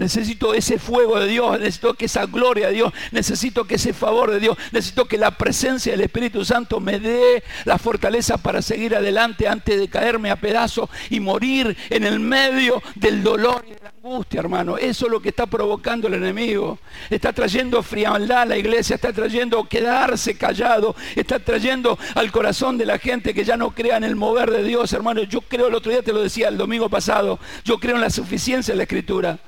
Necesito 0.00 0.54
ese 0.54 0.78
fuego 0.78 1.20
de 1.20 1.26
Dios, 1.26 1.60
necesito 1.60 1.92
que 1.92 2.06
esa 2.06 2.24
gloria 2.24 2.68
de 2.68 2.72
Dios, 2.72 2.92
necesito 3.12 3.66
que 3.66 3.74
ese 3.74 3.92
favor 3.92 4.30
de 4.30 4.40
Dios, 4.40 4.56
necesito 4.72 5.04
que 5.04 5.18
la 5.18 5.36
presencia 5.36 5.92
del 5.92 6.00
Espíritu 6.00 6.42
Santo 6.42 6.80
me 6.80 6.98
dé 6.98 7.44
la 7.66 7.76
fortaleza 7.76 8.38
para 8.38 8.62
seguir 8.62 8.96
adelante 8.96 9.46
antes 9.46 9.78
de 9.78 9.88
caerme 9.88 10.30
a 10.30 10.36
pedazos 10.36 10.88
y 11.10 11.20
morir 11.20 11.76
en 11.90 12.04
el 12.04 12.18
medio 12.18 12.82
del 12.94 13.22
dolor 13.22 13.62
y 13.68 13.74
de 13.74 13.80
la 13.82 13.90
angustia, 13.90 14.40
hermano. 14.40 14.78
Eso 14.78 15.04
es 15.04 15.12
lo 15.12 15.20
que 15.20 15.28
está 15.28 15.44
provocando 15.44 16.08
el 16.08 16.14
enemigo. 16.14 16.78
Está 17.10 17.34
trayendo 17.34 17.82
frialdad 17.82 18.40
a 18.40 18.46
la 18.46 18.56
iglesia, 18.56 18.94
está 18.94 19.12
trayendo 19.12 19.68
quedarse 19.68 20.34
callado, 20.34 20.96
está 21.14 21.40
trayendo 21.40 21.98
al 22.14 22.32
corazón 22.32 22.78
de 22.78 22.86
la 22.86 22.98
gente 22.98 23.34
que 23.34 23.44
ya 23.44 23.58
no 23.58 23.72
crea 23.72 23.98
en 23.98 24.04
el 24.04 24.16
mover 24.16 24.50
de 24.50 24.64
Dios, 24.64 24.94
hermano. 24.94 25.24
Yo 25.24 25.42
creo, 25.42 25.68
el 25.68 25.74
otro 25.74 25.92
día 25.92 26.00
te 26.00 26.14
lo 26.14 26.22
decía, 26.22 26.48
el 26.48 26.56
domingo 26.56 26.88
pasado, 26.88 27.38
yo 27.66 27.76
creo 27.76 27.96
en 27.96 28.00
la 28.00 28.08
suficiencia 28.08 28.72
de 28.72 28.78
la 28.78 28.84
Escritura. 28.84 29.38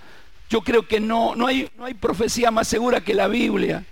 Yo 0.52 0.60
creo 0.60 0.86
que 0.86 1.00
no, 1.00 1.34
no, 1.34 1.46
hay, 1.46 1.70
no 1.78 1.86
hay 1.86 1.94
profecía 1.94 2.50
más 2.50 2.68
segura 2.68 3.00
que 3.00 3.14
la 3.14 3.26
Biblia. 3.26 3.86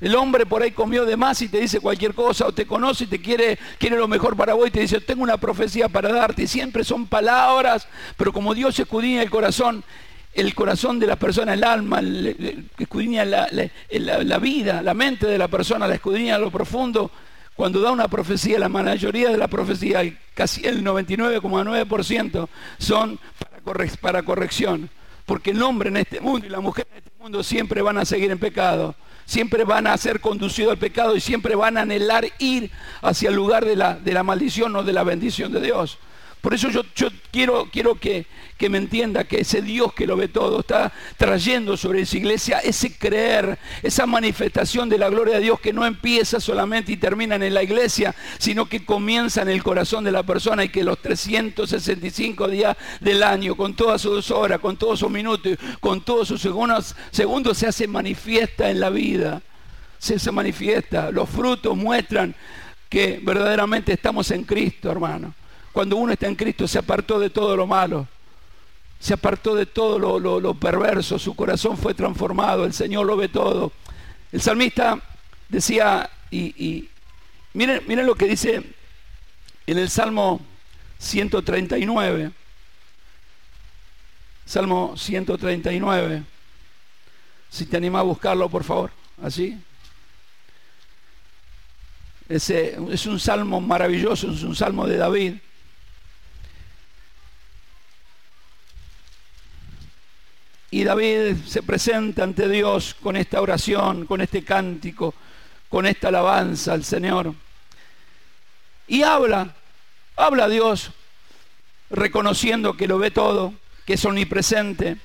El 0.00 0.14
hombre 0.14 0.46
por 0.46 0.62
ahí 0.62 0.70
comió 0.70 1.04
de 1.04 1.16
más 1.16 1.42
y 1.42 1.48
te 1.48 1.58
dice 1.58 1.80
cualquier 1.80 2.14
cosa, 2.14 2.46
o 2.46 2.52
te 2.52 2.64
conoce 2.64 3.02
y 3.02 3.06
te 3.08 3.20
quiere, 3.20 3.58
quiere 3.76 3.96
lo 3.96 4.06
mejor 4.06 4.36
para 4.36 4.54
vos 4.54 4.68
y 4.68 4.70
te 4.70 4.78
dice, 4.78 5.00
tengo 5.00 5.24
una 5.24 5.36
profecía 5.36 5.88
para 5.88 6.12
darte. 6.12 6.44
Y 6.44 6.46
siempre 6.46 6.84
son 6.84 7.08
palabras, 7.08 7.88
pero 8.16 8.32
como 8.32 8.54
Dios 8.54 8.78
escudriña 8.78 9.20
el 9.20 9.30
corazón, 9.30 9.82
el 10.32 10.54
corazón 10.54 11.00
de 11.00 11.08
la 11.08 11.16
persona, 11.16 11.54
el 11.54 11.64
alma, 11.64 12.00
escudriña 12.78 13.24
la, 13.24 13.48
la, 13.50 14.38
vida, 14.38 14.82
la 14.82 14.94
mente 14.94 15.26
de 15.26 15.38
la 15.38 15.48
persona, 15.48 15.88
la 15.88 15.96
escudriña 15.96 16.36
a 16.36 16.38
lo 16.38 16.52
profundo. 16.52 17.10
Cuando 17.56 17.80
da 17.80 17.90
una 17.90 18.06
profecía, 18.06 18.60
la 18.60 18.68
mayoría 18.68 19.30
de 19.30 19.38
la 19.38 19.48
profecía, 19.48 20.02
casi 20.34 20.64
el 20.68 20.84
99,9% 20.84 22.48
son 22.78 23.18
para, 23.64 23.88
para 24.00 24.22
corrección. 24.22 24.88
Porque 25.26 25.50
el 25.50 25.62
hombre 25.62 25.90
en 25.90 25.98
este 25.98 26.20
mundo 26.20 26.46
y 26.46 26.50
la 26.50 26.60
mujer 26.60 26.86
en 26.90 26.98
este 26.98 27.10
mundo 27.18 27.42
siempre 27.42 27.82
van 27.82 27.98
a 27.98 28.04
seguir 28.04 28.30
en 28.30 28.38
pecado. 28.38 28.94
Siempre 29.26 29.64
van 29.64 29.88
a 29.88 29.96
ser 29.96 30.20
conducidos 30.20 30.70
al 30.70 30.78
pecado 30.78 31.16
y 31.16 31.20
siempre 31.20 31.56
van 31.56 31.76
a 31.76 31.82
anhelar 31.82 32.24
ir 32.38 32.70
hacia 33.02 33.28
el 33.28 33.34
lugar 33.34 33.64
de 33.64 33.74
la, 33.74 33.96
de 33.96 34.12
la 34.12 34.22
maldición 34.22 34.74
o 34.76 34.84
de 34.84 34.92
la 34.92 35.02
bendición 35.02 35.52
de 35.52 35.60
Dios. 35.60 35.98
Por 36.40 36.54
eso 36.54 36.68
yo, 36.70 36.82
quiero, 37.32 37.68
quiero 37.72 37.96
que, 37.96 38.26
que, 38.56 38.68
me 38.68 38.78
entienda 38.78 39.24
que 39.24 39.40
ese 39.40 39.62
Dios 39.62 39.92
que 39.92 40.06
lo 40.06 40.16
ve 40.16 40.28
todo 40.28 40.60
está 40.60 40.92
trayendo 41.16 41.76
sobre 41.76 42.02
esa 42.02 42.16
iglesia 42.16 42.58
ese 42.60 42.96
creer, 42.96 43.58
esa 43.82 44.06
manifestación 44.06 44.88
de 44.88 44.98
la 44.98 45.08
gloria 45.08 45.34
de 45.34 45.40
Dios 45.40 45.58
que 45.58 45.72
no 45.72 45.84
empieza 45.84 46.38
solamente 46.38 46.92
y 46.92 46.96
termina 46.96 47.34
en 47.34 47.52
la 47.52 47.62
iglesia, 47.62 48.14
sino 48.38 48.66
que 48.66 48.84
comienza 48.84 49.42
en 49.42 49.48
el 49.48 49.62
corazón 49.62 50.04
de 50.04 50.12
la 50.12 50.22
persona 50.22 50.62
y 50.62 50.68
que 50.68 50.84
los 50.84 51.02
365 51.02 52.48
días 52.48 52.76
del 53.00 53.22
año, 53.22 53.56
con 53.56 53.74
todas 53.74 54.02
sus 54.02 54.30
horas, 54.30 54.60
con 54.60 54.76
todos 54.76 55.00
sus 55.00 55.10
minutos, 55.10 55.58
con 55.80 56.02
todos 56.02 56.28
sus 56.28 56.40
segundos, 56.40 56.94
segundos 57.10 57.58
se 57.58 57.66
hace 57.66 57.88
manifiesta 57.88 58.70
en 58.70 58.80
la 58.80 58.90
vida. 58.90 59.42
Se, 59.98 60.18
se 60.18 60.30
manifiesta. 60.30 61.10
Los 61.10 61.28
frutos 61.28 61.76
muestran 61.76 62.34
que 62.88 63.18
verdaderamente 63.22 63.92
estamos 63.92 64.30
en 64.30 64.44
Cristo, 64.44 64.90
hermano. 64.92 65.34
Cuando 65.76 65.98
uno 65.98 66.14
está 66.14 66.26
en 66.26 66.36
Cristo 66.36 66.66
se 66.66 66.78
apartó 66.78 67.20
de 67.20 67.28
todo 67.28 67.54
lo 67.54 67.66
malo, 67.66 68.08
se 68.98 69.12
apartó 69.12 69.54
de 69.54 69.66
todo 69.66 69.98
lo, 70.18 70.54
perverso, 70.54 71.18
su 71.18 71.36
corazón 71.36 71.76
fue 71.76 71.92
transformado, 71.92 72.64
el 72.64 72.72
Señor 72.72 73.04
lo 73.04 73.14
ve 73.14 73.28
todo. 73.28 73.72
El 74.32 74.40
salmista 74.40 74.98
decía, 75.50 76.08
y, 76.30 76.88
miren, 77.52 77.82
miren 77.86 78.06
lo 78.06 78.14
que 78.14 78.24
dice 78.24 78.62
en 79.66 79.76
el 79.76 79.90
Salmo 79.90 80.40
139, 80.98 82.32
Salmo 84.46 84.96
139, 84.96 86.22
si 87.50 87.66
te 87.66 87.76
anima 87.76 87.98
a 87.98 88.02
buscarlo, 88.02 88.48
por 88.48 88.64
favor, 88.64 88.90
así. 89.22 89.60
Ese, 92.30 92.78
es 92.90 93.04
un 93.04 93.20
salmo 93.20 93.60
maravilloso, 93.60 94.32
es 94.32 94.42
un 94.42 94.56
salmo 94.56 94.86
de 94.86 94.96
David. 94.96 95.34
Y 100.76 100.84
David 100.84 101.36
se 101.46 101.62
presenta 101.62 102.22
ante 102.22 102.50
Dios 102.50 102.94
con 103.00 103.16
esta 103.16 103.40
oración, 103.40 104.04
con 104.04 104.20
este 104.20 104.44
cántico, 104.44 105.14
con 105.70 105.86
esta 105.86 106.08
alabanza 106.08 106.74
al 106.74 106.84
Señor. 106.84 107.32
Y 108.86 109.02
habla, 109.02 109.54
habla 110.16 110.44
a 110.44 110.48
Dios, 110.50 110.90
reconociendo 111.88 112.76
que 112.76 112.88
lo 112.88 112.98
ve 112.98 113.10
todo, 113.10 113.54
que 113.86 113.94
es 113.94 114.04
omnipresente, 114.04 114.98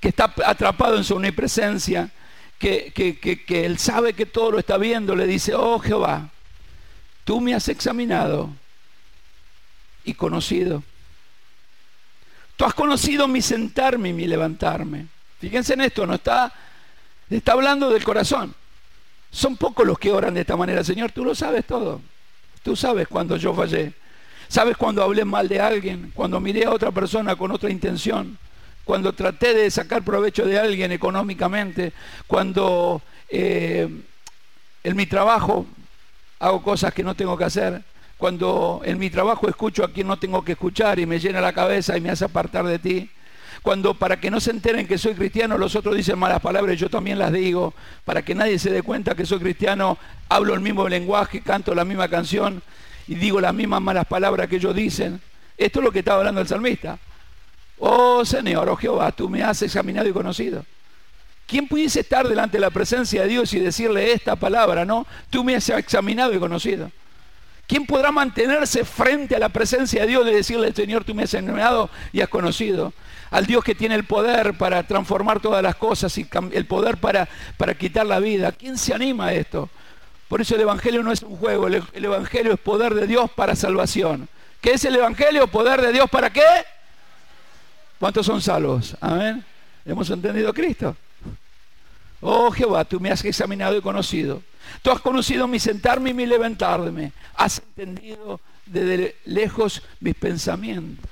que 0.00 0.08
está 0.08 0.32
atrapado 0.46 0.96
en 0.96 1.04
su 1.04 1.16
omnipresencia, 1.16 2.10
que, 2.58 2.90
que 2.90 3.66
Él 3.66 3.78
sabe 3.78 4.14
que 4.14 4.24
todo 4.24 4.52
lo 4.52 4.58
está 4.58 4.78
viendo. 4.78 5.14
Le 5.14 5.26
dice, 5.26 5.54
oh 5.54 5.80
Jehová, 5.80 6.30
tú 7.24 7.42
me 7.42 7.52
has 7.52 7.68
examinado 7.68 8.48
y 10.02 10.14
conocido. 10.14 10.82
Tú 12.60 12.66
has 12.66 12.74
conocido 12.74 13.26
mi 13.26 13.40
sentarme 13.40 14.10
y 14.10 14.12
mi 14.12 14.26
levantarme. 14.26 15.06
Fíjense 15.38 15.72
en 15.72 15.80
esto, 15.80 16.06
no 16.06 16.16
está, 16.16 16.52
está 17.30 17.52
hablando 17.52 17.88
del 17.88 18.04
corazón. 18.04 18.54
Son 19.30 19.56
pocos 19.56 19.86
los 19.86 19.98
que 19.98 20.12
oran 20.12 20.34
de 20.34 20.42
esta 20.42 20.58
manera, 20.58 20.84
Señor, 20.84 21.10
tú 21.10 21.24
lo 21.24 21.34
sabes 21.34 21.64
todo. 21.64 22.02
Tú 22.62 22.76
sabes 22.76 23.08
cuando 23.08 23.38
yo 23.38 23.54
fallé. 23.54 23.94
Sabes 24.46 24.76
cuando 24.76 25.02
hablé 25.02 25.24
mal 25.24 25.48
de 25.48 25.58
alguien, 25.58 26.12
cuando 26.14 26.38
miré 26.38 26.66
a 26.66 26.72
otra 26.72 26.90
persona 26.90 27.34
con 27.34 27.50
otra 27.50 27.70
intención, 27.70 28.36
cuando 28.84 29.14
traté 29.14 29.54
de 29.54 29.70
sacar 29.70 30.02
provecho 30.02 30.44
de 30.44 30.58
alguien 30.58 30.92
económicamente, 30.92 31.94
cuando 32.26 33.00
eh, 33.30 33.88
en 34.84 34.96
mi 34.96 35.06
trabajo 35.06 35.64
hago 36.38 36.62
cosas 36.62 36.92
que 36.92 37.04
no 37.04 37.14
tengo 37.14 37.38
que 37.38 37.44
hacer 37.44 37.82
cuando 38.20 38.82
en 38.84 38.98
mi 38.98 39.08
trabajo 39.08 39.48
escucho 39.48 39.82
a 39.82 39.90
quien 39.90 40.06
no 40.06 40.18
tengo 40.18 40.44
que 40.44 40.52
escuchar 40.52 40.98
y 40.98 41.06
me 41.06 41.18
llena 41.18 41.40
la 41.40 41.54
cabeza 41.54 41.96
y 41.96 42.02
me 42.02 42.10
hace 42.10 42.26
apartar 42.26 42.66
de 42.66 42.78
ti, 42.78 43.10
cuando 43.62 43.94
para 43.94 44.20
que 44.20 44.30
no 44.30 44.40
se 44.40 44.50
enteren 44.50 44.86
que 44.86 44.98
soy 44.98 45.14
cristiano 45.14 45.56
los 45.56 45.74
otros 45.74 45.96
dicen 45.96 46.18
malas 46.18 46.40
palabras 46.40 46.76
y 46.76 46.78
yo 46.78 46.90
también 46.90 47.18
las 47.18 47.32
digo, 47.32 47.72
para 48.04 48.20
que 48.20 48.34
nadie 48.34 48.58
se 48.58 48.70
dé 48.70 48.82
cuenta 48.82 49.14
que 49.14 49.24
soy 49.24 49.38
cristiano, 49.38 49.96
hablo 50.28 50.52
el 50.52 50.60
mismo 50.60 50.86
lenguaje, 50.86 51.40
canto 51.40 51.74
la 51.74 51.86
misma 51.86 52.08
canción 52.08 52.62
y 53.08 53.14
digo 53.14 53.40
las 53.40 53.54
mismas 53.54 53.80
malas 53.80 54.04
palabras 54.04 54.48
que 54.48 54.56
ellos 54.56 54.74
dicen. 54.74 55.18
Esto 55.56 55.78
es 55.80 55.84
lo 55.84 55.90
que 55.90 56.00
estaba 56.00 56.18
hablando 56.18 56.42
el 56.42 56.46
salmista. 56.46 56.98
Oh 57.78 58.22
Señor, 58.26 58.68
oh 58.68 58.76
Jehová, 58.76 59.12
tú 59.12 59.30
me 59.30 59.42
has 59.42 59.62
examinado 59.62 60.06
y 60.10 60.12
conocido. 60.12 60.62
¿Quién 61.46 61.66
pudiese 61.66 62.00
estar 62.00 62.28
delante 62.28 62.58
de 62.58 62.60
la 62.60 62.70
presencia 62.70 63.22
de 63.22 63.28
Dios 63.28 63.54
y 63.54 63.60
decirle 63.60 64.12
esta 64.12 64.36
palabra, 64.36 64.84
no? 64.84 65.06
Tú 65.30 65.42
me 65.42 65.56
has 65.56 65.66
examinado 65.70 66.34
y 66.34 66.38
conocido. 66.38 66.92
¿Quién 67.70 67.86
podrá 67.86 68.10
mantenerse 68.10 68.84
frente 68.84 69.36
a 69.36 69.38
la 69.38 69.48
presencia 69.48 70.00
de 70.00 70.08
Dios 70.08 70.26
y 70.26 70.34
decirle, 70.34 70.72
Señor, 70.72 71.04
tú 71.04 71.14
me 71.14 71.22
has 71.22 71.34
enviado 71.34 71.88
y 72.12 72.20
has 72.20 72.28
conocido? 72.28 72.92
Al 73.30 73.46
Dios 73.46 73.62
que 73.62 73.76
tiene 73.76 73.94
el 73.94 74.02
poder 74.02 74.58
para 74.58 74.82
transformar 74.82 75.38
todas 75.38 75.62
las 75.62 75.76
cosas 75.76 76.18
y 76.18 76.26
el 76.50 76.66
poder 76.66 76.96
para, 76.96 77.28
para 77.56 77.74
quitar 77.74 78.06
la 78.06 78.18
vida. 78.18 78.50
¿Quién 78.50 78.76
se 78.76 78.92
anima 78.92 79.26
a 79.26 79.34
esto? 79.34 79.70
Por 80.26 80.40
eso 80.40 80.56
el 80.56 80.62
Evangelio 80.62 81.04
no 81.04 81.12
es 81.12 81.22
un 81.22 81.36
juego, 81.36 81.68
el, 81.68 81.80
el 81.92 82.04
Evangelio 82.04 82.54
es 82.54 82.58
poder 82.58 82.92
de 82.92 83.06
Dios 83.06 83.30
para 83.30 83.54
salvación. 83.54 84.28
¿Qué 84.60 84.72
es 84.72 84.84
el 84.84 84.96
Evangelio? 84.96 85.46
Poder 85.46 85.80
de 85.80 85.92
Dios 85.92 86.10
para 86.10 86.30
qué? 86.30 86.42
¿Cuántos 88.00 88.26
son 88.26 88.42
salvos? 88.42 88.96
Amén. 89.00 89.44
¿Hemos 89.84 90.10
entendido 90.10 90.50
a 90.50 90.52
Cristo? 90.52 90.96
Oh 92.20 92.50
Jehová, 92.50 92.84
tú 92.84 93.00
me 93.00 93.10
has 93.10 93.24
examinado 93.24 93.76
y 93.76 93.80
conocido. 93.80 94.42
Tú 94.82 94.90
has 94.90 95.00
conocido 95.00 95.48
mi 95.48 95.58
sentarme 95.58 96.10
y 96.10 96.14
mi 96.14 96.26
levantarme. 96.26 97.12
Has 97.34 97.58
entendido 97.58 98.40
desde 98.66 99.16
lejos 99.24 99.82
mis 100.00 100.14
pensamientos. 100.14 101.10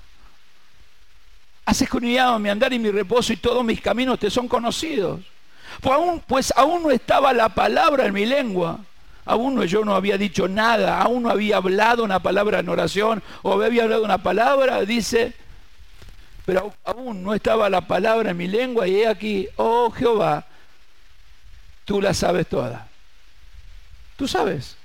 Has 1.64 1.82
escudriñado 1.82 2.38
mi 2.38 2.48
andar 2.48 2.72
y 2.72 2.78
mi 2.78 2.90
reposo 2.90 3.32
y 3.32 3.36
todos 3.36 3.64
mis 3.64 3.80
caminos 3.80 4.18
te 4.18 4.30
son 4.30 4.48
conocidos. 4.48 5.20
Pues 5.80 5.94
aún, 5.94 6.22
pues 6.26 6.52
aún 6.56 6.82
no 6.82 6.90
estaba 6.90 7.32
la 7.32 7.50
palabra 7.50 8.06
en 8.06 8.14
mi 8.14 8.24
lengua. 8.24 8.80
Aún 9.24 9.54
no, 9.54 9.64
yo 9.64 9.84
no 9.84 9.94
había 9.94 10.16
dicho 10.16 10.48
nada, 10.48 11.02
aún 11.02 11.24
no 11.24 11.30
había 11.30 11.58
hablado 11.58 12.02
una 12.02 12.22
palabra 12.22 12.60
en 12.60 12.68
oración 12.70 13.22
o 13.42 13.60
había 13.60 13.82
hablado 13.82 14.02
una 14.02 14.22
palabra, 14.22 14.80
dice, 14.86 15.34
pero 16.46 16.72
aún 16.82 17.22
no 17.22 17.34
estaba 17.34 17.68
la 17.68 17.82
palabra 17.82 18.30
en 18.30 18.38
mi 18.38 18.48
lengua 18.48 18.88
y 18.88 19.02
he 19.02 19.06
aquí, 19.06 19.46
oh 19.56 19.90
Jehová, 19.90 20.46
tú 21.88 22.02
la 22.02 22.12
sabes 22.12 22.46
toda. 22.46 22.86
Tú 24.18 24.28
sabes. 24.28 24.76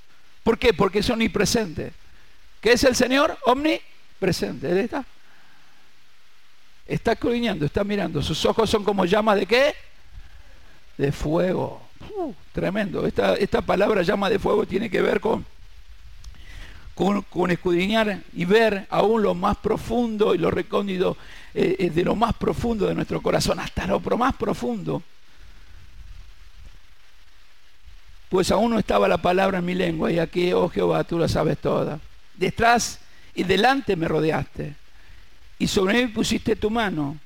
¿Por 0.42 0.58
qué? 0.58 0.72
Porque 0.72 1.00
es 1.00 1.10
omnipresente. 1.10 1.92
¿Qué 2.62 2.72
es 2.72 2.82
el 2.82 2.96
Señor? 2.96 3.36
Omnipresente. 3.44 4.70
Él 4.70 4.78
está. 4.78 5.04
Está 6.86 7.12
escudriñando, 7.12 7.66
está 7.66 7.84
mirando. 7.84 8.22
Sus 8.22 8.42
ojos 8.46 8.70
son 8.70 8.84
como 8.84 9.04
llamas 9.04 9.36
de 9.36 9.44
qué? 9.44 9.74
De 10.96 11.12
fuego. 11.12 11.82
Uh, 12.16 12.32
tremendo. 12.52 13.06
Esta, 13.06 13.34
esta 13.34 13.60
palabra 13.60 14.00
llama 14.00 14.30
de 14.30 14.38
fuego 14.38 14.64
tiene 14.64 14.88
que 14.88 15.02
ver 15.02 15.20
con, 15.20 15.44
con, 16.94 17.50
escudriñar 17.50 18.20
y 18.32 18.46
ver 18.46 18.86
aún 18.88 19.22
lo 19.22 19.34
más 19.34 19.58
profundo 19.58 20.34
y 20.34 20.38
lo 20.38 20.50
recóndito 20.50 21.18
eh, 21.52 21.76
eh, 21.80 21.90
de 21.90 22.02
lo 22.02 22.16
más 22.16 22.32
profundo 22.32 22.86
de 22.86 22.94
nuestro 22.94 23.20
corazón, 23.20 23.60
hasta 23.60 23.86
lo 23.86 24.00
más 24.00 24.34
profundo. 24.36 25.02
Pues 28.28 28.50
aún 28.50 28.70
no 28.70 28.78
estaba 28.78 29.08
la 29.08 29.18
palabra 29.18 29.58
en 29.58 29.64
mi 29.64 29.74
lengua 29.74 30.10
y 30.10 30.18
aquí, 30.18 30.52
oh 30.52 30.68
Jehová, 30.68 31.04
tú 31.04 31.18
la 31.18 31.28
sabes 31.28 31.58
toda. 31.58 32.00
Detrás 32.34 33.00
y 33.34 33.44
delante 33.44 33.96
me 33.96 34.08
rodeaste 34.08 34.74
y 35.58 35.66
sobre 35.66 36.04
mí 36.04 36.12
pusiste 36.12 36.56
tu 36.56 36.70
mano. 36.70 37.18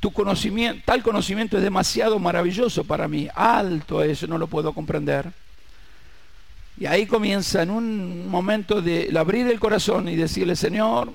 Tu 0.00 0.12
conocimiento, 0.12 0.82
tal 0.84 1.02
conocimiento 1.02 1.56
es 1.56 1.62
demasiado 1.62 2.18
maravilloso 2.18 2.84
para 2.84 3.08
mí, 3.08 3.28
alto 3.34 4.02
eso, 4.02 4.26
no 4.26 4.36
lo 4.36 4.48
puedo 4.48 4.72
comprender. 4.74 5.32
Y 6.76 6.86
ahí 6.86 7.06
comienza 7.06 7.62
en 7.62 7.70
un 7.70 8.28
momento 8.28 8.82
de 8.82 9.10
abrir 9.16 9.46
el 9.46 9.60
corazón 9.60 10.08
y 10.08 10.16
decirle, 10.16 10.56
Señor, 10.56 11.12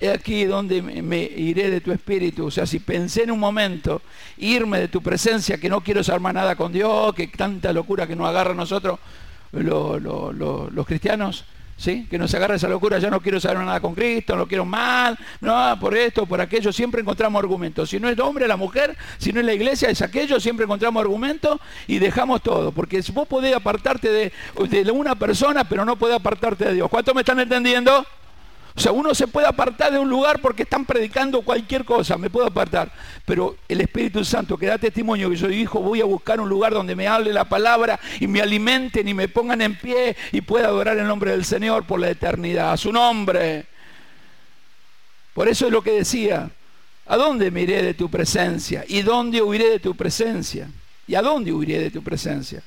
he 0.00 0.10
aquí 0.10 0.44
donde 0.44 0.82
me 0.82 1.22
iré 1.22 1.70
de 1.70 1.80
tu 1.80 1.92
espíritu. 1.92 2.46
O 2.46 2.50
sea, 2.50 2.66
si 2.66 2.80
pensé 2.80 3.24
en 3.24 3.30
un 3.30 3.40
momento 3.40 4.02
irme 4.38 4.78
de 4.80 4.88
tu 4.88 5.02
presencia, 5.02 5.58
que 5.58 5.68
no 5.68 5.80
quiero 5.80 6.02
saber 6.02 6.34
nada 6.34 6.56
con 6.56 6.72
Dios, 6.72 7.14
que 7.14 7.28
tanta 7.28 7.72
locura 7.72 8.06
que 8.06 8.16
nos 8.16 8.28
agarra 8.28 8.52
a 8.52 8.54
nosotros 8.54 8.98
los 9.52 10.86
cristianos, 10.86 11.44
¿sí? 11.76 12.06
Que 12.10 12.18
nos 12.18 12.34
agarra 12.34 12.56
esa 12.56 12.68
locura, 12.68 12.98
ya 12.98 13.10
no 13.10 13.20
quiero 13.20 13.38
saber 13.40 13.58
nada 13.58 13.80
con 13.80 13.94
Cristo, 13.94 14.36
no 14.36 14.46
quiero 14.46 14.64
mal, 14.64 15.18
no, 15.40 15.78
por 15.78 15.96
esto, 15.96 16.26
por 16.26 16.40
aquello, 16.40 16.72
siempre 16.72 17.00
encontramos 17.00 17.40
argumentos. 17.40 17.90
Si 17.90 18.00
no 18.00 18.08
es 18.08 18.14
el 18.14 18.20
hombre, 18.20 18.48
la 18.48 18.56
mujer, 18.56 18.96
si 19.18 19.32
no 19.32 19.40
es 19.40 19.46
la 19.46 19.54
iglesia, 19.54 19.90
es 19.90 20.02
aquello, 20.02 20.40
siempre 20.40 20.64
encontramos 20.64 21.00
argumentos 21.00 21.60
y 21.86 21.98
dejamos 21.98 22.42
todo. 22.42 22.72
Porque 22.72 23.02
vos 23.12 23.28
podés 23.28 23.54
apartarte 23.54 24.10
de, 24.10 24.32
de 24.84 24.90
una 24.90 25.14
persona, 25.14 25.64
pero 25.68 25.84
no 25.84 25.96
podés 25.96 26.16
apartarte 26.16 26.64
de 26.66 26.74
Dios. 26.74 26.88
¿Cuántos 26.88 27.14
me 27.14 27.20
están 27.20 27.40
entendiendo? 27.40 28.04
O 28.76 28.80
sea, 28.80 28.90
uno 28.90 29.14
se 29.14 29.28
puede 29.28 29.46
apartar 29.46 29.92
de 29.92 30.00
un 30.00 30.08
lugar 30.08 30.40
porque 30.40 30.64
están 30.64 30.84
predicando 30.84 31.42
cualquier 31.42 31.84
cosa, 31.84 32.18
me 32.18 32.28
puedo 32.28 32.46
apartar. 32.46 32.90
Pero 33.24 33.56
el 33.68 33.80
Espíritu 33.80 34.24
Santo 34.24 34.58
que 34.58 34.66
da 34.66 34.78
testimonio 34.78 35.30
que 35.30 35.36
soy 35.36 35.60
hijo, 35.60 35.80
voy 35.80 36.00
a 36.00 36.04
buscar 36.04 36.40
un 36.40 36.48
lugar 36.48 36.72
donde 36.72 36.96
me 36.96 37.06
hable 37.06 37.32
la 37.32 37.44
palabra 37.44 38.00
y 38.18 38.26
me 38.26 38.40
alimenten 38.40 39.06
y 39.06 39.14
me 39.14 39.28
pongan 39.28 39.60
en 39.60 39.78
pie 39.78 40.16
y 40.32 40.40
pueda 40.40 40.68
adorar 40.68 40.98
el 40.98 41.06
nombre 41.06 41.30
del 41.30 41.44
Señor 41.44 41.84
por 41.84 42.00
la 42.00 42.10
eternidad, 42.10 42.72
a 42.72 42.76
su 42.76 42.92
nombre. 42.92 43.66
Por 45.34 45.48
eso 45.48 45.66
es 45.66 45.72
lo 45.72 45.82
que 45.82 45.92
decía, 45.92 46.50
¿a 47.06 47.16
dónde 47.16 47.52
me 47.52 47.62
iré 47.62 47.80
de 47.80 47.94
tu 47.94 48.10
presencia? 48.10 48.84
¿Y 48.88 49.02
dónde 49.02 49.40
huiré 49.40 49.70
de 49.70 49.78
tu 49.78 49.94
presencia? 49.94 50.68
¿Y 51.06 51.14
a 51.14 51.22
dónde 51.22 51.52
huiré 51.52 51.78
de 51.78 51.90
tu 51.92 52.02
presencia? 52.02 52.60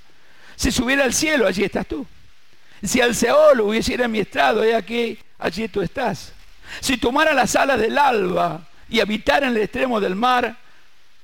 Si 0.56 0.72
subiera 0.72 1.04
al 1.04 1.14
cielo, 1.14 1.48
allí 1.48 1.66
estás 1.66 1.86
tú. 1.86 2.06
Si 2.82 3.02
al 3.02 3.14
Seol 3.14 3.60
hubiese 3.60 4.08
mi 4.08 4.20
estrado, 4.20 4.64
he 4.64 4.74
aquí 4.74 5.18
allí 5.40 5.68
tú 5.68 5.82
estás. 5.82 6.34
Si 6.80 6.98
tomara 6.98 7.34
las 7.34 7.56
alas 7.56 7.80
del 7.80 7.98
alba 7.98 8.68
y 8.90 9.00
habitara 9.00 9.48
en 9.48 9.56
el 9.56 9.64
extremo 9.64 10.00
del 10.00 10.16
mar, 10.16 10.58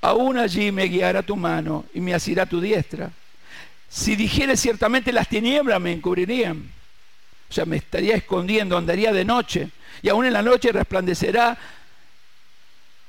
aún 0.01 0.37
allí 0.37 0.71
me 0.71 0.85
guiará 0.85 1.23
tu 1.23 1.35
mano 1.35 1.85
y 1.93 2.01
me 2.01 2.13
asirá 2.13 2.45
tu 2.45 2.59
diestra. 2.59 3.11
Si 3.89 4.15
dijere 4.15 4.57
ciertamente 4.57 5.11
las 5.11 5.27
tinieblas 5.27 5.79
me 5.79 5.91
encubrirían, 5.91 6.71
o 7.49 7.53
sea, 7.53 7.65
me 7.65 7.77
estaría 7.77 8.15
escondiendo, 8.15 8.77
andaría 8.77 9.13
de 9.13 9.23
noche, 9.23 9.69
y 10.01 10.09
aún 10.09 10.25
en 10.25 10.33
la 10.33 10.41
noche 10.41 10.71
resplandecerá 10.71 11.57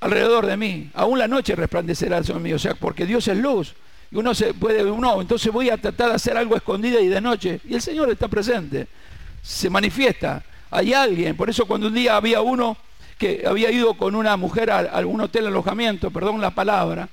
alrededor 0.01 0.45
de 0.45 0.57
mí, 0.57 0.91
aún 0.95 1.19
la 1.19 1.27
noche 1.27 1.57
resplandecerá 1.57 2.23
sobre 2.23 2.41
mí, 2.41 2.53
o 2.53 2.59
sea, 2.59 2.75
porque 2.75 3.07
Dios 3.07 3.27
es 3.29 3.39
luz. 3.39 3.75
Y 4.11 4.17
uno 4.17 4.35
se 4.35 4.53
puede, 4.53 4.85
uno, 4.85 5.21
entonces 5.21 5.51
voy 5.51 5.71
a 5.71 5.79
tratar 5.79 6.11
de 6.11 6.17
hacer 6.17 6.37
algo 6.37 6.55
escondida 6.57 7.01
y 7.01 7.09
de 7.09 7.21
noche, 7.21 7.61
y 7.65 7.75
el 7.75 7.81
Señor 7.81 8.11
está 8.11 8.29
presente, 8.29 8.87
se 9.43 9.71
manifiesta 9.71 10.45
hay 10.75 10.93
alguien. 10.93 11.37
Por 11.37 11.49
eso 11.49 11.67
cuando 11.67 11.87
un 11.87 11.95
día 11.95 12.17
había 12.17 12.41
uno 12.41 12.77
que 13.17 13.45
había 13.47 13.71
ido 13.71 13.95
con 13.95 14.17
una 14.17 14.37
mujer 14.37 14.71
a, 14.71 14.79
algún 14.79 15.21
hotel 15.21 15.47
alojamiento, 15.47 16.11
perdón 16.11 16.41
la 16.41 16.51
palabra, 16.51 17.09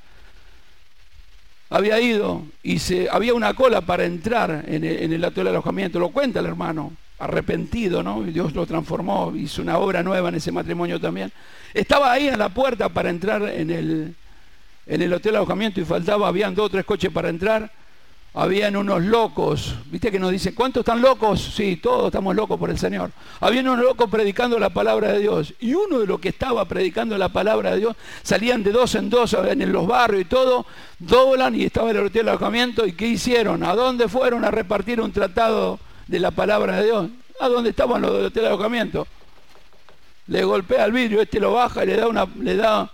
había 1.70 2.02
ido 2.02 2.44
y 2.64 2.80
se, 2.80 3.08
había 3.10 3.36
una 3.36 3.54
cola 3.54 3.82
para 3.82 4.04
entrar 4.06 4.66
en 4.68 4.84
el, 4.84 5.24
hotel 5.24 5.48
alojamiento, 5.48 6.00
lo 6.00 6.10
cuenta 6.10 6.40
el 6.40 6.48
hermano, 6.48 6.94
arrepentido, 7.20 8.02
¿no? 8.02 8.24
Dios 8.24 8.54
lo 8.56 8.66
transformó, 8.66 9.32
hizo 9.36 9.62
una 9.62 9.78
obra 9.78 10.02
nueva 10.02 10.30
en 10.30 10.36
ese 10.36 10.52
matrimonio 10.52 11.00
también. 11.00 11.32
Estaba 11.74 12.12
ahí 12.12 12.28
en 12.28 12.40
la 12.40 12.50
puerta 12.50 12.90
para 12.90 13.12
entrar 13.12 13.44
en 13.44 13.70
el, 13.70 14.16
en 14.88 15.02
el 15.02 15.14
hotel 15.14 15.36
alojamiento 15.36 15.80
y 15.80 15.86
faltaba, 15.86 16.28
habían 16.28 16.56
dos 16.56 16.66
o 16.66 16.70
tres 16.70 16.84
coches 16.84 17.12
para 17.12 17.30
entrar 17.30 17.72
habían 18.34 18.78
unos 18.78 19.04
locos, 19.04 19.76
viste 19.88 20.10
que 20.10 20.18
nos 20.18 20.32
dicen, 20.32 20.56
¿cuántos 20.56 20.82
están 20.82 21.02
locos? 21.02 21.54
Sí, 21.54 21.76
todos 21.76 22.06
estamos 22.06 22.34
locos 22.34 22.58
por 22.58 22.70
el 22.70 22.80
Señor. 22.80 23.12
Habían 23.42 23.68
unos 23.68 23.84
locos 23.84 24.10
predicando 24.10 24.58
la 24.58 24.70
palabra 24.70 25.12
de 25.12 25.20
Dios. 25.20 25.54
Y 25.60 25.74
uno 25.74 26.00
de 26.00 26.08
los 26.08 26.20
que 26.20 26.30
estaba 26.30 26.64
predicando 26.66 27.18
la 27.18 27.30
palabra 27.30 27.72
de 27.72 27.80
Dios, 27.80 27.96
salían 28.24 28.64
de 28.64 28.72
dos 28.72 28.96
en 28.96 29.10
dos 29.10 29.34
en 29.34 29.72
los 29.72 29.86
barrios 29.86 30.22
y 30.22 30.26
todo, 30.26 30.66
doblan 30.98 31.56
y 31.56 31.66
estaba 31.66 31.92
el 31.92 31.98
hotel 31.98 32.26
de 32.26 32.32
alojamiento. 32.32 32.86
¿Y 32.86 32.94
qué 32.94 33.08
hicieron? 33.08 33.64
¿A 33.64 33.76
dónde 33.76 34.08
fueron 34.08 34.46
a 34.46 34.52
repartir 34.52 35.02
un 35.02 35.12
tratado 35.12 35.80
de 36.08 36.20
la 36.20 36.32
palabra 36.32 36.78
de 36.78 36.86
Dios? 36.86 37.10
¿A 37.42 37.50
dónde 37.50 37.72
estaban 37.72 38.02
los 38.02 38.14
del 38.14 38.26
hotel 38.28 38.44
de 38.44 38.48
alojamiento? 38.48 39.08
Le 40.28 40.44
golpea 40.46 40.86
el 40.86 40.94
vidrio, 40.94 41.22
este 41.22 41.40
lo 41.42 41.52
baja 41.52 41.84
le 41.84 41.98
da 41.98 42.08
una, 42.08 42.26
le 42.40 42.56
da, 42.56 42.90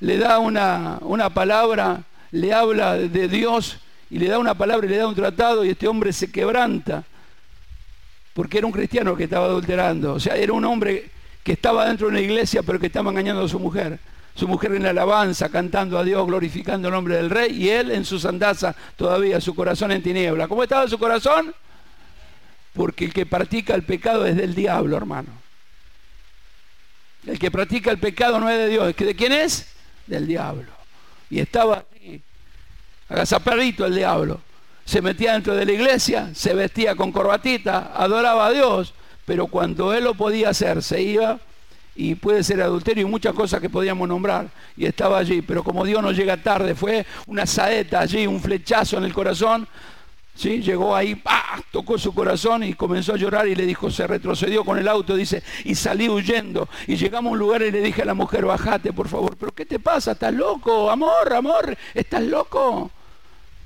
le 0.00 0.16
da 0.16 0.38
una, 0.38 0.96
una 1.02 1.28
palabra, 1.28 2.04
le 2.30 2.54
habla 2.54 2.96
de 2.96 3.28
Dios 3.28 3.81
y 4.12 4.18
le 4.18 4.28
da 4.28 4.38
una 4.38 4.52
palabra 4.52 4.86
y 4.86 4.90
le 4.90 4.98
da 4.98 5.08
un 5.08 5.14
tratado 5.14 5.64
y 5.64 5.70
este 5.70 5.88
hombre 5.88 6.12
se 6.12 6.30
quebranta. 6.30 7.02
Porque 8.34 8.58
era 8.58 8.66
un 8.66 8.72
cristiano 8.72 9.16
que 9.16 9.24
estaba 9.24 9.46
adulterando. 9.46 10.12
O 10.12 10.20
sea, 10.20 10.36
era 10.36 10.52
un 10.52 10.62
hombre 10.66 11.10
que 11.42 11.52
estaba 11.52 11.86
dentro 11.86 12.08
de 12.08 12.10
una 12.10 12.20
iglesia 12.20 12.62
pero 12.62 12.78
que 12.78 12.88
estaba 12.88 13.08
engañando 13.08 13.42
a 13.42 13.48
su 13.48 13.58
mujer. 13.58 13.98
Su 14.34 14.46
mujer 14.46 14.74
en 14.74 14.82
la 14.82 14.90
alabanza, 14.90 15.48
cantando 15.48 15.98
a 15.98 16.04
Dios, 16.04 16.26
glorificando 16.26 16.88
el 16.88 16.94
nombre 16.94 17.16
del 17.16 17.30
rey, 17.30 17.52
y 17.52 17.70
él 17.70 17.90
en 17.90 18.04
su 18.04 18.18
sandaza 18.18 18.74
todavía, 18.96 19.40
su 19.40 19.54
corazón 19.54 19.92
en 19.92 20.02
tiniebla. 20.02 20.46
¿Cómo 20.46 20.62
estaba 20.62 20.86
su 20.88 20.98
corazón? 20.98 21.54
Porque 22.74 23.06
el 23.06 23.14
que 23.14 23.24
practica 23.24 23.74
el 23.74 23.82
pecado 23.82 24.26
es 24.26 24.36
del 24.36 24.54
diablo, 24.54 24.94
hermano. 24.94 25.28
El 27.26 27.38
que 27.38 27.50
practica 27.50 27.90
el 27.90 27.98
pecado 27.98 28.38
no 28.40 28.50
es 28.50 28.58
de 28.58 28.68
Dios. 28.68 28.94
¿De 28.94 29.16
quién 29.16 29.32
es? 29.32 29.68
Del 30.06 30.26
diablo. 30.26 30.70
Y 31.30 31.40
estaba 31.40 31.86
agazaperrito 33.12 33.84
el 33.84 33.94
diablo. 33.94 34.40
Se 34.84 35.00
metía 35.00 35.34
dentro 35.34 35.54
de 35.54 35.64
la 35.64 35.72
iglesia, 35.72 36.30
se 36.34 36.54
vestía 36.54 36.96
con 36.96 37.12
corbatita, 37.12 37.92
adoraba 37.94 38.46
a 38.46 38.52
Dios, 38.52 38.94
pero 39.24 39.46
cuando 39.46 39.92
él 39.92 40.04
lo 40.04 40.14
podía 40.14 40.48
hacer, 40.48 40.82
se 40.82 41.00
iba 41.00 41.38
y 41.94 42.14
puede 42.14 42.42
ser 42.42 42.62
adulterio 42.62 43.06
y 43.06 43.10
muchas 43.10 43.34
cosas 43.34 43.60
que 43.60 43.70
podíamos 43.70 44.08
nombrar. 44.08 44.48
Y 44.76 44.86
estaba 44.86 45.18
allí, 45.18 45.42
pero 45.42 45.62
como 45.62 45.84
Dios 45.84 46.02
no 46.02 46.10
llega 46.10 46.36
tarde, 46.38 46.74
fue 46.74 47.06
una 47.26 47.46
saeta 47.46 48.00
allí, 48.00 48.26
un 48.26 48.40
flechazo 48.40 48.96
en 48.98 49.04
el 49.04 49.12
corazón. 49.12 49.68
¿sí? 50.34 50.60
Llegó 50.62 50.96
ahí, 50.96 51.22
tocó 51.70 51.98
su 51.98 52.12
corazón 52.14 52.64
y 52.64 52.74
comenzó 52.74 53.14
a 53.14 53.18
llorar 53.18 53.46
y 53.46 53.54
le 53.54 53.66
dijo, 53.66 53.90
se 53.90 54.06
retrocedió 54.06 54.64
con 54.64 54.78
el 54.78 54.88
auto, 54.88 55.14
dice, 55.14 55.42
y 55.64 55.74
salí 55.74 56.08
huyendo. 56.08 56.68
Y 56.86 56.96
llegamos 56.96 57.30
a 57.30 57.32
un 57.34 57.38
lugar 57.38 57.62
y 57.62 57.70
le 57.70 57.82
dije 57.82 58.02
a 58.02 58.06
la 58.06 58.14
mujer, 58.14 58.46
bajate 58.46 58.92
por 58.92 59.08
favor, 59.08 59.36
pero 59.36 59.52
¿qué 59.52 59.66
te 59.66 59.78
pasa? 59.78 60.12
¿Estás 60.12 60.32
loco? 60.32 60.90
Amor, 60.90 61.32
amor, 61.32 61.76
¿estás 61.94 62.22
loco? 62.22 62.90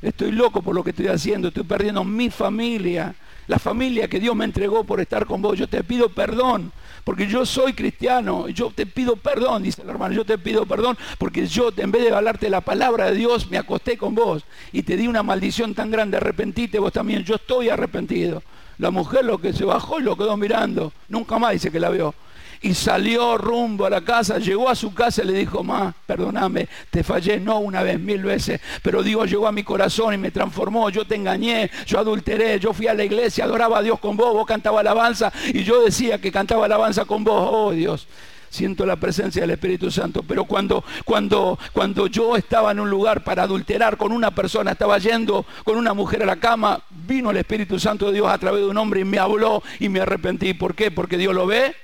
Estoy 0.06 0.30
loco 0.30 0.62
por 0.62 0.72
lo 0.72 0.84
que 0.84 0.90
estoy 0.90 1.08
haciendo, 1.08 1.48
estoy 1.48 1.64
perdiendo 1.64 2.04
mi 2.04 2.30
familia, 2.30 3.12
la 3.48 3.58
familia 3.58 4.06
que 4.06 4.20
Dios 4.20 4.36
me 4.36 4.44
entregó 4.44 4.84
por 4.84 5.00
estar 5.00 5.26
con 5.26 5.42
vos. 5.42 5.58
Yo 5.58 5.66
te 5.66 5.82
pido 5.82 6.10
perdón, 6.10 6.70
porque 7.02 7.26
yo 7.26 7.44
soy 7.44 7.72
cristiano. 7.72 8.48
Yo 8.48 8.70
te 8.70 8.86
pido 8.86 9.16
perdón, 9.16 9.64
dice 9.64 9.82
el 9.82 9.88
hermano, 9.88 10.14
yo 10.14 10.24
te 10.24 10.38
pido 10.38 10.64
perdón, 10.64 10.96
porque 11.18 11.48
yo 11.48 11.70
en 11.76 11.90
vez 11.90 12.04
de 12.04 12.14
hablarte 12.14 12.48
la 12.48 12.60
palabra 12.60 13.10
de 13.10 13.16
Dios, 13.16 13.50
me 13.50 13.58
acosté 13.58 13.98
con 13.98 14.14
vos 14.14 14.44
y 14.70 14.84
te 14.84 14.96
di 14.96 15.08
una 15.08 15.24
maldición 15.24 15.74
tan 15.74 15.90
grande. 15.90 16.18
Arrepentite 16.18 16.78
vos 16.78 16.92
también, 16.92 17.24
yo 17.24 17.34
estoy 17.34 17.68
arrepentido. 17.68 18.44
La 18.78 18.92
mujer 18.92 19.24
lo 19.24 19.38
que 19.38 19.52
se 19.52 19.64
bajó 19.64 19.98
y 19.98 20.04
lo 20.04 20.16
quedó 20.16 20.36
mirando, 20.36 20.92
nunca 21.08 21.36
más 21.40 21.50
dice 21.50 21.72
que 21.72 21.80
la 21.80 21.90
vio 21.90 22.14
y 22.62 22.74
salió 22.74 23.38
rumbo 23.38 23.86
a 23.86 23.90
la 23.90 24.00
casa, 24.00 24.38
llegó 24.38 24.68
a 24.68 24.74
su 24.74 24.92
casa 24.94 25.22
y 25.22 25.26
le 25.26 25.32
dijo, 25.34 25.62
ma, 25.62 25.94
perdóname, 26.06 26.68
te 26.90 27.02
fallé 27.02 27.38
no 27.38 27.58
una 27.58 27.82
vez, 27.82 27.98
mil 27.98 28.22
veces, 28.22 28.60
pero 28.82 29.02
Dios 29.02 29.30
llegó 29.30 29.46
a 29.46 29.52
mi 29.52 29.62
corazón 29.62 30.14
y 30.14 30.18
me 30.18 30.30
transformó, 30.30 30.90
yo 30.90 31.06
te 31.06 31.16
engañé, 31.16 31.70
yo 31.86 31.98
adulteré, 31.98 32.58
yo 32.58 32.72
fui 32.72 32.86
a 32.86 32.94
la 32.94 33.04
iglesia, 33.04 33.44
adoraba 33.44 33.78
a 33.78 33.82
Dios 33.82 33.98
con 34.00 34.16
vos, 34.16 34.32
vos 34.32 34.46
cantaba 34.46 34.80
alabanza 34.80 35.32
y 35.48 35.62
yo 35.62 35.82
decía 35.82 36.18
que 36.18 36.32
cantaba 36.32 36.66
alabanza 36.66 37.04
con 37.04 37.24
vos, 37.24 37.48
oh 37.52 37.72
Dios. 37.72 38.06
Siento 38.48 38.86
la 38.86 38.96
presencia 38.96 39.42
del 39.42 39.50
Espíritu 39.50 39.90
Santo, 39.90 40.22
pero 40.22 40.44
cuando, 40.44 40.82
cuando, 41.04 41.58
cuando 41.72 42.06
yo 42.06 42.36
estaba 42.36 42.70
en 42.70 42.80
un 42.80 42.88
lugar 42.88 43.24
para 43.24 43.42
adulterar 43.42 43.96
con 43.96 44.12
una 44.12 44.30
persona, 44.30 44.72
estaba 44.72 44.98
yendo 44.98 45.44
con 45.64 45.76
una 45.76 45.92
mujer 45.94 46.22
a 46.22 46.26
la 46.26 46.36
cama, 46.36 46.80
vino 46.88 47.30
el 47.30 47.36
Espíritu 47.36 47.78
Santo 47.78 48.06
de 48.06 48.14
Dios 48.14 48.28
a 48.28 48.38
través 48.38 48.62
de 48.62 48.68
un 48.68 48.78
hombre 48.78 49.00
y 49.00 49.04
me 49.04 49.18
habló 49.18 49.62
y 49.80 49.88
me 49.88 50.00
arrepentí. 50.00 50.54
¿Por 50.54 50.74
qué? 50.74 50.90
Porque 50.90 51.18
Dios 51.18 51.34
lo 51.34 51.46
ve 51.46 51.74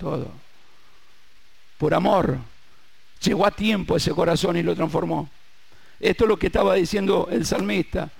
todo. 0.00 0.32
Por 1.78 1.94
amor. 1.94 2.38
Llegó 3.22 3.46
a 3.46 3.50
tiempo 3.50 3.96
ese 3.96 4.12
corazón 4.12 4.56
y 4.56 4.62
lo 4.62 4.74
transformó. 4.74 5.28
Esto 6.00 6.24
es 6.24 6.28
lo 6.28 6.38
que 6.38 6.46
estaba 6.46 6.74
diciendo 6.74 7.28
el 7.30 7.44
salmista. 7.44 8.10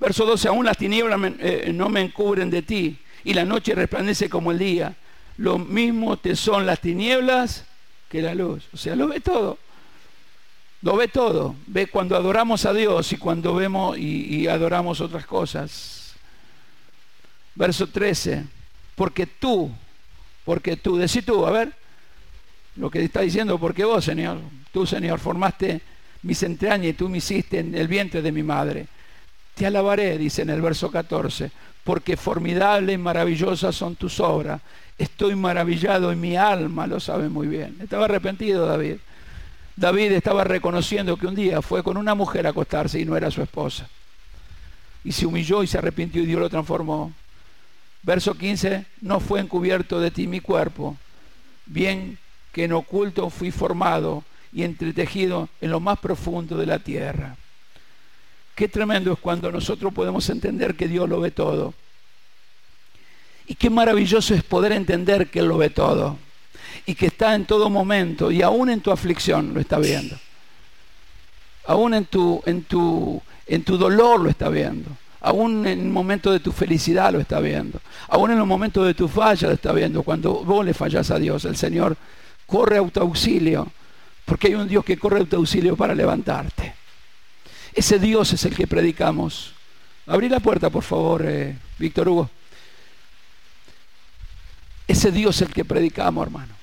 Verso 0.00 0.24
12, 0.24 0.48
aún 0.48 0.64
las 0.64 0.78
tinieblas 0.78 1.20
eh, 1.38 1.70
no 1.72 1.90
me 1.90 2.00
encubren 2.00 2.50
de 2.50 2.62
ti 2.62 2.98
y 3.24 3.34
la 3.34 3.44
noche 3.44 3.74
resplandece 3.74 4.30
como 4.30 4.52
el 4.52 4.58
día. 4.58 4.96
Lo 5.36 5.58
mismo 5.58 6.16
te 6.16 6.34
son 6.34 6.64
las 6.64 6.80
tinieblas 6.80 7.66
que 8.08 8.22
la 8.22 8.34
luz. 8.34 8.66
O 8.72 8.78
sea, 8.78 8.96
lo 8.96 9.08
ve 9.08 9.20
todo. 9.20 9.58
Lo 10.80 10.96
ve 10.96 11.08
todo. 11.08 11.56
Ve 11.66 11.88
cuando 11.88 12.16
adoramos 12.16 12.64
a 12.64 12.72
Dios 12.72 13.12
y 13.12 13.18
cuando 13.18 13.54
vemos 13.54 13.98
y 13.98 14.48
adoramos 14.48 15.02
otras 15.02 15.26
cosas. 15.26 16.14
Verso 17.54 17.86
13. 17.86 18.44
Porque 18.94 19.26
tú, 19.26 19.70
porque 20.46 20.76
tú, 20.76 20.96
decí 20.96 21.22
tú, 21.22 21.44
a 21.44 21.50
ver, 21.50 21.72
lo 22.76 22.88
que 22.88 23.02
está 23.02 23.20
diciendo, 23.20 23.58
porque 23.58 23.84
vos, 23.84 24.04
Señor, 24.04 24.38
tú, 24.72 24.86
Señor, 24.86 25.18
formaste 25.18 25.80
mis 26.22 26.40
entrañas 26.44 26.86
y 26.86 26.92
tú 26.92 27.08
me 27.08 27.18
hiciste 27.18 27.58
en 27.58 27.74
el 27.74 27.88
vientre 27.88 28.22
de 28.22 28.30
mi 28.30 28.44
madre. 28.44 28.86
Te 29.54 29.66
alabaré, 29.66 30.16
dice 30.16 30.42
en 30.42 30.50
el 30.50 30.62
verso 30.62 30.88
14, 30.88 31.50
porque 31.82 32.16
formidable 32.16 32.92
y 32.92 32.98
maravillosas 32.98 33.74
son 33.74 33.96
tus 33.96 34.20
obras. 34.20 34.60
Estoy 34.96 35.34
maravillado 35.34 36.12
y 36.12 36.16
mi 36.16 36.36
alma 36.36 36.86
lo 36.86 37.00
sabe 37.00 37.28
muy 37.28 37.48
bien. 37.48 37.76
Estaba 37.82 38.04
arrepentido 38.04 38.66
David. 38.66 38.98
David 39.74 40.12
estaba 40.12 40.44
reconociendo 40.44 41.16
que 41.16 41.26
un 41.26 41.34
día 41.34 41.60
fue 41.60 41.82
con 41.82 41.96
una 41.96 42.14
mujer 42.14 42.46
a 42.46 42.50
acostarse 42.50 43.00
y 43.00 43.04
no 43.04 43.16
era 43.16 43.32
su 43.32 43.42
esposa. 43.42 43.88
Y 45.02 45.10
se 45.10 45.26
humilló 45.26 45.64
y 45.64 45.66
se 45.66 45.78
arrepintió 45.78 46.22
y 46.22 46.26
Dios 46.26 46.40
lo 46.40 46.48
transformó. 46.48 47.12
Verso 48.06 48.34
15, 48.34 48.86
no 49.00 49.18
fue 49.18 49.40
encubierto 49.40 49.98
de 49.98 50.12
ti 50.12 50.28
mi 50.28 50.38
cuerpo, 50.38 50.96
bien 51.66 52.20
que 52.52 52.62
en 52.62 52.72
oculto 52.72 53.30
fui 53.30 53.50
formado 53.50 54.22
y 54.52 54.62
entretejido 54.62 55.48
en 55.60 55.72
lo 55.72 55.80
más 55.80 55.98
profundo 55.98 56.56
de 56.56 56.66
la 56.66 56.78
tierra. 56.78 57.36
Qué 58.54 58.68
tremendo 58.68 59.12
es 59.12 59.18
cuando 59.18 59.50
nosotros 59.50 59.92
podemos 59.92 60.30
entender 60.30 60.76
que 60.76 60.86
Dios 60.86 61.08
lo 61.08 61.18
ve 61.18 61.32
todo. 61.32 61.74
Y 63.48 63.56
qué 63.56 63.70
maravilloso 63.70 64.34
es 64.34 64.44
poder 64.44 64.70
entender 64.70 65.26
que 65.28 65.40
Él 65.40 65.46
lo 65.46 65.58
ve 65.58 65.70
todo. 65.70 66.16
Y 66.86 66.94
que 66.94 67.06
está 67.06 67.34
en 67.34 67.44
todo 67.44 67.68
momento 67.68 68.30
y 68.30 68.40
aún 68.40 68.70
en 68.70 68.82
tu 68.82 68.92
aflicción 68.92 69.52
lo 69.52 69.58
está 69.58 69.80
viendo. 69.80 70.16
Aún 71.66 71.92
en 71.92 72.04
tu, 72.04 72.40
en 72.46 72.62
tu, 72.62 73.20
en 73.48 73.64
tu 73.64 73.76
dolor 73.76 74.20
lo 74.20 74.30
está 74.30 74.48
viendo. 74.48 74.96
Aún 75.26 75.66
en 75.66 75.80
el 75.80 75.88
momento 75.88 76.30
de 76.30 76.38
tu 76.38 76.52
felicidad 76.52 77.12
lo 77.12 77.18
está 77.18 77.40
viendo. 77.40 77.80
Aún 78.06 78.30
en 78.30 78.38
los 78.38 78.46
momentos 78.46 78.86
de 78.86 78.94
tu 78.94 79.08
falla 79.08 79.48
lo 79.48 79.54
está 79.54 79.72
viendo. 79.72 80.04
Cuando 80.04 80.44
vos 80.44 80.64
le 80.64 80.72
fallas 80.72 81.10
a 81.10 81.18
Dios, 81.18 81.44
el 81.46 81.56
Señor 81.56 81.96
corre 82.46 82.78
a 82.78 82.86
tu 82.88 83.00
auxilio, 83.00 83.66
porque 84.24 84.46
hay 84.46 84.54
un 84.54 84.68
Dios 84.68 84.84
que 84.84 84.96
corre 84.96 85.20
a 85.20 85.24
tu 85.24 85.34
auxilio 85.34 85.76
para 85.76 85.96
levantarte. 85.96 86.76
Ese 87.74 87.98
Dios 87.98 88.32
es 88.34 88.44
el 88.44 88.54
que 88.54 88.68
predicamos. 88.68 89.52
Abrí 90.06 90.28
la 90.28 90.38
puerta, 90.38 90.70
por 90.70 90.84
favor, 90.84 91.24
eh, 91.26 91.58
Víctor 91.76 92.08
Hugo. 92.08 92.30
Ese 94.86 95.10
Dios 95.10 95.34
es 95.42 95.48
el 95.48 95.52
que 95.52 95.64
predicamos, 95.64 96.24
hermano. 96.24 96.54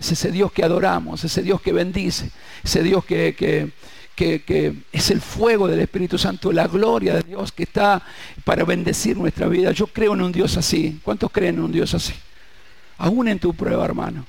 Es 0.00 0.12
ese 0.12 0.32
Dios 0.32 0.50
que 0.50 0.64
adoramos, 0.64 1.24
ese 1.24 1.42
Dios 1.42 1.60
que 1.60 1.74
bendice, 1.74 2.30
ese 2.64 2.82
Dios 2.82 3.04
que, 3.04 3.70
que, 4.18 4.74
es 4.92 5.10
el 5.10 5.20
fuego 5.20 5.68
del 5.68 5.80
Espíritu 5.80 6.18
Santo, 6.18 6.50
la 6.50 6.66
gloria 6.66 7.14
de 7.14 7.22
Dios 7.22 7.52
que 7.52 7.62
está 7.62 8.02
para 8.44 8.64
bendecir 8.64 9.16
nuestra 9.16 9.46
vida. 9.46 9.70
Yo 9.72 9.86
creo 9.86 10.14
en 10.14 10.22
un 10.22 10.32
Dios 10.32 10.56
así. 10.56 11.00
¿Cuántos 11.04 11.30
creen 11.30 11.56
en 11.56 11.62
un 11.62 11.72
Dios 11.72 11.94
así? 11.94 12.14
Aún 12.98 13.28
en 13.28 13.38
tu 13.38 13.54
prueba, 13.54 13.84
hermano 13.84 14.26